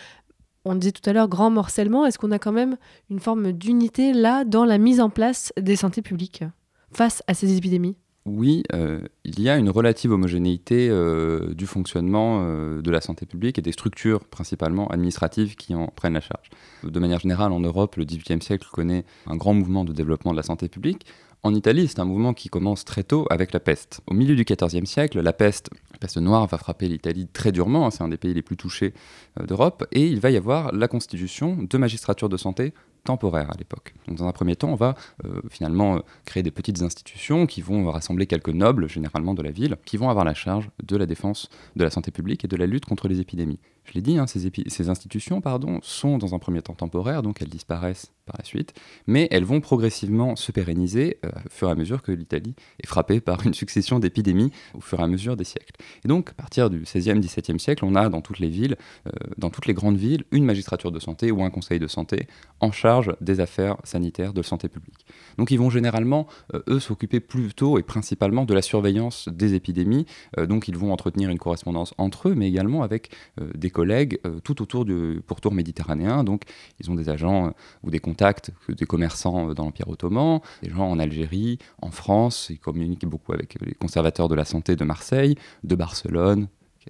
on 0.65 0.75
disait 0.75 0.91
tout 0.91 1.08
à 1.10 1.13
l'heure 1.13 1.30
grand 1.30 1.49
morcellement, 1.49 2.06
est-ce 2.06 2.17
qu'on 2.17 2.32
a 2.32 2.39
quand 2.39 2.51
même 2.51 2.78
une 3.10 3.19
forme 3.19 3.51
d'unité 3.51 4.13
là 4.13 4.43
dans 4.43 4.65
la 4.65 4.78
mise 4.78 4.99
en 4.99 5.10
place 5.10 5.54
des 5.60 5.75
santé 5.75 6.01
publiques 6.01 6.43
face 6.91 7.23
à 7.28 7.34
ces 7.34 7.56
épidémies? 7.56 7.97
Oui, 8.28 8.64
euh, 8.74 9.02
il 9.24 9.40
y 9.40 9.50
a 9.50 9.58
une 9.58 9.70
relative 9.70 10.12
homogénéité 10.12 10.90
euh, 10.90 11.54
du 11.54 11.68
fonctionnement 11.68 12.42
euh, 12.42 12.82
de 12.82 12.90
la 12.90 13.00
santé 13.00 13.28
publique 13.28 13.60
et 13.60 13.62
des 13.62 13.72
structures 13.72 14.26
principalement 14.26 14.88
administratives 14.88 15.56
qui 15.56 15.76
en 15.76 15.88
prennent 15.90 16.16
la 16.16 16.22
charge. 16.22 16.50
De 16.82 17.00
manière 17.00 17.20
générale, 17.20 17.52
en 17.52 17.60
Europe, 17.60 17.98
le 17.98 18.04
XVIIIe 18.04 18.42
siècle 18.42 18.68
connaît 18.72 19.06
un 19.28 19.36
grand 19.36 19.54
mouvement 19.54 19.86
de 19.86 19.94
développement 19.94 20.32
de 20.32 20.38
la 20.38 20.44
santé 20.44 20.70
publique. 20.70 21.06
En 21.44 21.54
Italie, 21.54 21.88
c'est 21.88 22.00
un 22.00 22.06
mouvement 22.06 22.34
qui 22.34 22.50
commence 22.50 22.84
très 22.84 23.04
tôt 23.04 23.28
avec 23.30 23.54
la 23.54 23.60
peste. 23.60 24.02
Au 24.08 24.16
milieu 24.16 24.36
du 24.36 24.44
XIVe 24.44 24.86
siècle, 24.86 25.22
la 25.22 25.34
peste, 25.34 25.70
peste 26.00 26.18
noire 26.18 26.48
va 26.48 26.58
frapper 26.58 26.88
l'Italie 26.88 27.28
très 27.32 27.52
durement, 27.52 27.86
hein, 27.86 27.92
c'est 27.92 28.02
un 28.02 28.08
des 28.08 28.18
pays 28.18 28.34
les 28.34 28.42
plus 28.42 28.58
touchés 28.58 28.96
d'Europe, 29.40 29.86
et 29.92 30.08
il 30.08 30.20
va 30.20 30.32
y 30.32 30.38
avoir 30.38 30.72
la 30.72 30.88
constitution 30.88 31.60
de 31.62 31.78
magistratures 31.78 32.30
de 32.30 32.38
santé 32.38 32.74
temporaires 33.06 33.50
à 33.50 33.58
l'époque. 33.58 33.94
Dans 34.08 34.28
un 34.28 34.32
premier 34.32 34.56
temps, 34.56 34.70
on 34.70 34.76
va 34.76 34.96
euh, 35.24 35.41
finalement 35.50 35.96
euh, 35.96 36.00
créer 36.26 36.44
des 36.44 36.52
petites 36.52 36.82
institutions 36.82 37.46
qui 37.46 37.62
vont 37.62 37.89
rassembler 37.89 38.28
quelques 38.28 38.50
nobles, 38.50 38.89
généralement 38.89 39.34
de 39.34 39.41
la 39.41 39.52
ville, 39.52 39.78
qui 39.86 39.98
vont 39.98 40.10
avoir 40.10 40.26
la 40.26 40.34
charge 40.34 40.70
de 40.84 40.98
la 40.98 41.06
défense 41.06 41.50
de 41.76 41.84
la 41.84 41.89
santé 41.89 42.12
publique 42.12 42.44
et 42.44 42.48
de 42.48 42.58
la 42.58 42.65
lutte 42.65 42.86
contre 42.86 43.08
les 43.08 43.22
épidémies. 43.22 43.60
Je 43.86 43.93
l'ai 43.93 44.02
dit, 44.02 44.17
hein, 44.17 44.26
ces, 44.28 44.89
institutions 44.89 45.41
sont 45.84 46.17
dans 46.17 46.34
un 46.34 46.39
premier 46.39 46.62
temps 46.62 46.74
temporaires, 46.74 47.21
donc 47.21 47.41
elles 47.41 47.50
disparaissent 47.50 48.12
par 48.26 48.36
la 48.39 48.43
suite, 48.43 48.74
mais 49.06 49.28
elles 49.30 49.43
vont 49.43 49.62
progressivement 49.62 50.36
se 50.36 50.52
pérenniser 50.52 51.19
euh, 51.24 51.30
au 51.45 51.50
fur 51.50 51.69
et 51.69 51.71
à 51.71 51.76
mesure 51.76 52.02
que 52.02 52.12
l'Italie 52.12 52.56
est 52.82 52.88
frappée 52.88 53.19
par 53.19 53.45
une 53.45 53.54
succession 53.54 54.00
d'épidémies 54.00 54.52
au 54.74 54.82
fur 54.82 55.00
et 55.00 55.04
à 55.04 55.08
mesure 55.08 55.38
des 55.38 55.43
siècles. 55.43 55.76
Et 56.04 56.08
donc, 56.08 56.32
à 56.32 56.34
partir 56.34 56.71
du 56.71 56.82
16e, 56.82 57.21
17e 57.21 57.60
siècle, 57.60 57.86
on 57.86 57.93
a 57.93 58.10
dans 58.10 58.21
toutes 58.21 58.39
les 58.39 58.50
villes, 58.50 58.76
euh, 59.08 59.12
dans 59.38 59.52
toutes 59.52 59.67
les 59.67 59.76
grandes 59.76 59.98
villes, 59.98 60.24
une 60.32 60.45
magistrature 60.45 60.91
de 60.91 61.00
santé 61.00 61.32
ou 61.32 61.43
un 61.43 61.52
conseil 61.52 61.78
de 61.78 61.88
santé 61.88 62.28
en 62.62 62.71
charge 62.71 63.15
des 63.21 63.39
affaires 63.39 63.78
sanitaires 63.84 64.34
de 64.34 64.41
santé 64.41 64.67
publique. 64.67 65.06
Donc, 65.38 65.52
ils 65.52 65.60
vont 65.60 65.69
généralement, 65.69 66.26
euh, 66.56 66.63
eux, 66.67 66.80
s'occuper 66.80 67.19
plutôt 67.19 67.78
et 67.78 67.84
principalement 67.84 68.45
de 68.45 68.54
la 68.56 68.63
surveillance 68.63 69.30
des 69.30 69.54
épidémies. 69.54 70.06
Donc, 70.38 70.67
ils 70.67 70.78
vont 70.78 70.91
entretenir 70.91 71.30
une 71.30 71.38
correspondance 71.38 71.93
entre 71.98 72.30
eux, 72.30 72.36
mais 72.36 72.48
également 72.48 72.84
avec 72.84 73.12
des 73.54 73.69
collègues 73.76 74.20
euh, 74.26 74.40
tout 74.42 74.62
autour 74.62 74.86
du 74.86 75.22
pourtour 75.28 75.54
méditerranéen. 75.54 76.24
Donc, 76.24 76.44
ils 76.80 76.90
ont 76.90 76.96
des 76.96 77.10
agents 77.10 77.48
euh, 77.48 77.52
ou 77.84 77.92
des 77.92 78.00
contacts, 78.00 78.52
des 78.70 78.86
commerçants 78.86 79.50
euh, 79.50 79.54
dans 79.54 79.66
l'Empire 79.66 79.90
ottoman, 79.90 80.40
des 80.64 80.70
gens 80.70 80.90
en 80.90 80.98
Algérie, 80.98 81.60
en 81.82 81.92
France. 81.92 82.48
Ils 82.50 82.58
communiquent 82.58 83.06
beaucoup 83.06 83.34
avec 83.34 83.58
les 83.62 83.74
conservateurs 83.74 84.30
de 84.30 84.36
la 84.36 84.46
santé 84.46 84.78
de 84.78 84.86
Marseille, 84.86 85.36
de 85.64 85.76
Barcelone, 85.76 86.48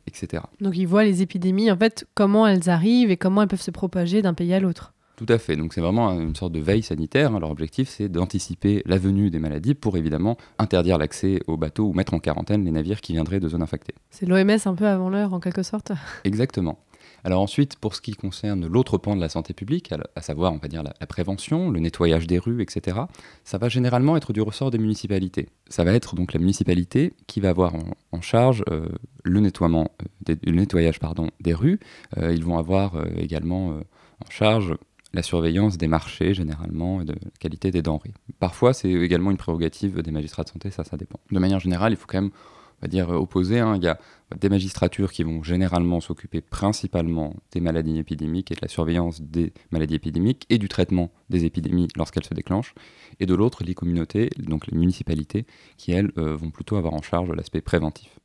etc. 0.08 0.44
Donc 0.62 0.78
ils 0.78 0.86
voient 0.86 1.04
les 1.04 1.24
épidémies, 1.24 1.72
en 1.72 1.78
fait, 1.78 2.08
comment 2.14 2.46
elles 2.46 2.70
arrivent 2.70 3.10
et 3.10 3.18
comment 3.18 3.42
elles 3.42 3.48
peuvent 3.48 3.62
se 3.62 3.72
propager 3.72 4.22
d'un 4.22 4.36
pays 4.36 4.54
à 4.54 4.60
l'autre. 4.60 4.94
Tout 5.18 5.26
à 5.30 5.38
fait. 5.38 5.56
Donc 5.56 5.74
c'est 5.74 5.82
vraiment 5.82 6.12
une 6.20 6.36
sorte 6.36 6.52
de 6.52 6.60
veille 6.60 6.84
sanitaire. 6.84 7.34
hein. 7.34 7.40
Leur 7.40 7.50
objectif, 7.52 7.88
c'est 7.90 8.10
d'anticiper 8.10 8.82
la 8.86 8.98
venue 8.98 9.30
des 9.30 9.40
maladies 9.40 9.74
pour 9.74 9.96
évidemment 9.98 10.38
interdire 10.58 10.98
l'accès 10.98 11.40
aux 11.48 11.58
bateaux 11.58 11.86
ou 11.86 11.94
mettre 11.94 12.14
en 12.14 12.20
quarantaine 12.20 12.66
les 12.66 12.72
navires 12.72 13.00
qui 13.02 13.14
viendraient 13.14 13.40
de 13.40 13.48
zones 13.48 13.62
infectées. 13.62 13.96
C'est 14.10 14.26
l'OMS 14.26 14.58
un 14.66 14.76
peu 14.76 14.86
avant 14.88 15.10
l'heure, 15.10 15.34
en 15.34 15.40
quelque 15.40 15.64
sorte. 15.64 15.92
Exactement. 16.26 16.80
Alors 17.24 17.42
ensuite, 17.42 17.78
pour 17.78 17.96
ce 17.96 18.02
qui 18.02 18.12
concerne 18.14 18.68
l'autre 18.68 19.00
pan 19.00 19.16
de 19.16 19.22
la 19.22 19.30
santé 19.30 19.54
publique, 19.56 19.92
à, 20.16 20.22
savoir, 20.22 20.54
on 20.54 20.58
va 20.58 20.68
dire, 20.68 20.84
la, 20.84 20.94
la 21.00 21.08
prévention, 21.08 21.72
le 21.72 21.80
nettoyage 21.80 22.28
des 22.28 22.38
rues, 22.38 22.62
etc., 22.62 22.98
ça 23.44 23.58
va 23.58 23.68
généralement 23.68 24.16
être 24.16 24.32
du 24.32 24.42
ressort 24.42 24.70
des 24.70 24.78
municipalités. 24.78 25.50
Ça 25.70 25.84
va 25.84 25.94
être 25.94 26.14
donc 26.16 26.34
la 26.34 26.40
municipalité 26.40 27.14
qui 27.26 27.40
va 27.40 27.50
avoir 27.50 27.74
en, 27.74 27.84
en 28.12 28.22
charge 28.22 28.64
euh, 28.70 28.90
le, 29.24 29.40
nettoiement, 29.40 29.90
euh, 30.04 30.36
des- 30.36 30.52
le 30.52 30.58
nettoyage 30.58 31.00
pardon, 31.00 31.30
des 31.40 31.54
rues. 31.56 31.80
Euh, 32.18 32.32
ils 32.32 32.44
vont 32.44 32.60
avoir 32.60 32.96
euh, 32.96 33.06
également 33.18 33.70
en 33.70 34.30
charge 34.30 34.76
la 35.16 35.24
surveillance 35.24 35.78
des 35.78 35.88
marchés 35.88 36.34
généralement 36.34 37.02
et 37.02 37.06
de 37.06 37.14
la 37.14 37.32
qualité 37.40 37.72
des 37.72 37.82
denrées. 37.82 38.14
Parfois, 38.40 38.74
c'est 38.74 38.92
également 38.92 39.32
une 39.32 39.38
prérogative 39.38 40.02
des 40.02 40.12
magistrats 40.12 40.44
de 40.44 40.50
santé, 40.50 40.70
ça, 40.70 40.84
ça 40.84 40.98
dépend. 40.98 41.20
De 41.32 41.40
manière 41.40 41.60
générale, 41.60 41.94
il 41.94 41.96
faut 41.96 42.06
quand 42.06 42.22
même, 42.22 42.32
on 42.34 42.82
va 42.82 42.88
dire, 42.90 43.10
opposer. 43.10 43.60
hein. 43.60 43.78
Il 43.78 43.84
y 43.84 43.88
a 43.88 43.98
des 44.38 44.50
magistratures 44.50 45.12
qui 45.14 45.24
vont 45.24 45.42
généralement 45.42 46.02
s'occuper 46.02 46.42
principalement 46.42 47.34
des 47.54 47.62
maladies 47.62 47.98
épidémiques 47.98 48.52
et 48.52 48.56
de 48.56 48.62
la 48.62 48.68
surveillance 48.68 49.22
des 49.22 49.54
maladies 49.72 49.96
épidémiques 49.96 50.46
et 50.50 50.58
du 50.58 50.68
traitement 50.68 51.12
des 51.30 51.46
épidémies 51.46 51.88
lorsqu'elles 51.96 52.26
se 52.26 52.34
déclenchent. 52.34 52.76
Et 53.22 53.26
de 53.26 53.34
l'autre, 53.34 53.64
les 53.64 53.74
communautés, 53.74 54.30
donc 54.38 54.68
les 54.68 54.78
municipalités, 54.78 55.46
qui, 55.78 55.94
elles, 55.94 56.12
euh, 56.18 56.36
vont 56.36 56.52
plutôt 56.52 56.76
avoir 56.76 56.94
en 56.94 57.02
charge 57.02 57.32
l'aspect 57.32 57.62
préventif. 57.62 58.20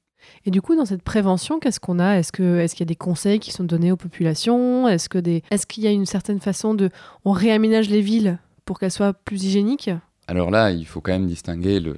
Et 0.46 0.50
du 0.50 0.61
coup, 0.62 0.74
dans 0.76 0.85
cette 0.85 1.02
prévention, 1.02 1.59
qu'est-ce 1.61 1.80
qu'on 1.80 1.98
a? 1.98 2.14
Est-ce 2.18 2.33
que 2.33 2.66
qu'il 2.74 2.80
y 2.80 2.83
a 2.83 2.87
des 2.87 2.96
conseils 2.96 3.38
qui 3.40 3.50
sont 3.52 3.64
donnés 3.64 3.92
aux 3.92 3.96
populations? 3.96 4.88
Est-ce 4.88 5.09
que 5.09 5.18
des 5.18 5.42
qu'il 5.66 5.83
y 5.85 5.87
a 5.87 5.90
une 5.90 6.06
certaine 6.06 6.40
façon 6.40 6.74
de 6.74 6.90
on 7.24 7.33
réaménage 7.33 7.88
les 7.90 8.00
villes 8.00 8.38
pour 8.64 8.78
qu'elles 8.78 8.90
soient 8.90 9.12
plus 9.12 9.44
hygiéniques? 9.44 9.90
Alors 10.26 10.50
là, 10.50 10.70
il 10.70 10.87
faut 10.87 11.00
quand 11.00 11.12
même 11.12 11.26
distinguer 11.26 11.80
le, 11.80 11.96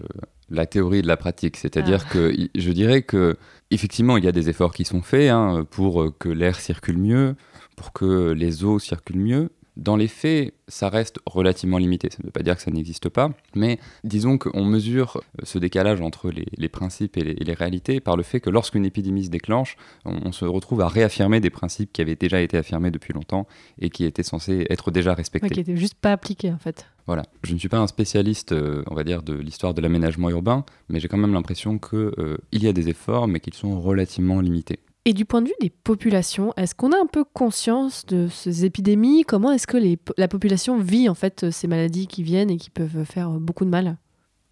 la 0.48 0.66
théorie 0.66 1.02
de 1.02 1.06
la 1.06 1.16
pratique. 1.16 1.56
C'est-à-dire 1.56 2.08
que 2.08 2.32
i- 2.32 2.50
je 2.54 2.70
dirais 2.72 3.02
que 3.02 3.37
effectivement, 3.70 4.16
il 4.16 4.24
y 4.24 4.28
a 4.28 4.32
des 4.32 4.48
efforts 4.48 4.72
qui 4.72 4.85
sont 4.85 5.02
faits 5.02 5.30
hein, 5.30 5.66
pour 5.70 6.16
que 6.18 6.28
l'air 6.28 6.58
circule 6.58 6.98
mieux, 6.98 7.35
pour 7.76 7.92
que 7.92 8.32
les 8.32 8.64
eaux 8.64 8.78
circulent 8.78 9.20
mieux. 9.20 9.50
Dans 9.76 9.96
les 9.96 10.08
faits, 10.08 10.54
ça 10.68 10.90
reste 10.90 11.18
relativement 11.24 11.78
limité. 11.78 12.08
Ça 12.11 12.18
ne 12.20 12.26
veut 12.26 12.30
pas 12.30 12.42
dire 12.42 12.56
que 12.56 12.62
ça 12.62 12.70
n'existe 12.70 13.08
pas, 13.08 13.30
mais 13.54 13.78
disons 14.04 14.37
qu'on 14.37 14.64
mesure 14.66 15.16
euh, 15.16 15.44
ce 15.44 15.58
décalage 15.58 16.00
entre 16.02 16.30
les, 16.30 16.46
les 16.58 16.68
principes 16.68 17.16
et 17.16 17.24
les, 17.24 17.32
et 17.32 17.44
les 17.44 17.54
réalités 17.54 18.00
par 18.00 18.16
le 18.16 18.22
fait 18.22 18.40
que 18.40 18.50
lorsqu'une 18.50 18.85
épidémie 18.85 19.24
se 19.24 19.30
déclenche, 19.30 19.76
on, 20.04 20.18
on 20.26 20.32
se 20.32 20.44
retrouve 20.44 20.82
à 20.82 20.88
réaffirmer 20.88 21.40
des 21.40 21.48
principes 21.50 21.90
qui 21.92 22.02
avaient 22.02 22.16
déjà 22.16 22.40
été 22.40 22.58
affirmés 22.58 22.90
depuis 22.90 23.14
longtemps 23.14 23.46
et 23.80 23.88
qui 23.88 24.04
étaient 24.04 24.22
censés 24.22 24.66
être 24.68 24.90
déjà 24.90 25.14
respectés. 25.14 25.46
Ouais, 25.46 25.54
qui 25.54 25.61
étaient 25.61 25.76
juste 25.76 25.94
pas 25.94 26.12
appliquées 26.12 26.52
en 26.52 26.58
fait 26.58 26.87
Voilà, 27.06 27.22
je 27.42 27.54
ne 27.54 27.58
suis 27.58 27.70
pas 27.70 27.78
un 27.78 27.87
spécialiste, 27.87 28.52
euh, 28.52 28.82
on 28.90 28.94
va 28.94 29.04
dire, 29.04 29.22
de 29.22 29.35
l'histoire 29.35 29.72
de 29.72 29.80
l'aménagement 29.80 30.28
urbain, 30.28 30.66
mais 30.90 31.00
j'ai 31.00 31.08
quand 31.08 31.16
même 31.16 31.32
l'impression 31.32 31.78
qu'il 31.78 32.37
y 32.52 32.68
a 32.68 32.72
des 32.74 32.90
efforts, 32.90 33.26
mais 33.26 33.40
qu'ils 33.40 33.54
sont 33.54 33.80
relativement 33.80 34.40
limités. 34.40 34.80
Et 35.04 35.14
du 35.14 35.24
point 35.24 35.42
de 35.42 35.48
vue 35.48 35.54
des 35.60 35.70
populations, 35.70 36.52
est-ce 36.56 36.76
qu'on 36.76 36.92
a 36.92 36.96
un 36.96 37.06
peu 37.06 37.24
conscience 37.24 38.06
de 38.06 38.28
ces 38.28 38.64
épidémies? 38.64 39.24
Comment 39.24 39.50
est-ce 39.50 39.66
que 39.66 39.78
la 40.16 40.28
population 40.28 40.78
vit 40.78 41.08
en 41.08 41.14
fait 41.14 41.50
ces 41.50 41.66
maladies 41.66 42.06
qui 42.06 42.22
viennent 42.22 42.50
et 42.50 42.56
qui 42.56 42.70
peuvent 42.70 43.04
faire 43.04 43.30
beaucoup 43.30 43.64
de 43.64 43.70
mal? 43.70 43.98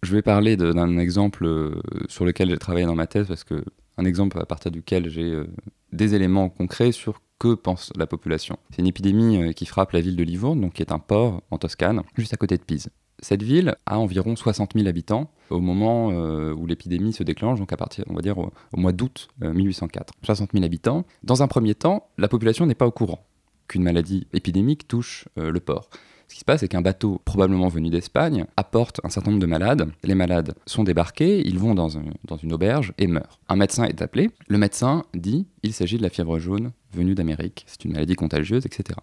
Je 0.03 0.13
vais 0.13 0.21
parler 0.21 0.57
d'un 0.57 0.97
exemple 0.97 1.45
euh, 1.45 1.79
sur 2.09 2.25
lequel 2.25 2.49
j'ai 2.49 2.57
travaillé 2.57 2.85
dans 2.85 2.95
ma 2.95 3.07
thèse, 3.07 3.27
parce 3.27 3.43
que 3.43 3.63
un 3.97 4.05
exemple 4.05 4.39
à 4.39 4.45
partir 4.45 4.71
duquel 4.71 5.09
j'ai 5.09 5.31
euh, 5.31 5.47
des 5.93 6.15
éléments 6.15 6.49
concrets 6.49 6.91
sur 6.91 7.21
que 7.39 7.53
pense 7.53 7.91
la 7.95 8.07
population. 8.07 8.57
C'est 8.71 8.79
une 8.79 8.87
épidémie 8.87 9.37
euh, 9.37 9.51
qui 9.53 9.65
frappe 9.65 9.91
la 9.91 10.01
ville 10.01 10.15
de 10.15 10.23
Livourne, 10.23 10.59
donc 10.59 10.73
qui 10.73 10.81
est 10.81 10.91
un 10.91 10.99
port 10.99 11.43
en 11.49 11.57
Toscane, 11.59 12.01
juste 12.17 12.33
à 12.33 12.37
côté 12.37 12.57
de 12.57 12.63
Pise. 12.63 12.89
Cette 13.21 13.43
ville 13.43 13.75
a 13.85 13.99
environ 13.99 14.35
60 14.35 14.73
000 14.75 14.87
habitants 14.87 15.31
au 15.51 15.59
moment 15.59 16.11
euh, 16.11 16.53
où 16.53 16.65
l'épidémie 16.65 17.13
se 17.13 17.23
déclenche, 17.23 17.59
donc 17.59 17.71
à 17.71 17.77
partir, 17.77 18.03
on 18.09 18.15
va 18.15 18.21
dire, 18.21 18.37
au, 18.37 18.51
mois 18.73 18.91
d'août 18.91 19.27
euh, 19.43 19.53
1804. 19.53 20.13
60 20.23 20.51
000 20.53 20.65
habitants. 20.65 21.05
Dans 21.23 21.43
un 21.43 21.47
premier 21.47 21.75
temps, 21.75 22.07
la 22.17 22.27
population 22.27 22.65
n'est 22.65 22.75
pas 22.75 22.87
au 22.87 22.91
courant 22.91 23.25
qu'une 23.67 23.83
maladie 23.83 24.27
épidémique 24.33 24.87
touche 24.87 25.27
euh, 25.37 25.51
le 25.51 25.59
port. 25.59 25.89
Ce 26.27 26.33
qui 26.33 26.39
se 26.39 26.45
passe, 26.45 26.61
c'est 26.61 26.69
qu'un 26.69 26.81
bateau, 26.81 27.21
probablement 27.25 27.67
venu 27.67 27.89
d'Espagne, 27.89 28.45
apporte 28.55 29.01
un 29.03 29.09
certain 29.09 29.31
nombre 29.31 29.41
de 29.41 29.47
malades. 29.47 29.91
Les 30.03 30.15
malades 30.15 30.55
sont 30.65 30.83
débarqués, 30.83 31.45
ils 31.45 31.59
vont 31.59 31.75
dans 31.75 31.89
une 31.89 32.53
auberge 32.53 32.93
et 32.97 33.07
meurent. 33.07 33.39
Un 33.49 33.57
médecin 33.57 33.83
est 33.83 34.01
appelé. 34.01 34.31
Le 34.47 34.57
médecin 34.57 35.03
dit 35.13 35.45
il 35.61 35.73
s'agit 35.73 35.97
de 35.97 36.03
la 36.03 36.09
fièvre 36.09 36.39
jaune 36.39 36.71
venue 36.93 37.15
d'Amérique, 37.15 37.65
c'est 37.67 37.83
une 37.83 37.91
maladie 37.91 38.15
contagieuse, 38.15 38.65
etc. 38.65 38.97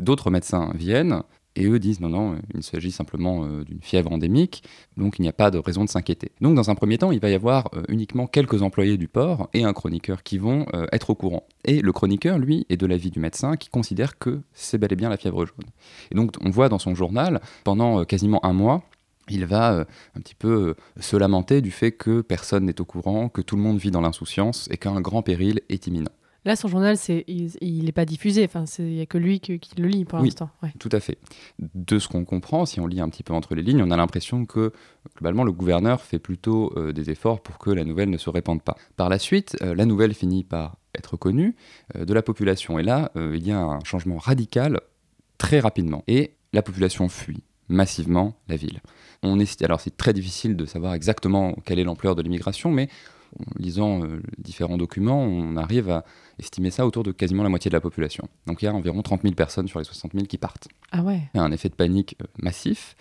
D'autres 0.00 0.30
médecins 0.30 0.72
viennent 0.74 1.22
et 1.58 1.66
eux 1.66 1.80
disent 1.80 2.00
non, 2.00 2.08
non, 2.08 2.36
il 2.54 2.62
s'agit 2.62 2.92
simplement 2.92 3.44
euh, 3.44 3.64
d'une 3.64 3.82
fièvre 3.82 4.12
endémique, 4.12 4.62
donc 4.96 5.18
il 5.18 5.22
n'y 5.22 5.28
a 5.28 5.32
pas 5.32 5.50
de 5.50 5.58
raison 5.58 5.84
de 5.84 5.88
s'inquiéter. 5.88 6.30
Donc 6.40 6.54
dans 6.54 6.70
un 6.70 6.76
premier 6.76 6.98
temps, 6.98 7.10
il 7.10 7.18
va 7.18 7.28
y 7.30 7.34
avoir 7.34 7.68
euh, 7.74 7.82
uniquement 7.88 8.28
quelques 8.28 8.62
employés 8.62 8.96
du 8.96 9.08
port 9.08 9.50
et 9.54 9.64
un 9.64 9.72
chroniqueur 9.72 10.22
qui 10.22 10.38
vont 10.38 10.66
euh, 10.72 10.86
être 10.92 11.10
au 11.10 11.16
courant. 11.16 11.42
Et 11.64 11.82
le 11.82 11.92
chroniqueur, 11.92 12.38
lui, 12.38 12.64
est 12.68 12.76
de 12.76 12.86
l'avis 12.86 13.10
du 13.10 13.18
médecin 13.18 13.56
qui 13.56 13.70
considère 13.70 14.18
que 14.18 14.40
c'est 14.52 14.78
bel 14.78 14.92
et 14.92 14.96
bien 14.96 15.08
la 15.08 15.16
fièvre 15.16 15.44
jaune. 15.44 15.66
Et 16.12 16.14
donc 16.14 16.36
on 16.44 16.50
voit 16.50 16.68
dans 16.68 16.78
son 16.78 16.94
journal, 16.94 17.40
pendant 17.64 18.04
quasiment 18.04 18.44
un 18.46 18.52
mois, 18.52 18.84
il 19.28 19.44
va 19.44 19.84
un 20.14 20.20
petit 20.20 20.36
peu 20.36 20.74
se 21.00 21.16
lamenter 21.16 21.60
du 21.60 21.72
fait 21.72 21.92
que 21.92 22.20
personne 22.20 22.64
n'est 22.64 22.80
au 22.80 22.84
courant, 22.84 23.28
que 23.28 23.42
tout 23.42 23.56
le 23.56 23.62
monde 23.62 23.78
vit 23.78 23.90
dans 23.90 24.00
l'insouciance 24.00 24.68
et 24.70 24.76
qu'un 24.76 25.00
grand 25.00 25.22
péril 25.22 25.60
est 25.68 25.86
imminent. 25.88 26.12
Là, 26.44 26.56
son 26.56 26.68
journal, 26.68 26.96
c'est 26.96 27.24
il 27.26 27.84
n'est 27.84 27.92
pas 27.92 28.04
diffusé. 28.04 28.44
Enfin, 28.44 28.64
il 28.78 28.94
y 28.94 29.00
a 29.00 29.06
que 29.06 29.18
lui 29.18 29.40
qui 29.40 29.60
le 29.76 29.88
lit 29.88 30.04
pour 30.04 30.20
Oui. 30.20 30.26
l'instant. 30.28 30.50
Ouais. 30.62 30.72
Tout 30.78 30.88
à 30.92 31.00
fait. 31.00 31.18
De 31.58 31.98
ce 31.98 32.08
qu'on 32.08 32.24
comprend, 32.24 32.64
si 32.64 32.80
on 32.80 32.86
lit 32.86 33.00
un 33.00 33.08
petit 33.08 33.22
peu 33.22 33.34
entre 33.34 33.54
les 33.54 33.62
lignes, 33.62 33.82
on 33.82 33.90
a 33.90 33.96
l'impression 33.96 34.46
que 34.46 34.72
globalement 35.16 35.44
le 35.44 35.52
gouverneur 35.52 36.00
fait 36.00 36.18
plutôt 36.18 36.72
euh, 36.76 36.92
des 36.92 37.10
efforts 37.10 37.42
pour 37.42 37.58
que 37.58 37.70
la 37.70 37.84
nouvelle 37.84 38.08
ne 38.10 38.18
se 38.18 38.30
répande 38.30 38.62
pas. 38.62 38.76
Par 38.96 39.08
la 39.08 39.18
suite, 39.18 39.56
euh, 39.62 39.74
la 39.74 39.84
nouvelle 39.84 40.14
finit 40.14 40.44
par 40.44 40.76
être 40.96 41.16
connue 41.16 41.54
de 41.94 42.12
la 42.14 42.22
population. 42.22 42.78
Et 42.78 42.82
là, 42.82 43.12
il 43.14 43.46
y 43.46 43.52
a 43.52 43.58
un 43.60 43.78
changement 43.84 44.16
radical 44.16 44.80
très 45.36 45.60
rapidement. 45.60 46.02
Et 46.08 46.32
la 46.52 46.62
population 46.62 47.08
fuit 47.08 47.44
massivement 47.68 48.34
la 48.48 48.56
ville. 48.56 48.80
On 49.22 49.38
est, 49.38 49.62
alors 49.62 49.80
c'est 49.80 49.96
très 49.96 50.12
difficile 50.12 50.56
de 50.56 50.64
savoir 50.64 50.94
exactement 50.94 51.54
quelle 51.64 51.78
est 51.78 51.84
l'ampleur 51.84 52.16
de 52.16 52.22
l'immigration, 52.22 52.70
mais 52.72 52.88
en 53.38 53.44
lisant 53.58 54.02
euh, 54.02 54.22
différents 54.38 54.78
documents, 54.78 55.22
on 55.22 55.56
arrive 55.56 55.90
à 55.90 56.04
estimer 56.38 56.70
ça 56.70 56.86
autour 56.86 57.02
de 57.02 57.12
quasiment 57.12 57.42
la 57.42 57.48
moitié 57.48 57.70
de 57.70 57.76
la 57.76 57.80
population. 57.80 58.28
Donc 58.46 58.62
il 58.62 58.66
y 58.66 58.68
a 58.68 58.74
environ 58.74 59.02
30 59.02 59.22
000 59.22 59.34
personnes 59.34 59.68
sur 59.68 59.78
les 59.78 59.84
60 59.84 60.12
000 60.14 60.26
qui 60.26 60.38
partent. 60.38 60.68
Ah 60.92 61.02
ouais. 61.02 61.22
Il 61.34 61.38
y 61.38 61.40
a 61.40 61.44
un 61.44 61.52
effet 61.52 61.68
de 61.68 61.74
panique 61.74 62.16
euh, 62.22 62.26
massif. 62.38 62.96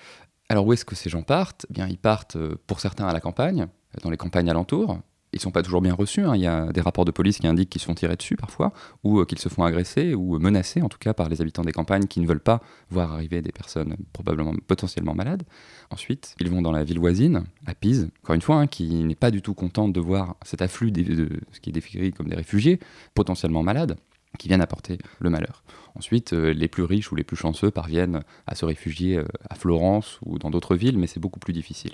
Alors 0.50 0.66
où 0.66 0.74
est-ce 0.74 0.86
que 0.86 0.96
ces 0.96 1.10
gens 1.10 1.24
partent? 1.24 1.66
Eh 1.70 1.74
Bien, 1.74 1.88
ils 1.88 1.98
partent 1.98 2.36
euh, 2.36 2.56
pour 2.68 2.80
certains 2.80 3.08
à 3.08 3.14
la 3.14 3.20
campagne, 3.20 3.68
dans 4.02 4.10
les 4.10 4.18
campagnes 4.18 4.50
alentours, 4.50 5.00
ils 5.38 5.42
sont 5.42 5.52
pas 5.52 5.64
toujours 5.64 5.82
bien 5.82 5.94
reçus. 5.94 6.24
Hein. 6.26 6.36
Il 6.36 6.42
y 6.42 6.48
a 6.48 6.72
des 6.72 6.82
rapports 6.82 7.06
de 7.06 7.12
police 7.12 7.40
qui 7.40 7.48
indiquent 7.48 7.70
qu'ils 7.70 7.82
se 7.82 7.86
font 7.86 7.94
tirer 7.94 8.16
dessus 8.16 8.36
parfois, 8.36 8.74
ou 9.04 9.20
euh, 9.20 9.26
qu'ils 9.26 9.40
se 9.40 9.50
font 9.50 9.64
agresser 9.64 10.14
ou 10.14 10.38
menacer, 10.40 10.82
en 10.82 10.90
tout 10.90 10.98
cas 10.98 11.14
par 11.14 11.30
les 11.30 11.42
habitants 11.42 11.64
des 11.64 11.72
campagnes 11.72 12.06
qui 12.06 12.20
ne 12.20 12.28
veulent 12.28 12.40
pas 12.40 12.62
voir 12.90 13.14
arriver 13.14 13.42
des 13.42 13.52
personnes 13.52 13.96
probablement 14.14 14.54
potentiellement 14.68 15.14
malades. 15.14 15.44
Ensuite, 15.92 16.36
ils 16.40 16.50
vont 16.50 16.62
dans 16.62 16.72
la 16.72 16.84
ville 16.84 17.00
voisine, 17.00 17.46
à 17.66 17.74
Pise, 17.74 18.10
encore 18.24 18.36
une 18.36 18.42
fois, 18.42 18.58
hein, 18.58 18.68
qui 18.68 19.04
n'est 19.04 19.16
pas 19.16 19.32
du 19.32 19.42
tout 19.42 19.54
contente 19.54 19.94
de 19.94 20.00
voir 20.00 20.36
cet 20.44 20.62
afflux 20.62 20.92
de 20.92 21.30
ce 21.52 21.60
qui 21.60 21.70
est 21.70 21.74
décrit 21.74 22.12
comme 22.12 22.28
des 22.28 22.36
réfugiés 22.36 22.80
potentiellement 23.14 23.64
malades 23.64 23.98
qui 24.38 24.48
viennent 24.48 24.62
apporter 24.62 24.98
le 25.20 25.30
malheur. 25.30 25.64
Ensuite, 25.98 26.34
euh, 26.34 26.54
les 26.54 26.68
plus 26.68 26.84
riches 26.84 27.12
ou 27.12 27.16
les 27.16 27.24
plus 27.24 27.36
chanceux 27.36 27.72
parviennent 27.72 28.22
à 28.46 28.54
se 28.54 28.66
réfugier 28.66 29.18
euh, 29.18 29.26
à 29.50 29.56
Florence 29.56 30.20
ou 30.24 30.38
dans 30.38 30.52
d'autres 30.52 30.76
villes, 30.76 30.98
mais 30.98 31.08
c'est 31.08 31.20
beaucoup 31.20 31.40
plus 31.40 31.54
difficile. 31.54 31.94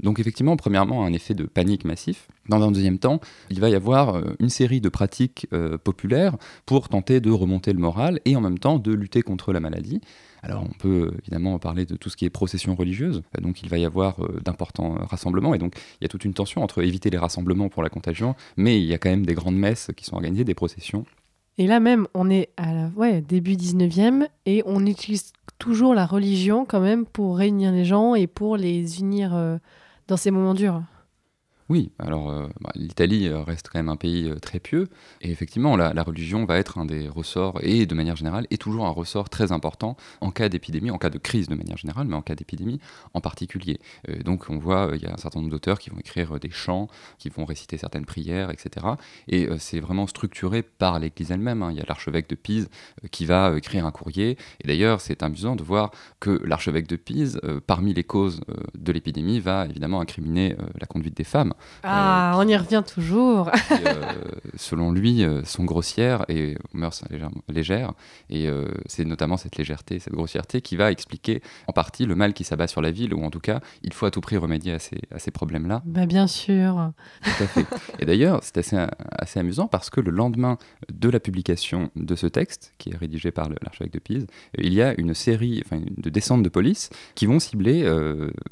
Donc 0.00 0.20
effectivement, 0.20 0.56
premièrement, 0.56 1.04
un 1.04 1.12
effet 1.12 1.34
de 1.34 1.44
panique 1.44 1.84
massif. 1.84 2.28
Dans 2.48 2.62
un 2.62 2.70
deuxième 2.70 2.98
temps, 2.98 3.20
il 3.50 3.60
va 3.60 3.68
y 3.68 3.74
avoir 3.74 4.14
euh, 4.14 4.36
une 4.38 4.48
série 4.48 4.80
de 4.80 4.88
pratiques 4.88 5.48
populaires 5.84 6.36
pour 6.66 6.88
tenter 6.88 7.20
de 7.20 7.30
remonter 7.30 7.72
le 7.72 7.78
moral 7.78 8.20
et 8.24 8.36
en 8.36 8.40
même 8.40 8.58
temps 8.58 8.78
de 8.78 8.92
lutter 8.92 9.22
contre 9.22 9.52
la 9.52 9.60
maladie. 9.60 10.00
Alors 10.42 10.62
on 10.62 10.72
peut 10.72 11.12
évidemment 11.22 11.58
parler 11.58 11.86
de 11.86 11.96
tout 11.96 12.10
ce 12.10 12.16
qui 12.16 12.24
est 12.24 12.30
procession 12.30 12.74
religieuse, 12.74 13.22
donc 13.40 13.62
il 13.62 13.68
va 13.68 13.78
y 13.78 13.84
avoir 13.84 14.16
d'importants 14.44 14.94
rassemblements, 15.08 15.54
et 15.54 15.58
donc 15.58 15.76
il 16.00 16.04
y 16.04 16.06
a 16.06 16.08
toute 16.08 16.24
une 16.24 16.34
tension 16.34 16.62
entre 16.62 16.82
éviter 16.82 17.10
les 17.10 17.18
rassemblements 17.18 17.68
pour 17.68 17.82
la 17.82 17.90
contagion, 17.90 18.34
mais 18.56 18.80
il 18.80 18.86
y 18.86 18.94
a 18.94 18.98
quand 18.98 19.10
même 19.10 19.26
des 19.26 19.34
grandes 19.34 19.56
messes 19.56 19.90
qui 19.96 20.04
sont 20.04 20.14
organisées, 20.14 20.44
des 20.44 20.54
processions, 20.54 21.06
et 21.58 21.66
là 21.66 21.80
même, 21.80 22.06
on 22.14 22.30
est 22.30 22.50
à 22.56 22.72
la, 22.72 22.88
ouais, 22.96 23.20
début 23.20 23.54
19e 23.54 24.26
et 24.46 24.62
on 24.66 24.86
utilise 24.86 25.32
toujours 25.58 25.94
la 25.94 26.06
religion 26.06 26.64
quand 26.64 26.80
même 26.80 27.04
pour 27.06 27.36
réunir 27.36 27.72
les 27.72 27.84
gens 27.84 28.14
et 28.14 28.26
pour 28.26 28.56
les 28.56 29.00
unir 29.00 29.34
euh, 29.34 29.58
dans 30.08 30.16
ces 30.16 30.30
moments 30.30 30.54
durs. 30.54 30.82
Oui, 31.72 31.90
alors 31.98 32.30
euh, 32.30 32.48
bah, 32.60 32.70
l'Italie 32.74 33.28
euh, 33.28 33.40
reste 33.40 33.70
quand 33.72 33.78
même 33.78 33.88
un 33.88 33.96
pays 33.96 34.28
euh, 34.28 34.34
très 34.34 34.60
pieux, 34.60 34.88
et 35.22 35.30
effectivement, 35.30 35.74
la, 35.74 36.02
religion 36.02 36.44
va 36.44 36.58
être 36.58 36.76
un 36.76 36.84
des 36.84 37.08
ressorts, 37.08 37.60
et 37.62 37.86
de 37.86 37.94
manière 37.94 38.14
générale, 38.14 38.46
est 38.50 38.60
toujours 38.60 38.84
un 38.84 38.90
ressort 38.90 39.30
très 39.30 39.52
important 39.52 39.96
en 40.20 40.30
cas 40.30 40.50
d'épidémie, 40.50 40.90
en 40.90 40.98
cas 40.98 41.08
de 41.08 41.16
crise 41.16 41.48
de 41.48 41.54
manière 41.54 41.78
générale, 41.78 42.08
mais 42.08 42.14
en 42.14 42.20
cas 42.20 42.34
d'épidémie 42.34 42.78
en 43.14 43.22
particulier. 43.22 43.78
donc 44.22 44.50
on 44.50 44.58
voit, 44.58 44.90
il 44.92 45.00
y 45.00 45.06
a 45.06 45.14
un 45.14 45.16
certain 45.16 45.38
nombre 45.38 45.50
d'auteurs 45.50 45.78
qui 45.78 45.88
vont 45.88 45.98
écrire 45.98 46.38
des 46.38 46.50
chants, 46.50 46.88
qui 47.18 47.30
vont 47.30 47.46
réciter 47.46 47.78
certaines 47.78 48.04
prières, 48.04 48.50
etc. 48.50 48.86
Et 49.28 49.48
c'est 49.58 49.80
vraiment 49.80 50.06
structuré 50.06 50.62
par 50.62 50.98
l'Église 50.98 51.30
elle-même. 51.30 51.62
Hein. 51.62 51.70
Il 51.70 51.78
y 51.78 51.80
a 51.80 51.84
l'archevêque 51.88 52.28
de 52.28 52.34
Pise 52.34 52.68
qui 53.12 53.24
va 53.24 53.56
écrire 53.56 53.86
un 53.86 53.92
courrier, 53.92 54.36
et 54.62 54.66
d'ailleurs 54.66 55.00
c'est 55.00 55.22
amusant 55.22 55.56
de 55.56 55.62
voir 55.62 55.90
que 56.20 56.42
l'archevêque 56.44 56.86
de 56.86 56.96
Pise, 56.96 57.40
parmi 57.66 57.94
les 57.94 58.04
causes 58.04 58.42
de 58.74 58.92
l'épidémie, 58.92 59.40
va 59.40 59.64
évidemment 59.64 60.02
incriminer 60.02 60.56
la 60.78 60.86
conduite 60.86 61.16
des 61.16 61.24
femmes. 61.24 61.54
Ah, 61.84 62.34
on 62.36 62.46
y 62.46 62.56
revient 62.56 62.82
toujours. 62.86 63.50
Euh, 63.72 64.12
selon 64.56 64.92
lui, 64.92 65.24
euh, 65.24 65.44
sont 65.44 65.64
grossières 65.64 66.24
et 66.28 66.56
mœurs 66.72 67.02
légères. 67.48 67.92
Et 68.30 68.48
euh, 68.48 68.68
c'est 68.86 69.04
notamment 69.04 69.36
cette 69.36 69.56
légèreté, 69.56 69.98
cette 69.98 70.12
grossièreté 70.12 70.60
qui 70.60 70.76
va 70.76 70.92
expliquer 70.92 71.42
en 71.66 71.72
partie 71.72 72.06
le 72.06 72.14
mal 72.14 72.34
qui 72.34 72.44
s'abat 72.44 72.66
sur 72.66 72.82
la 72.82 72.90
ville, 72.90 73.14
ou 73.14 73.24
en 73.24 73.30
tout 73.30 73.40
cas, 73.40 73.60
il 73.82 73.92
faut 73.92 74.06
à 74.06 74.10
tout 74.10 74.20
prix 74.20 74.36
remédier 74.36 74.72
à 74.74 74.78
ces, 74.78 75.00
à 75.10 75.18
ces 75.18 75.30
problèmes-là. 75.30 75.82
Bah, 75.84 76.06
bien 76.06 76.26
sûr. 76.26 76.92
Tout 77.22 77.42
à 77.42 77.46
fait. 77.46 77.66
Et 77.98 78.04
d'ailleurs, 78.04 78.40
c'est 78.42 78.58
assez, 78.58 78.76
assez 79.18 79.40
amusant 79.40 79.66
parce 79.66 79.90
que 79.90 80.00
le 80.00 80.10
lendemain 80.10 80.58
de 80.92 81.08
la 81.08 81.20
publication 81.20 81.90
de 81.96 82.14
ce 82.14 82.26
texte, 82.26 82.72
qui 82.78 82.90
est 82.90 82.96
rédigé 82.96 83.30
par 83.30 83.48
l'archevêque 83.62 83.92
de 83.92 83.98
Pise, 83.98 84.26
il 84.56 84.72
y 84.72 84.82
a 84.82 84.94
une 84.98 85.14
série 85.14 85.62
enfin, 85.64 85.82
de 85.96 86.10
descentes 86.10 86.42
de 86.42 86.48
police 86.48 86.90
qui 87.14 87.26
vont 87.26 87.40
cibler 87.40 87.88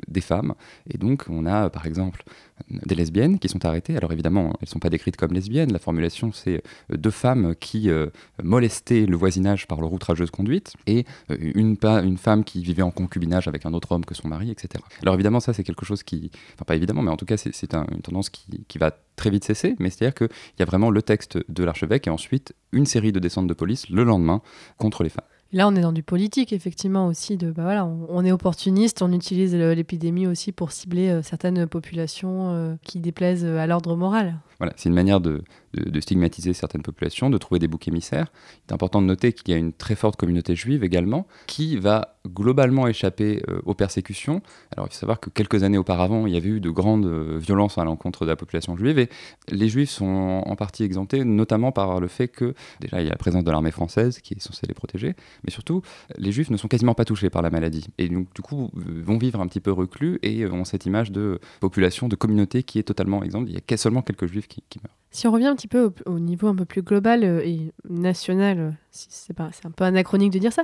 des 0.08 0.20
femmes. 0.20 0.54
Et 0.88 0.98
donc, 0.98 1.26
on 1.28 1.46
a 1.46 1.70
par 1.70 1.86
exemple 1.86 2.24
des 2.68 2.94
lesbiennes 3.00 3.38
qui 3.38 3.48
sont 3.48 3.64
arrêtées. 3.64 3.96
Alors 3.96 4.12
évidemment, 4.12 4.52
elles 4.60 4.66
ne 4.66 4.66
sont 4.66 4.78
pas 4.78 4.90
décrites 4.90 5.16
comme 5.16 5.32
lesbiennes. 5.32 5.72
La 5.72 5.78
formulation, 5.78 6.32
c'est 6.32 6.62
euh, 6.92 6.96
deux 6.96 7.10
femmes 7.10 7.54
qui 7.58 7.90
euh, 7.90 8.06
molestaient 8.42 9.06
le 9.06 9.16
voisinage 9.16 9.66
par 9.66 9.80
leur 9.80 9.92
outrageuse 9.92 10.30
conduite 10.30 10.74
et 10.86 11.04
euh, 11.30 11.36
une, 11.54 11.76
femme 12.16 12.44
qui 12.44 12.62
vivait 12.62 12.82
en 12.82 12.90
concubinage 12.90 13.48
avec 13.48 13.66
un 13.66 13.72
autre 13.72 13.92
homme 13.92 14.04
que 14.04 14.14
son 14.14 14.28
mari, 14.28 14.50
etc. 14.50 14.84
Alors 15.02 15.14
évidemment, 15.14 15.40
ça, 15.40 15.52
c'est 15.52 15.64
quelque 15.64 15.84
chose 15.84 16.02
qui... 16.02 16.30
Enfin, 16.54 16.64
pas 16.66 16.76
évidemment, 16.76 17.02
mais 17.02 17.10
en 17.10 17.16
tout 17.16 17.26
cas, 17.26 17.36
c'est 17.36 17.74
une 17.74 18.02
tendance 18.02 18.28
qui, 18.30 18.64
qui 18.68 18.78
va 18.78 18.92
très 19.16 19.30
vite 19.30 19.44
cesser. 19.44 19.76
Mais 19.78 19.90
c'est-à-dire 19.90 20.14
qu'il 20.14 20.28
y 20.58 20.62
a 20.62 20.66
vraiment 20.66 20.90
le 20.90 21.02
texte 21.02 21.38
de 21.48 21.64
l'archevêque 21.64 22.06
et 22.06 22.10
ensuite 22.10 22.54
une 22.72 22.86
série 22.86 23.12
de 23.12 23.18
descentes 23.18 23.46
de 23.46 23.54
police 23.54 23.88
le 23.88 24.04
lendemain 24.04 24.42
contre 24.76 25.02
les 25.02 25.10
femmes. 25.10 25.24
Là, 25.52 25.66
on 25.66 25.74
est 25.74 25.80
dans 25.80 25.92
du 25.92 26.04
politique, 26.04 26.52
effectivement, 26.52 27.06
aussi. 27.08 27.36
De, 27.36 27.50
bah 27.50 27.64
voilà, 27.64 27.84
on, 27.84 28.24
est 28.24 28.30
opportuniste, 28.30 29.02
on 29.02 29.12
utilise 29.12 29.54
l'épidémie 29.54 30.26
aussi 30.26 30.52
pour 30.52 30.70
cibler 30.70 31.08
euh, 31.08 31.22
certaines 31.22 31.66
populations 31.66 32.52
euh, 32.52 32.74
qui 32.82 33.00
déplaisent 33.00 33.44
à 33.44 33.66
l'ordre 33.66 33.96
moral. 33.96 34.36
Voilà, 34.58 34.72
c'est 34.76 34.88
une 34.88 34.94
manière 34.94 35.20
de, 35.20 35.42
de, 35.74 36.00
stigmatiser 36.00 36.52
certaines 36.52 36.82
populations, 36.82 37.30
de 37.30 37.38
trouver 37.38 37.58
des 37.58 37.68
boucs 37.68 37.88
émissaires. 37.88 38.26
Il 38.66 38.70
est 38.70 38.74
important 38.74 39.00
de 39.00 39.06
noter 39.06 39.32
qu'il 39.32 39.50
y 39.50 39.54
a 39.54 39.56
une 39.56 39.72
très 39.72 39.94
forte 39.94 40.16
communauté 40.16 40.54
juive 40.54 40.84
également, 40.84 41.26
qui 41.46 41.76
va 41.76 42.16
globalement 42.28 42.86
échapper 42.86 43.42
euh, 43.48 43.60
aux 43.64 43.74
persécutions. 43.74 44.42
Alors 44.76 44.86
il 44.88 44.92
faut 44.92 44.98
savoir 44.98 45.20
que 45.20 45.30
quelques 45.30 45.62
années 45.62 45.78
auparavant, 45.78 46.26
il 46.26 46.34
y 46.34 46.36
avait 46.36 46.48
eu 46.48 46.60
de 46.60 46.70
grandes 46.70 47.06
euh, 47.06 47.38
violences 47.38 47.78
à 47.78 47.84
l'encontre 47.84 48.24
de 48.24 48.30
la 48.30 48.36
population 48.36 48.76
juive, 48.76 48.98
et 48.98 49.08
les 49.48 49.68
juifs 49.68 49.90
sont 49.90 50.42
en 50.44 50.56
partie 50.56 50.84
exemptés, 50.84 51.24
notamment 51.24 51.72
par 51.72 52.00
le 52.00 52.08
fait 52.08 52.28
que, 52.28 52.54
déjà, 52.80 53.00
il 53.00 53.04
y 53.04 53.08
a 53.08 53.12
la 53.12 53.16
présence 53.16 53.44
de 53.44 53.50
l'armée 53.50 53.70
française 53.70 54.20
qui 54.20 54.34
est 54.34 54.40
censée 54.40 54.66
les 54.66 54.74
protéger, 54.74 55.14
mais 55.44 55.50
surtout, 55.50 55.82
les 56.18 56.32
juifs 56.32 56.50
ne 56.50 56.56
sont 56.56 56.68
quasiment 56.68 56.94
pas 56.94 57.04
touchés 57.04 57.30
par 57.30 57.42
la 57.42 57.50
maladie, 57.50 57.86
et 57.98 58.08
donc 58.08 58.26
du 58.34 58.42
coup 58.42 58.70
vont 58.74 59.18
vivre 59.18 59.40
un 59.40 59.46
petit 59.46 59.60
peu 59.60 59.72
reclus 59.72 60.18
et 60.22 60.46
ont 60.46 60.64
cette 60.64 60.86
image 60.86 61.12
de 61.12 61.40
population, 61.60 62.08
de 62.08 62.16
communauté 62.16 62.62
qui 62.62 62.78
est 62.78 62.82
totalement 62.82 63.22
exempte. 63.22 63.48
Il 63.48 63.54
y 63.54 63.74
a 63.74 63.76
seulement 63.76 64.02
quelques 64.02 64.26
juifs 64.26 64.48
qui, 64.48 64.62
qui 64.68 64.78
meurent. 64.82 64.96
Si 65.12 65.26
on 65.26 65.32
revient 65.32 65.46
un 65.46 65.56
petit 65.56 65.68
peu 65.68 65.92
au, 66.06 66.18
niveau 66.20 66.46
un 66.46 66.54
peu 66.54 66.64
plus 66.64 66.82
global 66.82 67.24
euh, 67.24 67.44
et 67.44 67.72
national, 67.88 68.58
euh, 68.60 68.70
c'est 68.90 69.36
un 69.64 69.70
peu 69.70 69.84
anachronique 69.84 70.32
de 70.32 70.38
dire 70.38 70.52
ça, 70.52 70.62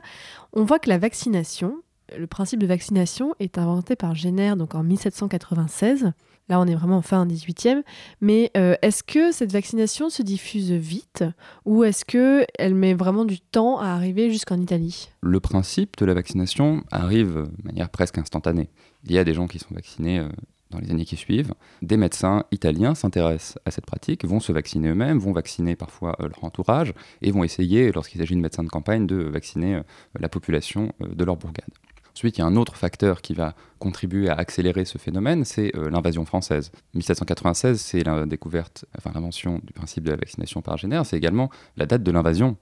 on 0.52 0.64
voit 0.64 0.78
que 0.78 0.88
la 0.88 0.98
vaccination, 0.98 1.82
le 2.16 2.28
principe 2.28 2.60
de 2.60 2.66
vaccination 2.66 3.34
est 3.40 3.58
inventé 3.58 3.96
par 3.96 4.14
Jenner 4.14 4.54
donc 4.56 4.76
en 4.76 4.84
1796. 4.84 6.12
Là, 6.48 6.60
on 6.60 6.66
est 6.68 6.76
vraiment 6.76 6.98
en 6.98 7.02
fin 7.02 7.26
18e. 7.26 7.82
Mais 8.20 8.52
euh, 8.56 8.76
est-ce 8.80 9.02
que 9.02 9.32
cette 9.32 9.50
vaccination 9.50 10.10
se 10.10 10.22
diffuse 10.22 10.70
vite 10.70 11.24
ou 11.64 11.82
est-ce 11.82 12.04
qu'elle 12.04 12.74
met 12.76 12.94
vraiment 12.94 13.24
du 13.24 13.40
temps 13.40 13.80
à 13.80 13.88
arriver 13.88 14.30
jusqu'en 14.30 14.60
Italie? 14.60 15.08
Le 15.22 15.40
principe 15.40 15.96
de 15.96 16.04
la 16.04 16.14
vaccination 16.14 16.84
arrive 16.92 17.34
de 17.34 17.66
manière 17.66 17.90
presque 17.90 18.18
instantanée. 18.18 18.70
Il 19.02 19.12
y 19.12 19.18
a 19.18 19.24
des 19.24 19.34
gens 19.34 19.48
qui 19.48 19.58
sont 19.58 19.74
vaccinés 19.74 20.24
dans 20.70 20.78
les 20.78 20.90
années 20.90 21.04
qui 21.04 21.16
suivent, 21.16 21.54
des 21.82 21.96
médecins 21.96 22.44
italiens 22.50 22.94
s'intéressent 22.94 23.58
à 23.64 23.70
cette 23.70 23.86
pratique, 23.86 24.24
vont 24.24 24.40
se 24.40 24.52
vacciner 24.52 24.88
eux-mêmes, 24.88 25.18
vont 25.18 25.32
vacciner 25.32 25.76
parfois 25.76 26.16
euh, 26.20 26.28
leur 26.28 26.44
entourage 26.44 26.92
et 27.22 27.30
vont 27.30 27.44
essayer, 27.44 27.92
lorsqu'il 27.92 28.20
s'agit 28.20 28.34
de 28.34 28.40
médecins 28.40 28.64
de 28.64 28.68
campagne, 28.68 29.06
de 29.06 29.16
vacciner 29.16 29.76
euh, 29.76 29.82
la 30.18 30.28
population 30.28 30.92
euh, 31.02 31.14
de 31.14 31.24
leur 31.24 31.36
bourgade. 31.36 31.70
Ensuite, 32.14 32.38
il 32.38 32.40
y 32.40 32.44
a 32.44 32.46
un 32.46 32.56
autre 32.56 32.76
facteur 32.76 33.20
qui 33.20 33.34
va 33.34 33.54
contribuer 33.78 34.30
à 34.30 34.34
accélérer 34.34 34.86
ce 34.86 34.96
phénomène, 34.96 35.44
c'est 35.44 35.70
l'invasion 35.76 36.24
française. 36.24 36.72
1796, 36.94 37.78
c'est 37.78 38.02
la 38.02 38.24
découverte, 38.24 38.86
enfin 38.96 39.10
l'invention 39.14 39.60
du 39.62 39.74
principe 39.74 40.02
de 40.04 40.12
la 40.12 40.16
vaccination 40.16 40.62
par 40.62 40.78
génère, 40.78 41.04
c'est 41.04 41.18
également 41.18 41.50
la 41.76 41.84
date 41.84 42.02
de 42.02 42.10
l'invasion 42.10 42.56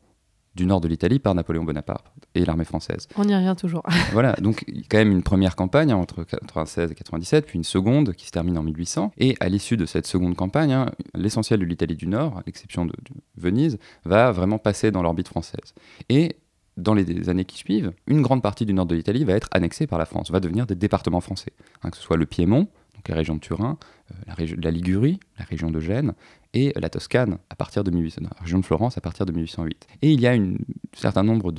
du 0.54 0.66
nord 0.66 0.80
de 0.80 0.88
l'Italie 0.88 1.18
par 1.18 1.34
Napoléon 1.34 1.64
Bonaparte 1.64 2.06
et 2.34 2.44
l'armée 2.44 2.64
française. 2.64 3.08
On 3.16 3.28
y 3.28 3.34
revient 3.34 3.54
toujours. 3.58 3.82
voilà, 4.12 4.34
donc 4.34 4.64
quand 4.88 4.98
même 4.98 5.12
une 5.12 5.22
première 5.22 5.56
campagne 5.56 5.92
hein, 5.92 5.96
entre 5.96 6.24
96 6.24 6.92
et 6.92 6.94
97, 6.94 7.46
puis 7.46 7.56
une 7.56 7.64
seconde 7.64 8.12
qui 8.14 8.26
se 8.26 8.30
termine 8.30 8.58
en 8.58 8.62
1800. 8.62 9.12
Et 9.18 9.36
à 9.40 9.48
l'issue 9.48 9.76
de 9.76 9.86
cette 9.86 10.06
seconde 10.06 10.36
campagne, 10.36 10.72
hein, 10.72 10.90
l'essentiel 11.14 11.60
de 11.60 11.64
l'Italie 11.64 11.96
du 11.96 12.06
Nord, 12.06 12.38
à 12.38 12.42
l'exception 12.46 12.86
de, 12.86 12.94
Venise, 13.36 13.78
va 14.04 14.30
vraiment 14.32 14.58
passer 14.58 14.90
dans 14.90 15.02
l'orbite 15.02 15.28
française. 15.28 15.74
Et 16.08 16.36
dans 16.76 16.94
les 16.94 17.28
années 17.28 17.44
qui 17.44 17.58
suivent, 17.58 17.92
une 18.06 18.22
grande 18.22 18.42
partie 18.42 18.66
du 18.66 18.74
nord 18.74 18.86
de 18.86 18.94
l'Italie 18.94 19.24
va 19.24 19.34
être 19.34 19.48
annexée 19.52 19.86
par 19.86 19.98
la 19.98 20.06
France, 20.06 20.30
va 20.30 20.40
devenir 20.40 20.66
des 20.66 20.74
départements 20.74 21.20
français, 21.20 21.52
hein, 21.82 21.90
que 21.90 21.96
ce 21.96 22.02
soit 22.02 22.16
le 22.16 22.26
Piémont, 22.26 22.68
donc 22.94 23.08
la 23.08 23.14
région 23.14 23.34
de 23.34 23.40
Turin, 23.40 23.78
euh, 24.10 24.14
la, 24.26 24.34
région, 24.34 24.56
la 24.60 24.70
Ligurie, 24.70 25.20
la 25.38 25.44
région 25.44 25.70
de 25.70 25.78
Gênes, 25.78 26.14
et 26.54 26.72
la 26.76 26.88
Toscane 26.88 27.38
à 27.50 27.56
partir 27.56 27.84
de 27.84 27.90
1800, 27.90 28.22
la 28.22 28.40
région 28.40 28.58
de 28.58 28.64
Florence 28.64 28.96
à 28.96 29.00
partir 29.00 29.26
de 29.26 29.32
1808. 29.32 29.86
Et 30.02 30.12
il 30.12 30.20
y 30.20 30.26
a 30.26 30.34
une 30.34 30.58
certain 30.94 31.24
nombre 31.24 31.52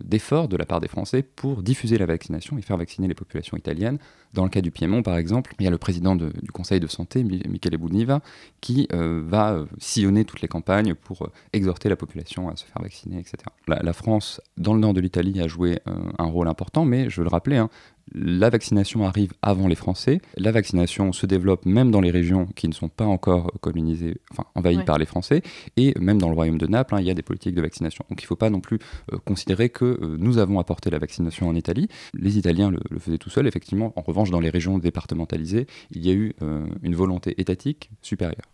d'efforts 0.00 0.48
de, 0.48 0.56
la 0.56 0.66
part 0.66 0.80
des 0.80 0.88
Français 0.88 1.22
pour 1.22 1.62
diffuser 1.62 1.98
la 1.98 2.06
vaccination 2.06 2.58
et 2.58 2.62
faire 2.62 2.76
vacciner 2.76 3.08
les 3.08 3.14
populations 3.14 3.56
italiennes. 3.56 3.98
Dans 4.32 4.44
le 4.44 4.50
cas 4.50 4.62
du 4.62 4.70
Piémont, 4.70 5.02
par 5.02 5.16
exemple, 5.16 5.54
il 5.58 5.64
y 5.64 5.66
a 5.66 5.70
le 5.70 5.78
président 5.78 6.16
du 6.16 6.50
Conseil 6.52 6.80
de 6.80 6.86
santé, 6.86 7.22
Michele 7.22 7.76
Buniva, 7.76 8.20
qui 8.62 8.88
euh, 8.92 9.22
va 9.26 9.52
euh, 9.52 9.66
sillonner 9.78 10.24
toutes 10.24 10.40
les 10.40 10.48
campagnes 10.48 10.94
pour 10.94 11.22
euh, 11.22 11.32
exhorter 11.52 11.90
la 11.90 11.96
population 11.96 12.48
à 12.48 12.56
se 12.56 12.64
faire 12.64 12.80
vacciner, 12.80 13.18
etc. 13.18 13.36
La, 13.68 13.92
France, 13.92 14.40
dans 14.56 14.72
le 14.72 14.80
nord 14.80 14.94
de 14.94 15.00
l'Italie, 15.00 15.40
a 15.40 15.48
joué 15.48 15.78
un 15.86 16.24
rôle 16.24 16.48
important, 16.48 16.84
mais 16.84 17.10
je 17.10 17.22
le 17.22 17.28
rappelais, 17.28 17.58
hein, 17.58 17.68
la 18.14 18.50
vaccination 18.50 19.04
arrive 19.04 19.32
avant 19.42 19.68
les 19.68 19.74
Français. 19.74 20.20
La 20.36 20.52
vaccination 20.52 21.12
se 21.12 21.26
développe 21.26 21.64
même 21.64 21.90
dans 21.90 22.00
les 22.00 22.10
régions 22.10 22.46
qui 22.54 22.68
ne 22.68 22.72
sont 22.72 22.88
pas 22.88 23.04
encore 23.04 23.52
colonisées, 23.60 24.16
enfin 24.30 24.44
envahies 24.54 24.84
par 24.84 24.98
les 24.98 25.06
Français, 25.06 25.42
et 25.76 25.94
même 25.98 26.18
dans 26.18 26.28
le 26.28 26.34
royaume 26.34 26.58
de 26.58 26.66
Naples, 26.66 26.94
hein, 26.94 27.00
il 27.00 27.06
y 27.06 27.10
a 27.10 27.14
des 27.14 27.22
politiques 27.22 27.54
de 27.54 27.62
vaccination. 27.62 28.04
Donc 28.10 28.20
il 28.20 28.24
ne 28.24 28.28
faut 28.28 28.36
pas 28.36 28.50
non 28.50 28.60
plus 28.60 28.78
euh, 29.12 29.18
considérer 29.24 29.70
que 29.70 29.84
euh, 29.84 30.16
nous 30.18 30.38
avons 30.38 30.58
apporté 30.58 30.90
la 30.90 30.98
vaccination 30.98 31.48
en 31.48 31.54
Italie. 31.54 31.88
Les 32.14 32.38
Italiens 32.38 32.70
le, 32.70 32.80
faisaient 32.98 33.18
tout 33.18 33.30
seuls, 33.30 33.46
effectivement. 33.46 33.92
En 33.96 34.02
revanche, 34.02 34.21
dans 34.30 34.40
les 34.40 34.50
régions 34.50 34.78
départementalisées, 34.78 35.66
il 35.90 36.06
y 36.06 36.10
a 36.10 36.14
eu 36.14 36.34
euh, 36.42 36.66
une 36.82 36.94
volonté 36.94 37.40
étatique 37.40 37.90
supérieure. 38.02 38.48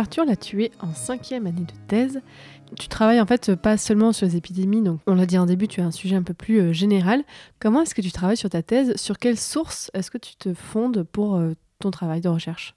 Arthur 0.00 0.24
l'a 0.24 0.36
tué 0.36 0.72
en 0.80 0.92
cinquième 0.94 1.46
année 1.46 1.60
de 1.60 1.72
thèse. 1.86 2.20
Tu 2.78 2.88
travailles 2.88 3.20
en 3.20 3.26
fait 3.26 3.54
pas 3.54 3.76
seulement 3.76 4.12
sur 4.12 4.26
les 4.26 4.36
épidémies, 4.36 4.82
donc 4.82 5.00
on 5.06 5.14
l'a 5.14 5.26
dit 5.26 5.38
en 5.38 5.46
début, 5.46 5.68
tu 5.68 5.80
as 5.80 5.84
un 5.84 5.90
sujet 5.90 6.16
un 6.16 6.22
peu 6.22 6.34
plus 6.34 6.60
euh, 6.60 6.72
général. 6.72 7.22
Comment 7.58 7.82
est-ce 7.82 7.94
que 7.94 8.00
tu 8.00 8.12
travailles 8.12 8.36
sur 8.36 8.50
ta 8.50 8.62
thèse? 8.62 8.96
Sur 8.96 9.18
quelles 9.18 9.38
sources 9.38 9.90
est-ce 9.94 10.10
que 10.10 10.18
tu 10.18 10.36
te 10.36 10.54
fondes 10.54 11.02
pour 11.02 11.36
euh, 11.36 11.52
ton 11.80 11.90
travail 11.90 12.20
de 12.20 12.28
recherche? 12.28 12.74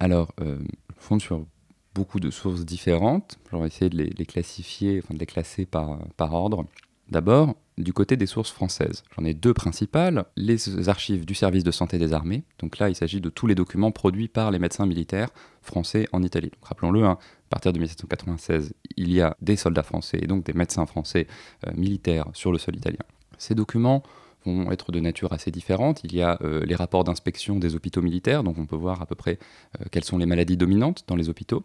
Alors, 0.00 0.32
euh, 0.40 0.58
je 0.98 1.02
fonde 1.02 1.20
sur 1.20 1.46
beaucoup 1.94 2.20
de 2.20 2.30
sources 2.30 2.64
différentes. 2.64 3.38
J'aurais 3.50 3.68
essayé 3.68 3.88
de 3.88 3.96
les, 3.96 4.26
classifier, 4.26 5.00
enfin 5.02 5.14
de 5.14 5.20
les 5.20 5.26
classer 5.26 5.66
par, 5.66 5.98
par 6.16 6.34
ordre. 6.34 6.64
D'abord, 7.10 7.54
du 7.76 7.92
côté 7.92 8.16
des 8.16 8.26
sources 8.26 8.50
françaises. 8.50 9.02
J'en 9.16 9.24
ai 9.24 9.34
deux 9.34 9.52
principales, 9.52 10.24
les 10.36 10.88
archives 10.88 11.26
du 11.26 11.34
service 11.34 11.64
de 11.64 11.70
santé 11.70 11.98
des 11.98 12.12
armées. 12.12 12.44
Donc 12.58 12.78
là, 12.78 12.88
il 12.88 12.94
s'agit 12.94 13.20
de 13.20 13.28
tous 13.28 13.46
les 13.46 13.54
documents 13.54 13.90
produits 13.90 14.28
par 14.28 14.50
les 14.50 14.58
médecins 14.58 14.86
militaires 14.86 15.30
français 15.60 16.06
en 16.12 16.22
Italie. 16.22 16.52
Rappelons-le, 16.62 17.04
hein, 17.04 17.18
à 17.20 17.50
partir 17.50 17.72
de 17.72 17.78
1796, 17.78 18.74
il 18.96 19.12
y 19.12 19.20
a 19.20 19.36
des 19.40 19.56
soldats 19.56 19.82
français 19.82 20.18
et 20.22 20.26
donc 20.26 20.44
des 20.44 20.52
médecins 20.52 20.86
français 20.86 21.26
euh, 21.66 21.72
militaires 21.74 22.26
sur 22.32 22.52
le 22.52 22.58
sol 22.58 22.76
italien. 22.76 22.98
Ces 23.38 23.54
documents 23.54 24.02
vont 24.46 24.70
être 24.70 24.92
de 24.92 25.00
nature 25.00 25.32
assez 25.32 25.50
différente. 25.50 26.02
Il 26.04 26.14
y 26.14 26.22
a 26.22 26.38
euh, 26.42 26.64
les 26.64 26.74
rapports 26.74 27.02
d'inspection 27.02 27.58
des 27.58 27.74
hôpitaux 27.74 28.02
militaires, 28.02 28.44
donc 28.44 28.58
on 28.58 28.66
peut 28.66 28.76
voir 28.76 29.02
à 29.02 29.06
peu 29.06 29.14
près 29.14 29.38
euh, 29.80 29.84
quelles 29.90 30.04
sont 30.04 30.18
les 30.18 30.26
maladies 30.26 30.56
dominantes 30.56 31.04
dans 31.06 31.16
les 31.16 31.28
hôpitaux. 31.28 31.64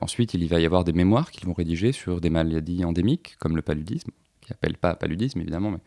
ensuite, 0.00 0.34
il 0.34 0.48
va 0.48 0.58
y 0.58 0.66
avoir 0.66 0.82
des 0.82 0.92
mémoires 0.92 1.30
qu'ils 1.30 1.46
vont 1.46 1.52
rédiger 1.54 1.92
sur 1.92 2.20
des 2.20 2.30
maladies 2.30 2.84
endémiques, 2.84 3.36
comme 3.38 3.54
le 3.54 3.62
paludisme, 3.62 4.10
qui 4.46 4.52
n'appellent 4.52 4.78
pas 4.78 4.94
paludisme 4.94 5.40
évidemment, 5.40 5.70
mais 5.70 5.80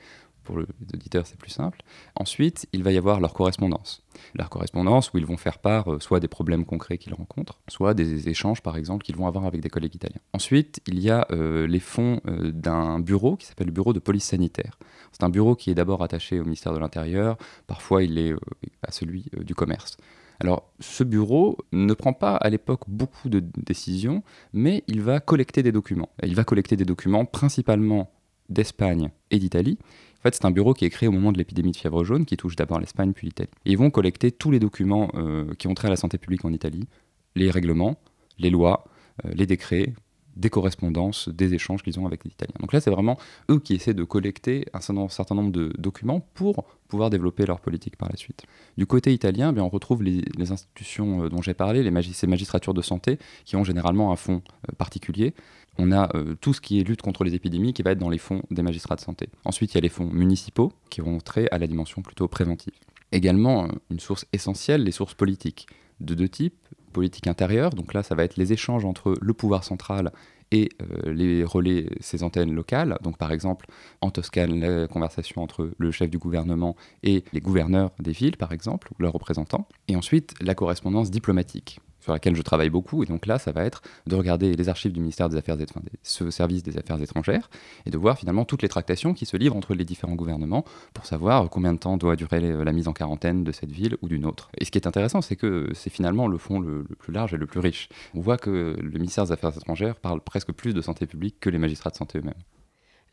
pour 0.44 0.60
les 0.60 0.66
auditeurs 0.94 1.28
c'est 1.28 1.38
plus 1.38 1.52
simple. 1.52 1.82
Ensuite, 2.16 2.68
il 2.74 2.84
va 2.84 2.92
y 2.92 2.98
avoir 2.98 3.20
leur 3.20 3.34
correspondance. 3.34 4.04
Leur 4.34 4.50
correspondance 4.50 5.14
où 5.14 5.18
ils 5.18 5.26
vont 5.26 5.38
faire 5.38 5.60
part 5.60 5.94
euh, 5.94 6.00
soit 6.00 6.20
des 6.20 6.28
problèmes 6.28 6.66
concrets 6.66 6.98
qu'ils 6.98 7.14
rencontrent, 7.14 7.60
soit 7.68 7.94
des 7.94 8.30
échanges 8.30 8.62
par 8.62 8.76
exemple 8.76 9.06
qu'ils 9.06 9.16
vont 9.16 9.28
avoir 9.28 9.46
avec 9.46 9.62
des 9.62 9.70
collègues 9.70 9.96
italiens. 9.96 10.22
Ensuite, 10.34 10.82
il 10.88 11.00
y 11.00 11.10
a 11.10 11.28
euh, 11.32 11.68
les 11.68 11.80
fonds 11.80 12.20
euh, 12.28 12.52
d'un 12.52 13.00
bureau 13.00 13.38
qui 13.38 13.46
s'appelle 13.46 13.68
le 13.68 13.74
bureau 13.74 13.94
de 13.94 14.00
police 14.00 14.26
sanitaire. 14.26 14.78
C'est 15.12 15.24
un 15.24 15.30
bureau 15.30 15.56
qui 15.56 15.70
est 15.70 15.76
d'abord 15.76 16.04
attaché 16.04 16.40
au 16.40 16.44
ministère 16.44 16.74
de 16.74 16.80
l'Intérieur, 16.80 17.38
parfois 17.68 18.04
il 18.04 18.18
est 18.18 18.34
à 18.82 18.92
celui 18.92 19.26
du 19.42 19.56
commerce. 19.56 19.98
Alors, 20.42 20.72
ce 20.80 21.04
bureau 21.04 21.58
ne 21.74 21.94
prend 21.94 22.14
pas 22.14 22.36
à 22.36 22.50
l'époque 22.50 22.84
beaucoup 22.88 23.28
de 23.28 23.44
décisions, 23.58 24.24
mais 24.54 24.84
il 24.88 25.02
va 25.02 25.20
collecter 25.20 25.64
des 25.64 25.74
documents. 25.74 26.10
Il 26.24 26.34
va 26.36 26.46
collecter 26.46 26.78
des 26.78 26.86
documents 26.86 27.26
principalement 27.26 28.10
d'Espagne 28.50 29.10
et 29.32 29.40
d'Italie. 29.40 29.78
En 30.20 30.22
fait, 30.24 30.36
c'est 30.36 30.46
un 30.46 30.52
bureau 30.52 30.74
qui 30.74 30.84
est 30.84 30.90
créé 30.90 31.08
au 31.08 31.14
moment 31.14 31.32
de 31.32 31.38
l'épidémie 31.38 31.72
de 31.72 31.78
fièvre 31.78 32.04
jaune, 32.04 32.26
qui 32.26 32.36
touche 32.36 32.58
d'abord 32.58 32.80
l'Espagne 32.80 33.14
puis 33.14 33.28
l'Italie. 33.28 33.50
ils 33.66 33.78
vont 33.78 33.90
collecter 33.90 34.32
tous 34.32 34.52
les 34.52 34.60
documents 34.60 35.10
euh, 35.14 35.54
qui 35.58 35.68
ont 35.68 35.74
trait 35.74 35.88
à 35.88 35.92
la 35.92 35.96
santé 35.96 36.18
publique 36.18 36.44
en 36.44 36.52
Italie, 36.52 36.88
les 37.36 37.50
règlements, 37.50 37.98
les 38.38 38.50
lois, 38.50 38.86
euh, 39.26 39.32
les 39.34 39.46
décrets, 39.46 39.94
des 40.36 40.50
correspondances, 40.50 41.30
des 41.30 41.54
échanges 41.54 41.84
qu'ils 41.84 42.00
ont 42.00 42.06
avec 42.06 42.24
les 42.24 42.32
Italiens. 42.32 42.56
Donc 42.60 42.74
là, 42.74 42.82
c'est 42.82 42.92
vraiment 42.92 43.18
eux 43.50 43.60
qui 43.60 43.76
essaient 43.76 43.94
de 43.94 44.04
collecter 44.04 44.66
un 44.74 44.80
certain 44.80 45.36
nombre 45.36 45.52
de 45.52 45.74
documents 45.78 46.22
pour 46.34 46.66
pouvoir 46.88 47.10
développer 47.10 47.46
leur 47.46 47.60
politique 47.60 47.98
par 47.98 48.10
la 48.10 48.16
suite. 48.16 48.44
Du 48.78 48.86
côté 48.86 49.14
italien, 49.14 49.54
bien, 49.54 49.64
on 49.64 49.70
retrouve 49.70 50.04
les, 50.04 50.24
institutions 50.40 51.24
euh, 51.24 51.30
dont 51.30 51.42
j'ai 51.42 51.54
parlé, 51.54 51.90
ces 52.14 52.28
magistratures 52.28 52.74
de 52.74 52.82
santé, 52.82 53.20
qui 53.46 53.56
ont 53.56 53.64
généralement 53.64 54.12
un 54.12 54.16
fonds 54.16 54.42
particulier 54.78 55.34
on 55.80 55.92
a 55.92 56.16
euh, 56.16 56.36
tout 56.40 56.54
ce 56.54 56.62
qui 56.62 56.80
est 56.80 56.84
lutte 56.84 57.02
contre 57.02 57.24
les 57.24 57.34
épidémies 57.34 57.74
qui 57.74 57.82
va 57.82 57.92
être 57.92 57.98
dans 57.98 58.10
les 58.10 58.18
fonds 58.18 58.44
des 58.52 58.62
magistrats 58.62 58.96
de 58.96 59.02
santé. 59.02 59.30
Ensuite, 59.46 59.74
il 59.74 59.76
y 59.76 59.78
a 59.80 59.82
les 59.82 59.90
fonds 59.90 60.10
municipaux 60.12 60.74
qui 60.90 61.02
vont 61.02 61.18
trait 61.20 61.48
à 61.52 61.58
la 61.58 61.68
dimension 61.68 62.02
plutôt 62.02 62.28
préventive. 62.28 62.74
Également, 63.12 63.66
euh, 63.66 63.70
une 63.90 64.00
source 64.00 64.26
essentielle, 64.34 64.84
les 64.84 64.92
sources 64.92 65.16
politiques, 65.16 65.68
de 66.02 66.14
deux 66.14 66.30
types. 66.30 66.56
Politique 66.94 67.28
intérieure, 67.28 67.70
donc 67.70 67.94
là, 67.94 68.02
ça 68.02 68.16
va 68.16 68.24
être 68.24 68.36
les 68.36 68.52
échanges 68.52 68.84
entre 68.84 69.14
le 69.22 69.34
pouvoir 69.34 69.64
central 69.64 70.12
et 70.52 70.70
euh, 70.82 71.14
les 71.14 71.44
relais, 71.44 71.88
ces 72.00 72.24
antennes 72.24 72.52
locales. 72.52 72.98
Donc 73.04 73.18
par 73.18 73.32
exemple, 73.32 73.68
en 74.02 74.10
Toscane, 74.10 74.60
la 74.60 74.88
conversation 74.88 75.44
entre 75.44 75.70
le 75.78 75.92
chef 75.92 76.10
du 76.10 76.18
gouvernement 76.18 76.76
et 77.04 77.24
les 77.32 77.42
gouverneurs 77.42 77.92
des 78.00 78.12
villes, 78.12 78.38
par 78.38 78.52
exemple, 78.54 78.90
ou 78.92 79.04
leurs 79.04 79.14
représentants. 79.14 79.68
Et 79.88 79.96
ensuite, 79.96 80.34
la 80.42 80.56
correspondance 80.56 81.12
diplomatique 81.12 81.80
sur 82.00 82.14
laquelle 82.14 82.36
je 82.36 82.42
travaille 82.42 82.70
beaucoup. 82.70 83.04
Et 83.04 83.06
donc 83.06 83.26
là, 83.26 83.40
ça 83.40 83.52
va 83.52 83.64
être 83.64 83.82
de 84.08 84.16
regarder 84.16 84.56
les 84.56 84.70
archives 84.70 84.92
du 84.92 85.00
ministère 85.00 85.30
des 85.30 85.38
Affaires 85.38 85.60
étrangères, 85.60 85.90
ce 86.04 86.30
service 86.32 86.64
des 86.64 86.78
Affaires 86.78 87.02
étrangères, 87.02 87.50
et 87.86 87.90
de 87.90 87.98
voir 87.98 88.18
finalement 88.18 88.46
toutes 88.46 88.62
les 88.62 88.70
tractations 88.70 89.14
qui 89.14 89.26
se 89.26 89.38
livrent 89.38 89.56
entre 89.56 89.74
les 89.74 89.86
différents 89.86 90.16
gouvernements 90.16 90.66
pour 90.94 91.06
savoir 91.06 91.50
combien 91.50 91.74
de 91.74 91.80
temps 91.80 91.98
doit 91.98 92.16
durer 92.16 92.40
la 92.40 92.72
mise 92.72 92.88
en 92.88 92.94
quarantaine 92.94 93.44
de 93.44 93.52
cette 93.52 93.72
ville 93.72 93.98
ou 94.02 94.08
d'une 94.08 94.26
autre. 94.26 94.50
Et 94.58 94.66
ce 94.66 94.72
qui 94.72 94.78
est 94.78 94.88
intéressant, 94.88 95.22
c'est 95.22 95.36
que 95.36 95.70
c'est 95.74 95.90
finalement 95.90 96.28
le 96.28 96.38
fond 96.38 96.60
le, 96.60 96.86
plus 96.98 97.14
large 97.14 97.34
et 97.34 97.38
le 97.38 97.48
plus 97.48 97.60
riche. 97.60 97.90
On 98.14 98.22
voit 98.22 98.38
que 98.38 98.76
le 98.80 99.00
ministère 99.00 99.26
des 99.26 99.32
Affaires 99.32 99.56
étrangères 99.56 99.96
parle 99.96 100.22
presque 100.22 100.52
plus 100.52 100.74
de 100.74 100.82
santé 100.82 101.06
publique 101.06 101.40
que 101.40 101.50
les 101.50 101.58
magistrats 101.58 101.90
de 101.90 101.96
santé 101.96 102.20
eux-mêmes. 102.20 102.34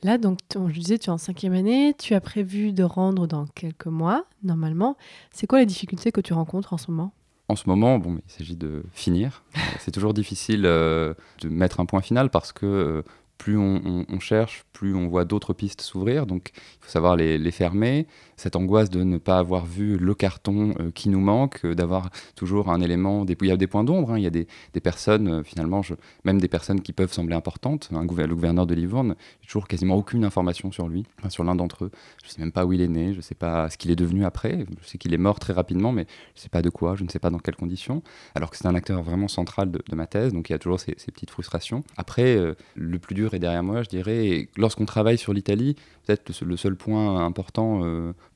Là, 0.03 0.19
donc, 0.19 0.39
je 0.55 0.79
disais, 0.79 0.99
tu 0.99 1.07
es 1.07 1.11
en 1.11 1.19
cinquième 1.19 1.55
année, 1.55 1.95
tu 1.99 2.15
as 2.15 2.21
prévu 2.21 2.73
de 2.73 2.83
rendre 2.83 3.27
dans 3.27 3.47
quelques 3.47 3.87
mois, 3.87 4.27
normalement. 4.43 4.97
C'est 5.33 5.47
quoi 5.47 5.61
les 5.61 5.67
difficultés 5.67 6.13
que 6.13 6.21
tu 6.21 6.35
rencontres 6.35 6.75
en 6.75 6.79
ce 6.79 6.91
moment? 6.91 7.13
En 7.49 7.57
ce 7.57 7.69
moment, 7.69 7.99
bon, 7.99 8.19
il 8.27 8.33
s'agit 8.33 8.57
de 8.57 8.83
finir. 8.93 9.45
C'est 9.81 9.93
toujours 9.93 10.15
difficile 10.15 10.67
euh, 10.67 11.15
de 11.41 11.49
mettre 11.49 11.81
un 11.81 11.87
point 11.87 12.01
final 12.01 12.31
parce 12.31 12.53
que 12.53 12.67
euh, 12.67 13.03
plus 13.39 13.59
on, 13.59 14.19
cherche, 14.19 14.65
plus 14.73 14.95
on 14.95 15.09
voit 15.09 15.25
d'autres 15.25 15.53
pistes 15.53 15.83
s'ouvrir. 15.83 16.27
Donc, 16.27 16.53
il 16.55 16.85
faut 16.85 16.91
savoir 16.91 17.17
les, 17.17 17.51
fermer. 17.51 18.07
Cette 18.37 18.55
angoisse 18.55 18.91
de 18.91 19.03
ne 19.03 19.17
pas 19.17 19.39
avoir 19.39 19.65
vu 19.65 19.97
le 19.97 20.15
carton 20.15 20.75
euh, 20.79 20.91
qui 20.91 21.09
nous 21.09 21.21
manque, 21.21 21.65
euh, 21.65 21.75
d'avoir 21.75 22.11
toujours 22.35 22.71
un 22.71 22.83
élément. 22.83 23.25
Il 23.27 23.47
y 23.47 23.51
a 23.51 23.57
des 23.57 23.67
points 23.67 23.85
d'ombre. 23.85 24.13
Hein. 24.13 24.19
il 24.19 24.25
y 24.25 24.27
a 24.27 24.31
des, 24.31 24.47
personnes, 24.83 25.29
euh, 25.29 25.43
finalement, 25.43 25.81
même 26.25 26.39
des 26.39 26.49
personnes 26.49 26.83
qui 26.83 26.93
peuvent 26.93 27.13
sembler 27.13 27.35
importantes. 27.35 27.89
Le 27.91 28.07
gouverneur 28.07 28.67
de 28.67 28.75
Livourne, 28.75 29.17
j'ai 29.41 29.47
toujours 29.47 29.67
quasiment 29.67 29.97
aucune 29.97 30.25
information 30.25 30.71
sur 30.71 30.87
lui, 30.87 31.05
sur 31.31 31.45
l'un 31.45 31.55
d'entre 31.55 31.87
eux. 31.87 31.91
Je 32.23 32.29
ne 32.29 32.33
sais 32.33 32.41
même 32.43 32.53
pas 32.53 32.67
où 32.67 32.75
il 32.75 32.83
est 32.83 32.89
né, 32.89 33.13
je 33.13 33.19
ne 33.19 33.23
sais 33.23 33.35
pas 33.35 33.71
ce 33.71 33.79
qu'il 33.79 33.91
est 33.91 33.97
devenu 33.97 34.25
après. 34.25 34.67
Je 34.83 34.87
sais 34.87 34.99
qu'il 34.99 35.15
est 35.15 35.19
mort 35.19 35.39
très 35.39 35.55
rapidement, 35.55 35.93
mais 35.93 36.07
je 36.35 36.41
ne 36.41 36.43
sais 36.43 36.49
pas 36.51 36.61
de 36.61 36.69
quoi, 36.69 36.95
je 36.95 37.05
ne 37.05 37.09
sais 37.09 37.19
pas 37.19 37.31
dans 37.31 37.39
quelles 37.39 37.57
conditions. 37.57 38.03
Alors 38.35 38.51
que 38.51 38.57
c'est 38.59 38.67
un 38.67 38.75
acteur 38.75 39.03
vraiment 39.03 39.29
central 39.29 39.71
de, 39.71 39.81
ma 39.95 40.07
thèse, 40.07 40.35
donc 40.35 40.51
il 40.51 40.53
y 40.53 40.57
a 40.57 40.59
toujours 40.59 40.79
ces, 40.79 40.95
petites 40.95 41.31
frustrations. 41.31 41.83
Après, 41.97 42.39
le 42.75 42.99
plus 42.99 43.15
dur 43.15 43.33
est 43.33 43.39
derrière 43.39 43.63
moi, 43.63 43.83
je 43.83 43.89
dirais. 43.89 44.49
Lorsqu'on 44.59 44.85
travaille 44.85 45.17
sur 45.17 45.33
l'Italie, 45.33 45.75
peut-être 46.07 46.45
le 46.45 46.57
seul 46.59 46.77
point 46.77 47.25
important 47.25 47.83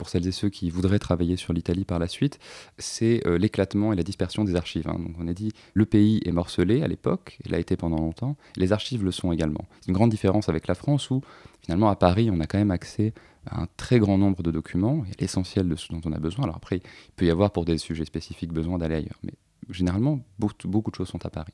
pour 0.01 0.09
celles 0.09 0.27
et 0.27 0.33
ceux 0.33 0.49
qui 0.49 0.71
voudraient 0.71 0.99
travailler 0.99 1.37
sur 1.37 1.53
l'Italie 1.53 1.85
par 1.85 1.99
la 1.99 2.09
suite, 2.09 2.39
c'est 2.79 3.21
euh, 3.27 3.37
l'éclatement 3.37 3.93
et 3.93 3.97
la 3.97 4.03
dispersion 4.03 4.45
des 4.45 4.57
archives. 4.57 4.89
hein. 4.89 4.99
Donc 4.99 5.15
on 5.21 5.29
a 5.29 5.35
dit 5.35 5.53
le 5.75 5.85
pays 5.85 6.23
est 6.25 6.33
morcelé 6.33 6.81
à 6.81 6.89
l'époque, 6.89 7.39
il 7.45 7.53
l'a 7.53 7.59
été 7.59 7.77
pendant 7.77 7.99
longtemps, 7.99 8.39
les 8.57 8.73
archives 8.73 9.05
le 9.05 9.11
sont 9.11 9.31
également. 9.31 9.67
C'est 9.83 9.89
une 9.89 9.95
grande 9.95 10.09
différence 10.09 10.49
avec 10.49 10.69
la 10.69 10.75
France 10.75 11.11
où 11.11 11.21
finalement 11.61 11.91
à 11.91 11.97
Paris 11.97 12.31
on 12.33 12.41
a 12.41 12.47
quand 12.47 12.57
même 12.57 12.71
accès 12.71 13.13
à 13.45 13.61
un 13.61 13.69
très 13.77 13.99
grand 13.99 14.17
nombre 14.17 14.43
de 14.43 14.51
documents 14.51 15.05
et 15.05 15.21
l'essentiel 15.21 15.69
de 15.69 15.77
ce 15.77 15.93
dont 15.93 16.01
on 16.07 16.13
a 16.13 16.19
besoin. 16.19 16.45
Alors 16.45 16.57
après, 16.57 16.77
il 16.79 17.13
peut 17.17 17.27
y 17.27 17.31
avoir 17.31 17.51
pour 17.51 17.67
des 17.67 17.77
sujets 17.77 18.07
spécifiques 18.07 18.55
besoin 18.55 18.79
d'aller 18.79 18.95
ailleurs, 18.95 19.21
mais 19.23 19.35
généralement 19.69 20.19
beaucoup 20.39 20.91
de 20.91 20.97
choses 20.97 21.09
sont 21.09 21.27
à 21.27 21.31
Paris. 21.31 21.53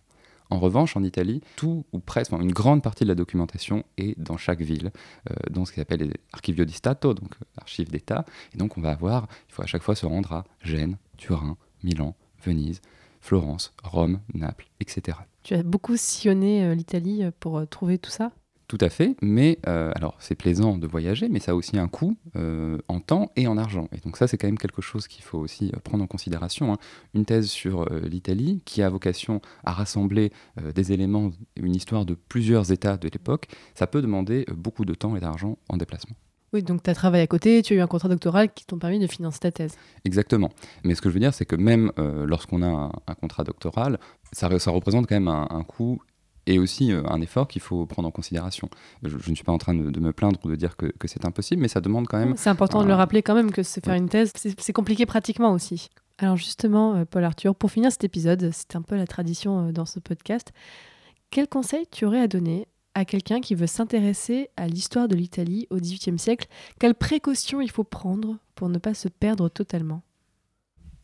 En 0.51 0.59
revanche, 0.59 0.97
en 0.97 1.03
Italie, 1.03 1.40
tout 1.57 1.84
ou 1.92 1.99
presque, 1.99 2.32
une 2.32 2.53
grande 2.53 2.82
partie 2.82 3.05
de 3.05 3.09
la 3.09 3.14
documentation 3.14 3.84
est 3.97 4.18
dans 4.18 4.36
chaque 4.36 4.61
ville, 4.61 4.92
euh, 5.30 5.34
dans 5.51 5.64
ce 5.64 5.72
qu'on 5.72 5.82
appelle 5.82 6.11
les 6.47 6.64
di 6.64 6.72
Stato, 6.72 7.14
donc 7.14 7.32
euh, 7.34 7.44
archives 7.61 7.90
d'État. 7.90 8.24
Et 8.55 8.59
donc 8.59 8.78
on 8.78 8.80
va 8.80 8.90
avoir, 8.90 9.26
il 9.49 9.53
faut 9.53 9.62
à 9.62 9.66
chaque 9.66 9.82
fois 9.82 9.94
se 9.94 10.07
rendre 10.07 10.32
à 10.32 10.44
Gênes, 10.62 10.99
Turin, 11.16 11.57
Milan, 11.82 12.14
Venise, 12.44 12.80
Florence, 13.20 13.74
Rome, 13.82 14.20
Naples, 14.34 14.68
etc. 14.80 15.18
Tu 15.42 15.55
as 15.55 15.62
beaucoup 15.62 15.97
sillonné 15.97 16.64
euh, 16.64 16.74
l'Italie 16.74 17.24
euh, 17.24 17.30
pour 17.38 17.59
euh, 17.59 17.66
trouver 17.66 17.99
tout 17.99 18.11
ça? 18.11 18.32
Tout 18.68 18.78
à 18.80 18.88
fait, 18.88 19.16
mais 19.22 19.58
euh, 19.68 19.92
alors 19.94 20.16
c'est 20.18 20.34
plaisant 20.34 20.76
de 20.76 20.88
voyager, 20.88 21.28
mais 21.28 21.38
ça 21.38 21.52
a 21.52 21.54
aussi 21.54 21.78
un 21.78 21.86
coût 21.86 22.16
euh, 22.34 22.78
en 22.88 22.98
temps 22.98 23.30
et 23.36 23.46
en 23.46 23.56
argent. 23.58 23.88
Et 23.92 23.98
donc 23.98 24.16
ça, 24.16 24.26
c'est 24.26 24.36
quand 24.38 24.48
même 24.48 24.58
quelque 24.58 24.82
chose 24.82 25.06
qu'il 25.06 25.22
faut 25.22 25.38
aussi 25.38 25.70
euh, 25.72 25.78
prendre 25.78 26.02
en 26.02 26.08
considération. 26.08 26.72
hein. 26.72 26.78
Une 27.14 27.24
thèse 27.24 27.46
sur 27.46 27.82
euh, 27.82 28.00
l'Italie 28.00 28.62
qui 28.64 28.82
a 28.82 28.88
vocation 28.88 29.40
à 29.64 29.72
rassembler 29.72 30.32
des 30.74 30.92
éléments, 30.92 31.30
une 31.56 31.76
histoire 31.76 32.04
de 32.04 32.14
plusieurs 32.14 32.72
États 32.72 32.96
de 32.96 33.08
l'époque, 33.08 33.46
ça 33.76 33.86
peut 33.86 34.02
demander 34.02 34.44
beaucoup 34.52 34.84
de 34.84 34.94
temps 34.94 35.14
et 35.14 35.20
d'argent 35.20 35.58
en 35.68 35.76
déplacement. 35.76 36.16
Oui, 36.52 36.62
donc 36.62 36.82
tu 36.82 36.90
as 36.90 36.94
travaillé 36.94 37.22
à 37.22 37.26
côté, 37.26 37.62
tu 37.62 37.74
as 37.74 37.76
eu 37.76 37.80
un 37.80 37.86
contrat 37.86 38.08
doctoral 38.08 38.52
qui 38.52 38.64
t'ont 38.66 38.78
permis 38.78 38.98
de 38.98 39.06
financer 39.06 39.38
ta 39.40 39.52
thèse. 39.52 39.76
Exactement. 40.04 40.50
Mais 40.84 40.94
ce 40.94 41.02
que 41.02 41.08
je 41.08 41.14
veux 41.14 41.20
dire, 41.20 41.34
c'est 41.34 41.44
que 41.44 41.56
même 41.56 41.92
euh, 41.98 42.24
lorsqu'on 42.26 42.62
a 42.62 42.66
un, 42.68 42.92
un 43.06 43.14
contrat 43.14 43.44
doctoral, 43.44 43.98
ça 44.32 44.48
représente 44.48 45.06
quand 45.06 45.14
même 45.16 45.28
un, 45.28 45.46
un 45.50 45.62
coût 45.62 46.00
et 46.47 46.59
aussi 46.59 46.92
euh, 46.92 47.03
un 47.09 47.20
effort 47.20 47.49
qu'il 47.49 47.62
faut 47.62 47.86
prendre 47.86 48.09
en 48.09 48.11
considération. 48.11 48.68
Je, 49.03 49.16
je 49.18 49.30
ne 49.30 49.34
suis 49.34 49.44
pas 49.44 49.53
en 49.53 49.59
train 49.59 49.74
de, 49.74 49.90
de 49.90 50.01
me 50.01 50.12
plaindre 50.12 50.38
ou 50.44 50.49
de 50.49 50.57
dire 50.57 50.76
que, 50.76 50.86
que 50.86 51.09
c'est 51.09 51.24
impossible, 51.24 51.61
mais 51.61 51.68
ça 51.68 51.80
demande 51.80 52.07
quand 52.07 52.18
même 52.18 52.34
C'est 52.36 52.51
important 52.51 52.82
de 52.82 52.88
le 52.88 52.94
rappeler 52.94 53.22
quand 53.22 53.34
même 53.34 53.51
que 53.51 53.62
se 53.62 53.80
faire 53.80 53.94
une 53.94 54.09
thèse, 54.09 54.32
c'est 54.34 54.72
compliqué 54.72 55.07
pratiquement 55.07 55.53
aussi. 55.53 55.88
Alors 56.18 56.36
justement, 56.36 56.94
euh, 56.94 57.05
Paul 57.05 57.24
Arthur, 57.24 57.55
pour 57.55 57.70
finir 57.70 57.92
cet 57.92 58.05
épisode, 58.05 58.51
c'est 58.53 58.76
un 58.76 58.82
peu 58.82 58.97
la 58.97 59.07
tradition 59.07 59.68
euh, 59.68 59.72
dans 59.72 59.84
ce 59.84 59.99
podcast, 59.99 60.53
quel 61.30 61.49
conseil 61.49 61.86
tu 61.90 62.05
aurais 62.07 62.20
à 62.20 62.28
donner 62.28 62.66
à 62.94 63.05
quelqu'un 63.05 63.40
qui 63.40 63.55
veut 63.55 63.66
s'intéresser 63.66 64.49
à 64.57 64.68
l'histoire 64.68 65.09
de 65.09 65.14
l'Italie 65.14 65.66
au 65.68 65.76
XVIIIe 65.76 66.18
siècle? 66.18 66.49
Quelles 66.78 66.94
précautions 66.94 67.61
il 67.61 67.70
faut 67.70 67.84
prendre 67.84 68.38
pour 68.55 68.70
ne 68.70 68.78
pas 68.78 68.94
se 68.94 69.09
perdre 69.09 69.51
totalement? 69.51 70.03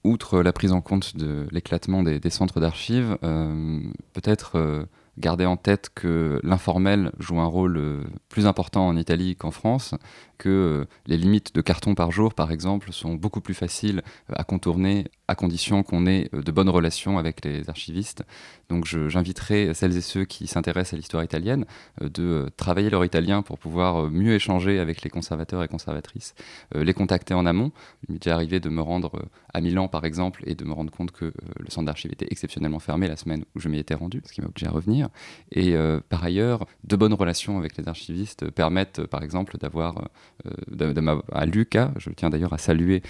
Outre 0.04 0.40
la 0.40 0.52
prise 0.52 0.72
en 0.72 0.80
compte 0.80 1.16
de 1.16 1.46
l'éclatement 1.50 2.02
des, 2.02 2.18
des 2.18 2.30
centres 2.30 2.58
d'archives, 2.58 3.18
euh, 3.22 3.80
peut-être 4.14 4.56
euh, 4.56 4.84
garder 5.18 5.44
en 5.44 5.56
tête 5.56 5.90
que 5.94 6.40
l'informel 6.42 7.12
joue 7.18 7.38
un 7.40 7.46
rôle 7.46 7.76
euh, 7.76 8.02
plus 8.28 8.46
important 8.46 8.86
en 8.86 8.96
Italie 8.96 9.36
qu'en 9.36 9.50
France, 9.50 9.94
que 10.38 10.48
euh, 10.48 10.84
les 11.06 11.18
limites 11.18 11.54
de 11.54 11.60
cartons 11.60 11.94
par 11.94 12.10
jour, 12.10 12.34
par 12.34 12.50
exemple, 12.50 12.92
sont 12.92 13.14
beaucoup 13.14 13.40
plus 13.40 13.54
faciles 13.54 14.02
à 14.32 14.42
contourner 14.42 15.06
à 15.28 15.34
condition 15.34 15.82
qu'on 15.82 16.06
ait 16.06 16.30
euh, 16.34 16.42
de 16.42 16.50
bonnes 16.50 16.70
relations 16.70 17.18
avec 17.18 17.44
les 17.44 17.68
archivistes. 17.68 18.24
Donc 18.70 18.86
j'inviterai 18.86 19.74
celles 19.74 19.96
et 19.98 20.00
ceux 20.00 20.24
qui 20.24 20.46
s'intéressent 20.46 20.94
à 20.94 20.96
l'histoire 20.96 21.22
italienne 21.22 21.66
de 22.00 22.48
travailler 22.56 22.88
leur 22.88 23.04
italien 23.04 23.42
pour 23.42 23.58
pouvoir 23.58 24.10
mieux 24.10 24.32
échanger 24.32 24.78
avec 24.78 25.02
les 25.02 25.10
conservateurs 25.10 25.62
et 25.62 25.68
conservatrices, 25.68 26.34
les 26.74 26.94
contacter 26.94 27.34
en 27.34 27.44
amont. 27.44 27.70
Il 28.08 28.14
m'est 28.14 28.18
déjà 28.18 28.34
arrivé 28.34 28.60
de 28.60 28.70
me 28.70 28.80
rendre 28.80 29.26
à 29.52 29.60
Milan, 29.60 29.88
par 29.88 30.06
exemple, 30.06 30.42
et 30.46 30.54
de 30.54 30.64
me 30.64 30.72
rendre 30.72 30.90
compte 30.90 31.10
que 31.12 31.34
le 31.58 31.68
centre 31.70 31.84
d'archives 31.84 32.12
était 32.12 32.28
exceptionnellement 32.30 32.78
fermé 32.78 33.08
la 33.08 33.16
semaine 33.16 33.44
où 33.54 33.60
je 33.60 33.68
m'y 33.68 33.78
étais 33.78 33.94
rendu, 33.94 34.22
ce 34.24 34.32
qui 34.32 34.40
m'a 34.40 34.48
obligé 34.48 34.66
à 34.66 34.70
revenir. 34.70 35.01
Et 35.50 35.74
euh, 35.74 36.00
par 36.08 36.24
ailleurs, 36.24 36.66
de 36.84 36.96
bonnes 36.96 37.14
relations 37.14 37.58
avec 37.58 37.76
les 37.76 37.88
archivistes 37.88 38.50
permettent, 38.50 39.00
euh, 39.00 39.06
par 39.06 39.22
exemple, 39.22 39.58
d'avoir 39.58 40.08
euh, 40.46 41.20
à 41.32 41.46
Lucca, 41.46 41.92
je 41.96 42.10
tiens 42.10 42.30
d'ailleurs 42.30 42.52
à 42.52 42.58
saluer 42.58 43.02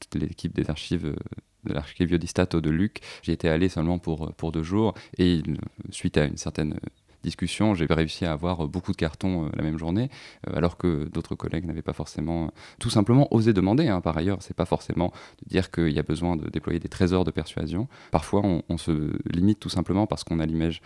toute 0.00 0.14
l'équipe 0.20 0.54
des 0.54 0.70
archives 0.70 1.14
de 1.64 1.72
l'archivio 1.72 2.18
di 2.18 2.26
de 2.26 2.70
Luc. 2.70 3.00
J'y 3.22 3.32
étais 3.32 3.48
allé 3.48 3.68
seulement 3.68 3.98
pour, 3.98 4.32
pour 4.34 4.52
deux 4.52 4.62
jours 4.62 4.94
et 5.18 5.42
suite 5.90 6.16
à 6.18 6.24
une 6.24 6.36
certaine 6.36 6.78
discussion, 7.24 7.74
j'ai 7.74 7.86
réussi 7.86 8.24
à 8.24 8.32
avoir 8.32 8.68
beaucoup 8.68 8.92
de 8.92 8.96
cartons 8.96 9.46
euh, 9.46 9.48
la 9.56 9.62
même 9.62 9.78
journée, 9.78 10.10
euh, 10.48 10.56
alors 10.56 10.76
que 10.76 11.08
d'autres 11.08 11.34
collègues 11.34 11.64
n'avaient 11.64 11.82
pas 11.82 11.92
forcément, 11.92 12.44
euh, 12.44 12.48
tout 12.78 12.90
simplement, 12.90 13.26
osé 13.34 13.52
demander. 13.52 13.88
hein. 13.88 14.00
Par 14.00 14.16
ailleurs, 14.16 14.38
c'est 14.40 14.54
pas 14.54 14.66
forcément 14.66 15.12
de 15.42 15.48
dire 15.48 15.70
qu'il 15.70 15.90
y 15.90 15.98
a 15.98 16.02
besoin 16.02 16.36
de 16.36 16.48
déployer 16.48 16.78
des 16.78 16.88
trésors 16.88 17.24
de 17.24 17.30
persuasion. 17.30 17.88
Parfois, 18.12 18.42
on, 18.68 18.76
se 18.76 19.12
limite 19.32 19.60
tout 19.60 19.68
simplement 19.68 20.06
parce 20.06 20.24
qu'on 20.24 20.40
a 20.40 20.46
l'image 20.46 20.82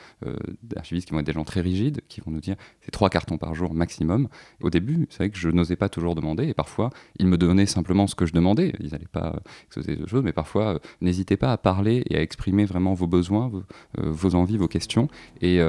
d'archivistes 0.63 1.09
qui 1.09 1.15
vont 1.15 1.21
être 1.21 1.27
des 1.27 1.33
gens 1.33 1.45
très 1.45 1.63
rigides, 1.63 2.03
qui 2.09 2.21
vont 2.21 2.31
nous 2.31 2.41
dire 2.41 2.55
c'est 2.83 2.91
trois 2.91 3.09
cartons 3.09 3.39
par 3.39 3.55
jour 3.55 3.73
maximum. 3.73 4.29
Au 4.63 4.69
début, 4.69 5.07
c'est 5.09 5.19
vrai 5.19 5.31
que 5.31 5.39
je 5.39 5.49
n'osais 5.49 5.75
pas 5.75 5.89
toujours 5.89 6.15
demander, 6.15 6.47
et 6.47 6.55
parfois, 6.55 6.91
ils 7.19 7.27
me 7.27 7.39
donnaient 7.39 7.67
simplement 7.67 8.07
ce 8.07 8.15
que 8.15 8.27
je 8.27 8.35
demandais. 8.35 8.75
Ils 8.79 8.91
n'allaient 8.91 9.07
pas 9.11 9.41
exposer 9.65 9.97
d'autres 9.97 10.11
choses, 10.11 10.23
mais 10.23 10.35
parfois, 10.35 10.79
n'hésitez 11.01 11.39
pas 11.39 11.51
à 11.51 11.57
parler 11.57 12.05
et 12.11 12.19
à 12.19 12.23
exprimer 12.23 12.67
vraiment 12.67 12.93
vos 12.93 13.07
besoins, 13.07 13.49
vos, 13.49 13.63
vos 13.97 14.35
envies, 14.35 14.59
vos 14.59 14.69
questions, 14.69 15.09
et 15.41 15.61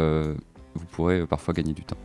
vous 0.76 0.86
pourrez 0.92 1.20
euh, 1.20 1.26
parfois 1.26 1.54
gagner 1.54 1.74
du 1.74 1.84
temps. 1.84 1.98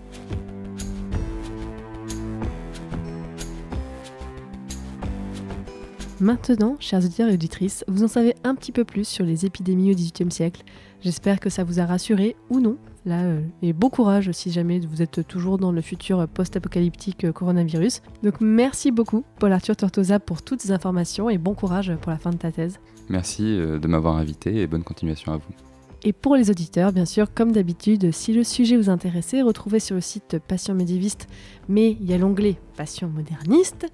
Maintenant, 6.20 6.76
chers 6.78 7.04
auditeurs 7.04 7.28
et 7.28 7.34
auditrices, 7.34 7.84
vous 7.88 8.04
en 8.04 8.08
savez 8.08 8.34
un 8.44 8.54
petit 8.54 8.72
peu 8.72 8.84
plus 8.84 9.06
sur 9.06 9.24
les 9.24 9.46
épidémies 9.46 9.90
au 9.90 9.94
XVIIIe 9.94 10.30
siècle. 10.30 10.62
J'espère 11.02 11.40
que 11.40 11.50
ça 11.50 11.64
vous 11.64 11.80
a 11.80 11.86
rassuré 11.86 12.36
ou 12.50 12.60
non. 12.60 12.78
Là, 13.04 13.24
euh, 13.24 13.42
et 13.60 13.74
bon 13.74 13.90
courage 13.90 14.30
si 14.32 14.50
jamais 14.50 14.78
vous 14.78 15.02
êtes 15.02 15.26
toujours 15.26 15.58
dans 15.58 15.72
le 15.72 15.82
futur 15.82 16.26
post-apocalyptique 16.26 17.24
euh, 17.24 17.32
coronavirus. 17.32 18.00
Donc 18.22 18.40
merci 18.40 18.90
beaucoup, 18.90 19.24
Paul 19.38 19.52
Arthur 19.52 19.76
Tortosa, 19.76 20.20
pour 20.20 20.40
toutes 20.40 20.62
ces 20.62 20.72
informations 20.72 21.28
et 21.28 21.36
bon 21.36 21.54
courage 21.54 21.94
pour 22.00 22.10
la 22.10 22.18
fin 22.18 22.30
de 22.30 22.36
ta 22.36 22.50
thèse. 22.50 22.78
Merci 23.10 23.42
de 23.42 23.86
m'avoir 23.86 24.16
invité 24.16 24.62
et 24.62 24.66
bonne 24.66 24.84
continuation 24.84 25.32
à 25.32 25.36
vous. 25.36 25.73
Et 26.06 26.12
pour 26.12 26.36
les 26.36 26.50
auditeurs, 26.50 26.92
bien 26.92 27.06
sûr, 27.06 27.32
comme 27.32 27.52
d'habitude, 27.52 28.12
si 28.12 28.34
le 28.34 28.44
sujet 28.44 28.76
vous 28.76 28.90
intéressait, 28.90 29.40
retrouvez 29.40 29.80
sur 29.80 29.94
le 29.94 30.02
site 30.02 30.38
Passion 30.38 30.74
médiéviste, 30.74 31.28
mais 31.66 31.92
il 31.92 32.04
y 32.04 32.12
a 32.12 32.18
l'onglet 32.18 32.56
Passion 32.76 33.08
moderniste. 33.08 33.86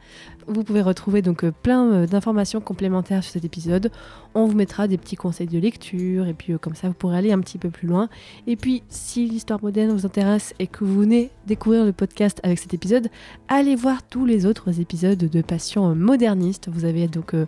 Vous 0.53 0.65
pouvez 0.65 0.83
retrouver 0.83 1.23
donc 1.23 1.45
euh, 1.45 1.53
plein 1.63 1.87
euh, 1.93 2.07
d'informations 2.09 2.61
complémentaires 2.61 3.23
sur 3.23 3.33
cet 3.35 3.45
épisode. 3.45 3.93
On 4.35 4.47
vous 4.47 4.57
mettra 4.57 4.89
des 4.89 4.99
petits 4.99 5.15
conseils 5.15 5.47
de 5.47 5.59
lecture, 5.61 6.27
et 6.27 6.35
puis 6.35 6.53
euh, 6.53 6.59
comme 6.59 6.75
ça 6.75 6.89
vous 6.89 6.95
pourrez 6.95 7.17
aller 7.19 7.31
un 7.31 7.39
petit 7.39 7.57
peu 7.57 7.71
plus 7.71 7.87
loin. 7.87 8.09
Et 8.49 8.57
puis, 8.57 8.83
si 8.89 9.29
l'histoire 9.29 9.63
moderne 9.63 9.93
vous 9.93 10.07
intéresse 10.07 10.53
et 10.59 10.67
que 10.67 10.83
vous 10.85 10.99
venez 11.03 11.31
découvrir 11.47 11.85
le 11.85 11.93
podcast 11.93 12.41
avec 12.43 12.59
cet 12.59 12.75
épisode, 12.75 13.11
allez 13.47 13.77
voir 13.77 14.03
tous 14.03 14.27
les 14.27 14.45
autres 14.45 14.81
épisodes 14.81 15.19
de 15.19 15.41
Passion 15.43 15.95
moderniste. 15.95 16.69
Vous 16.69 16.85
avez 16.85 17.07
donc 17.07 17.35
un 17.35 17.47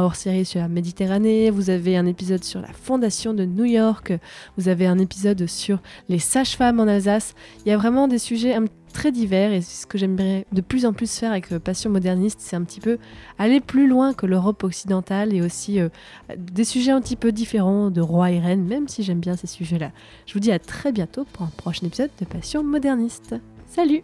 hors-série 0.00 0.44
sur 0.44 0.60
la 0.60 0.68
Méditerranée, 0.68 1.50
vous 1.50 1.70
avez 1.70 1.96
un 1.96 2.06
épisode 2.06 2.44
sur 2.44 2.60
la 2.60 2.72
fondation 2.72 3.34
de 3.34 3.44
New 3.44 3.64
York, 3.64 4.12
vous 4.56 4.68
avez 4.68 4.86
un 4.86 4.98
épisode 4.98 5.46
sur 5.48 5.80
les 6.08 6.20
sages-femmes 6.20 6.78
en 6.78 6.86
Alsace. 6.86 7.34
Il 7.66 7.70
y 7.70 7.72
a 7.72 7.76
vraiment 7.76 8.06
des 8.06 8.18
sujets 8.18 8.54
un- 8.54 8.66
très 8.94 9.12
divers 9.12 9.52
et 9.52 9.60
ce 9.60 9.84
que 9.86 9.98
j'aimerais 9.98 10.46
de 10.52 10.60
plus 10.62 10.86
en 10.86 10.94
plus 10.94 11.18
faire 11.18 11.32
avec 11.32 11.52
euh, 11.52 11.58
Passion 11.58 11.90
moderniste, 11.90 12.38
c'est 12.40 12.56
un 12.56 12.62
petit 12.62 12.80
peu 12.80 12.96
aller 13.38 13.60
plus 13.60 13.86
loin 13.86 14.14
que 14.14 14.24
l'Europe 14.24 14.62
occidentale 14.64 15.34
et 15.34 15.42
aussi 15.42 15.80
euh, 15.80 15.88
des 16.38 16.64
sujets 16.64 16.92
un 16.92 17.02
petit 17.02 17.16
peu 17.16 17.32
différents 17.32 17.90
de 17.90 18.00
rois 18.00 18.30
et 18.30 18.38
reines, 18.38 18.64
même 18.64 18.88
si 18.88 19.02
j'aime 19.02 19.20
bien 19.20 19.36
ces 19.36 19.48
sujets-là. 19.48 19.90
Je 20.26 20.32
vous 20.32 20.40
dis 20.40 20.52
à 20.52 20.58
très 20.58 20.92
bientôt 20.92 21.26
pour 21.32 21.42
un 21.42 21.50
prochain 21.56 21.86
épisode 21.86 22.10
de 22.20 22.24
Passion 22.24 22.62
moderniste. 22.62 23.34
Salut 23.66 24.02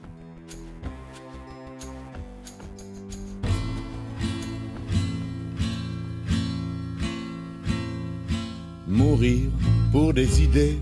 Mourir 8.88 9.50
pour 9.92 10.12
des 10.12 10.42
idées, 10.42 10.80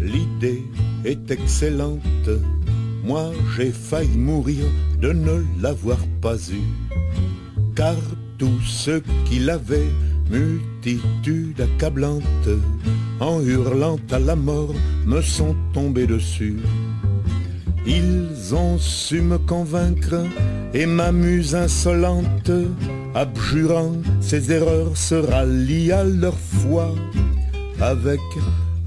l'idée 0.00 0.64
est 1.04 1.30
excellente. 1.30 2.02
Moi 3.06 3.30
j'ai 3.56 3.70
failli 3.70 4.18
mourir 4.18 4.64
de 5.00 5.12
ne 5.12 5.44
l'avoir 5.62 5.98
pas 6.20 6.36
eu. 6.50 6.66
Car 7.76 7.94
tous 8.36 8.60
ceux 8.66 9.00
qui 9.26 9.38
l'avaient, 9.38 9.92
multitude 10.28 11.60
accablante, 11.60 12.48
en 13.20 13.40
hurlant 13.40 14.00
à 14.10 14.18
la 14.18 14.34
mort, 14.34 14.74
me 15.06 15.20
sont 15.22 15.54
tombés 15.72 16.08
dessus. 16.08 16.56
Ils 17.86 18.52
ont 18.56 18.76
su 18.78 19.20
me 19.20 19.38
convaincre 19.38 20.24
et 20.74 20.86
ma 20.86 21.12
muse 21.12 21.54
insolente, 21.54 22.50
abjurant 23.14 23.92
ses 24.20 24.50
erreurs, 24.50 24.96
se 24.96 25.14
rallie 25.14 25.92
à 25.92 26.02
leur 26.02 26.36
foi 26.36 26.92
avec 27.80 28.20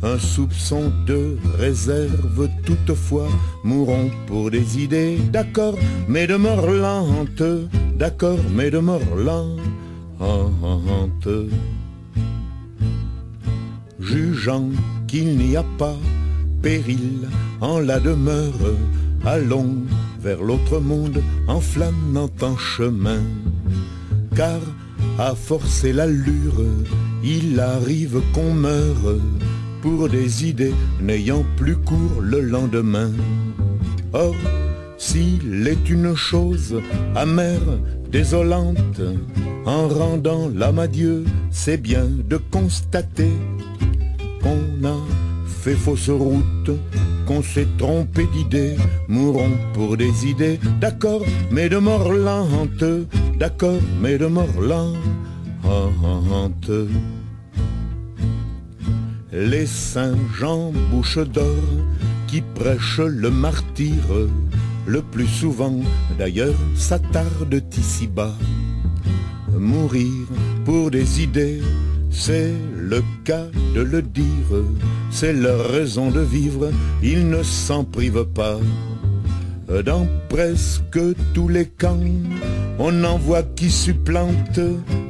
un 0.02 0.18
soupçon 0.18 0.92
de 1.06 1.38
réserve 1.58 2.50
toutefois, 2.66 3.28
mourons 3.64 4.10
pour 4.28 4.50
des 4.50 4.80
idées, 4.80 5.18
d'accord, 5.32 5.76
mais 6.08 6.28
de 6.28 6.36
mort 6.36 6.70
lente, 6.70 7.44
d'accord, 7.98 8.40
mais 8.54 8.72
de 8.72 8.80
mort 8.80 9.16
lente. 9.16 9.60
Jugeant 14.00 14.70
qu'il 15.08 15.38
n'y 15.38 15.56
a 15.56 15.66
pas 15.78 15.98
péril 16.62 17.28
en 17.62 17.80
la 17.80 18.00
demeure, 18.00 18.76
allons 19.26 19.84
vers 20.22 20.42
l'autre 20.42 20.80
monde 20.80 21.22
en 21.48 21.60
flânant 21.60 22.32
en 22.42 22.58
chemin, 22.58 23.22
car 24.36 24.60
à 25.18 25.36
forcer 25.36 25.92
l'allure, 25.92 26.64
il 27.24 27.60
arrive 27.60 28.22
qu'on 28.34 28.54
meure 28.54 29.20
pour 29.82 30.10
des 30.10 30.46
idées 30.46 30.74
n'ayant 31.02 31.46
plus 31.58 31.76
cours 31.78 32.22
le 32.22 32.42
lendemain. 32.42 33.12
Or, 34.14 34.36
s'il 34.98 35.68
est 35.68 35.90
une 35.90 36.16
chose 36.16 36.82
amère, 37.16 37.80
désolante, 38.12 39.02
en 39.66 39.88
rendant 39.88 40.50
l'âme 40.54 40.80
à 40.80 40.88
Dieu, 40.88 41.24
c'est 41.52 41.78
bien 41.78 42.08
de 42.28 42.38
constater 42.38 43.32
qu'on 44.42 44.88
a 44.88 44.98
fait 45.46 45.76
fausse 45.76 46.10
route, 46.10 46.72
qu'on 47.26 47.44
s'est 47.44 47.68
trompé 47.78 48.28
d'idées, 48.34 48.76
mourons 49.08 49.58
pour 49.74 49.98
des 49.98 50.26
idées, 50.26 50.60
d'accord, 50.80 51.24
mais 51.52 51.70
de 51.70 51.78
mort 51.78 52.12
d'accord, 53.38 53.82
mais 54.02 54.18
de 54.18 54.26
mort 54.26 54.60
lente 54.62 54.96
les 59.32 59.68
saints 59.68 60.18
Jean 60.38 60.72
bouche 60.92 61.20
d'or 61.20 61.64
qui 62.28 62.42
prêchent 62.42 63.00
le 63.00 63.30
martyre, 63.30 64.28
le 64.86 65.02
plus 65.02 65.28
souvent 65.28 65.80
d'ailleurs 66.18 66.56
s'attardent 66.76 67.64
ici-bas. 67.78 68.36
Mourir 69.58 70.28
pour 70.66 70.92
des 70.92 71.22
idées, 71.22 71.62
c'est 72.10 72.54
le 72.76 73.04
cas 73.24 73.48
de 73.76 73.82
le 73.82 74.02
dire, 74.02 74.64
c'est 75.12 75.34
leur 75.34 75.70
raison 75.70 76.10
de 76.10 76.22
vivre, 76.22 76.72
ils 77.04 77.28
ne 77.28 77.44
s'en 77.44 77.84
privent 77.84 78.28
pas. 78.34 78.60
Dans 79.86 80.08
presque 80.30 81.00
tous 81.34 81.48
les 81.48 81.68
camps, 81.68 82.00
on 82.80 83.04
en 83.04 83.18
voit 83.20 83.44
qui 83.44 83.70
supplante 83.70 84.60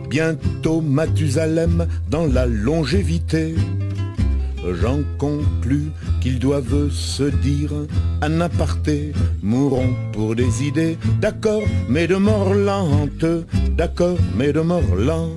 bientôt 0.10 0.82
Mathusalem 0.82 1.88
dans 2.10 2.26
la 2.26 2.46
longévité 2.46 3.56
j'en 4.82 5.00
conclus 5.18 5.92
qu'ils 6.22 6.40
doivent 6.40 6.90
se 6.92 7.24
dire 7.24 7.72
un 8.22 8.42
aparté, 8.42 9.14
mourons 9.42 9.94
pour 10.12 10.36
des 10.36 10.64
idées, 10.64 10.98
d'accord, 11.22 11.64
mais 11.88 12.08
de 12.08 12.16
mort 12.16 12.54
lente, 12.54 13.26
d'accord, 13.76 14.18
mais 14.36 14.54
de 14.54 14.62
mort 14.62 14.96
lente. 14.96 15.34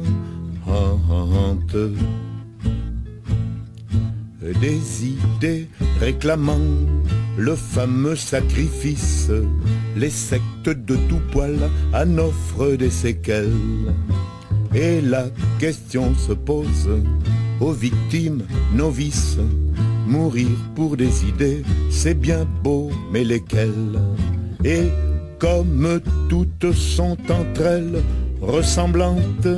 Des 4.61 5.07
idées 5.07 5.69
réclamant 6.01 6.59
le 7.37 7.55
fameux 7.55 8.17
sacrifice, 8.17 9.31
les 9.97 10.11
sectes 10.11 10.69
de 10.69 10.97
tout 11.09 11.21
poil 11.31 11.57
en 11.95 12.19
offrent 12.19 12.77
des 12.77 12.91
séquelles. 12.91 13.95
Et 14.75 15.01
la 15.01 15.27
question 15.59 16.15
se 16.15 16.33
pose 16.33 16.89
aux 17.63 17.73
victimes 17.73 18.43
novices. 18.75 19.39
Mourir 20.07 20.49
pour 20.75 20.97
des 20.97 21.25
idées, 21.25 21.63
c'est 21.91 22.19
bien 22.19 22.45
beau, 22.63 22.91
mais 23.13 23.25
lesquelles? 23.25 24.01
Et 24.65 24.89
comme 25.39 26.01
toutes 26.29 26.73
sont 26.73 27.17
entre 27.31 27.63
elles 27.63 28.03
ressemblantes, 28.41 29.49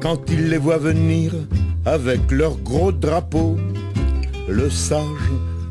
quand 0.00 0.20
ils 0.30 0.48
les 0.50 0.58
voient 0.58 0.78
venir 0.78 1.32
avec 1.86 2.30
leur 2.30 2.56
gros 2.58 2.92
drapeau, 2.92 3.56
le 4.48 4.68
sage, 4.68 5.30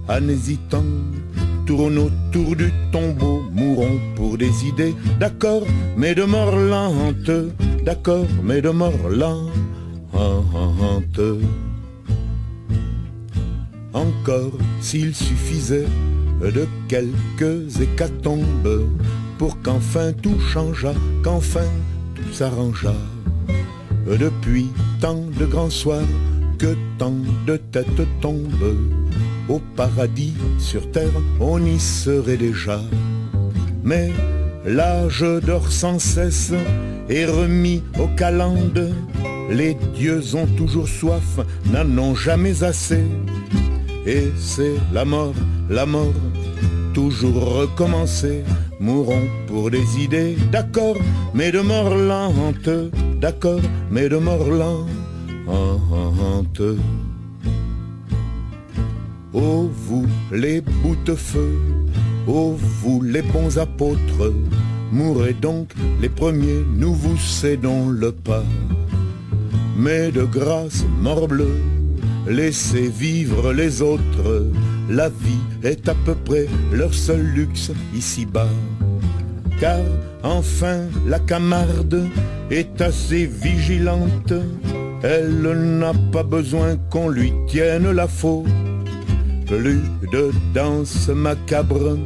en 0.10 0.28
hésitant, 0.28 0.84
tourne 1.68 1.98
autour 1.98 2.56
du 2.56 2.72
tombeau, 2.92 3.44
mourons 3.52 4.00
pour 4.16 4.38
des 4.38 4.66
idées, 4.66 4.96
d'accord, 5.20 5.64
mais 5.96 6.16
de 6.16 6.24
mort 6.24 6.56
lente, 6.56 7.32
d'accord, 7.86 8.26
mais 8.44 8.62
de 8.62 8.70
mort 8.70 9.10
lente. 9.10 9.52
Encore 13.94 14.58
s'il 14.82 15.16
suffisait 15.16 15.88
de 16.42 16.68
quelques 16.88 17.82
hécatombes 17.82 18.88
pour 19.38 19.62
qu'enfin 19.62 20.14
tout 20.14 20.40
changeât, 20.40 20.96
qu'enfin 21.24 21.68
tout 22.16 22.34
s'arrangeât. 22.34 22.96
Depuis 24.06 24.68
tant 25.02 25.24
de 25.40 25.46
grands 25.46 25.70
soirs 25.70 26.08
que 26.58 26.76
tant 26.98 27.16
de 27.46 27.58
têtes 27.58 28.08
tombent, 28.22 28.78
au 29.50 29.60
paradis 29.76 30.34
sur 30.60 30.90
terre 30.92 31.22
on 31.40 31.64
y 31.64 31.80
serait 31.80 32.38
déjà. 32.38 32.82
Mais 33.84 34.12
l'âge 34.66 35.26
dort 35.46 35.72
sans 35.72 36.00
cesse 36.00 36.54
et 37.10 37.26
remis 37.26 37.84
aux 38.00 38.14
calendes. 38.16 38.94
Les 39.50 39.76
dieux 39.96 40.36
ont 40.36 40.48
toujours 40.58 40.88
soif, 40.88 41.40
n'en 41.72 41.98
ont 41.98 42.16
jamais 42.16 42.64
assez. 42.64 43.06
Et 44.06 44.32
c'est 44.38 44.76
la 44.94 45.06
mort, 45.06 45.34
la 45.70 45.86
mort, 45.86 46.14
toujours 46.94 47.60
recommencer. 47.60 48.44
Mourons 48.80 49.28
pour 49.48 49.72
des 49.72 50.00
idées, 50.00 50.38
d'accord, 50.52 50.98
mais 51.34 51.52
de 51.52 51.62
mort 51.62 51.96
lente, 51.96 52.70
d'accord, 53.20 53.62
mais 53.90 54.10
de 54.10 54.18
mort 54.18 54.50
lente. 54.50 54.88
Oh 59.34 59.70
vous 59.72 60.06
les 60.32 60.62
bouts-de-feu, 60.62 61.58
oh 62.28 62.56
vous 62.82 63.02
les 63.02 63.22
bons 63.22 63.58
apôtres, 63.58 64.34
mourrez 64.92 65.34
donc 65.34 65.74
les 66.02 66.10
premiers, 66.10 66.64
nous 66.76 66.94
vous 66.94 67.18
cédons 67.18 67.90
le 67.90 68.12
pas. 68.12 68.44
Mais 69.78 70.12
de 70.12 70.24
grâce, 70.24 70.84
morbleu, 71.00 71.62
laissez 72.28 72.88
vivre 72.90 73.54
les 73.54 73.84
autres. 73.84 74.48
La 74.90 75.10
vie 75.10 75.44
est 75.64 75.88
à 75.88 75.94
peu 75.94 76.16
près 76.16 76.48
leur 76.74 76.94
seul 76.94 77.22
luxe 77.22 77.72
ici-bas. 77.96 78.50
Car 79.60 79.82
enfin 80.24 80.88
la 81.06 81.20
Camarde 81.20 82.08
est 82.50 82.82
assez 82.82 83.28
vigilante. 83.28 84.34
Elle 85.04 85.42
n'a 85.78 85.94
pas 86.12 86.24
besoin 86.24 86.76
qu'on 86.90 87.10
lui 87.10 87.32
tienne 87.48 87.92
la 87.92 88.08
faute. 88.08 88.48
Plus 89.48 89.82
de 90.12 90.32
danse 90.54 91.08
macabre. 91.10 91.98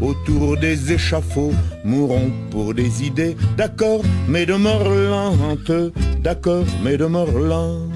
Autour 0.00 0.56
des 0.58 0.92
échafauds, 0.92 1.54
mourons 1.84 2.30
pour 2.50 2.74
des 2.74 3.04
idées, 3.04 3.34
d'accord, 3.56 4.02
mais 4.28 4.44
de 4.44 4.54
mort 4.54 4.88
lente, 4.88 5.72
d'accord, 6.20 6.66
mais 6.84 6.98
de 6.98 7.06
mort 7.06 7.32
lente. 7.32 7.86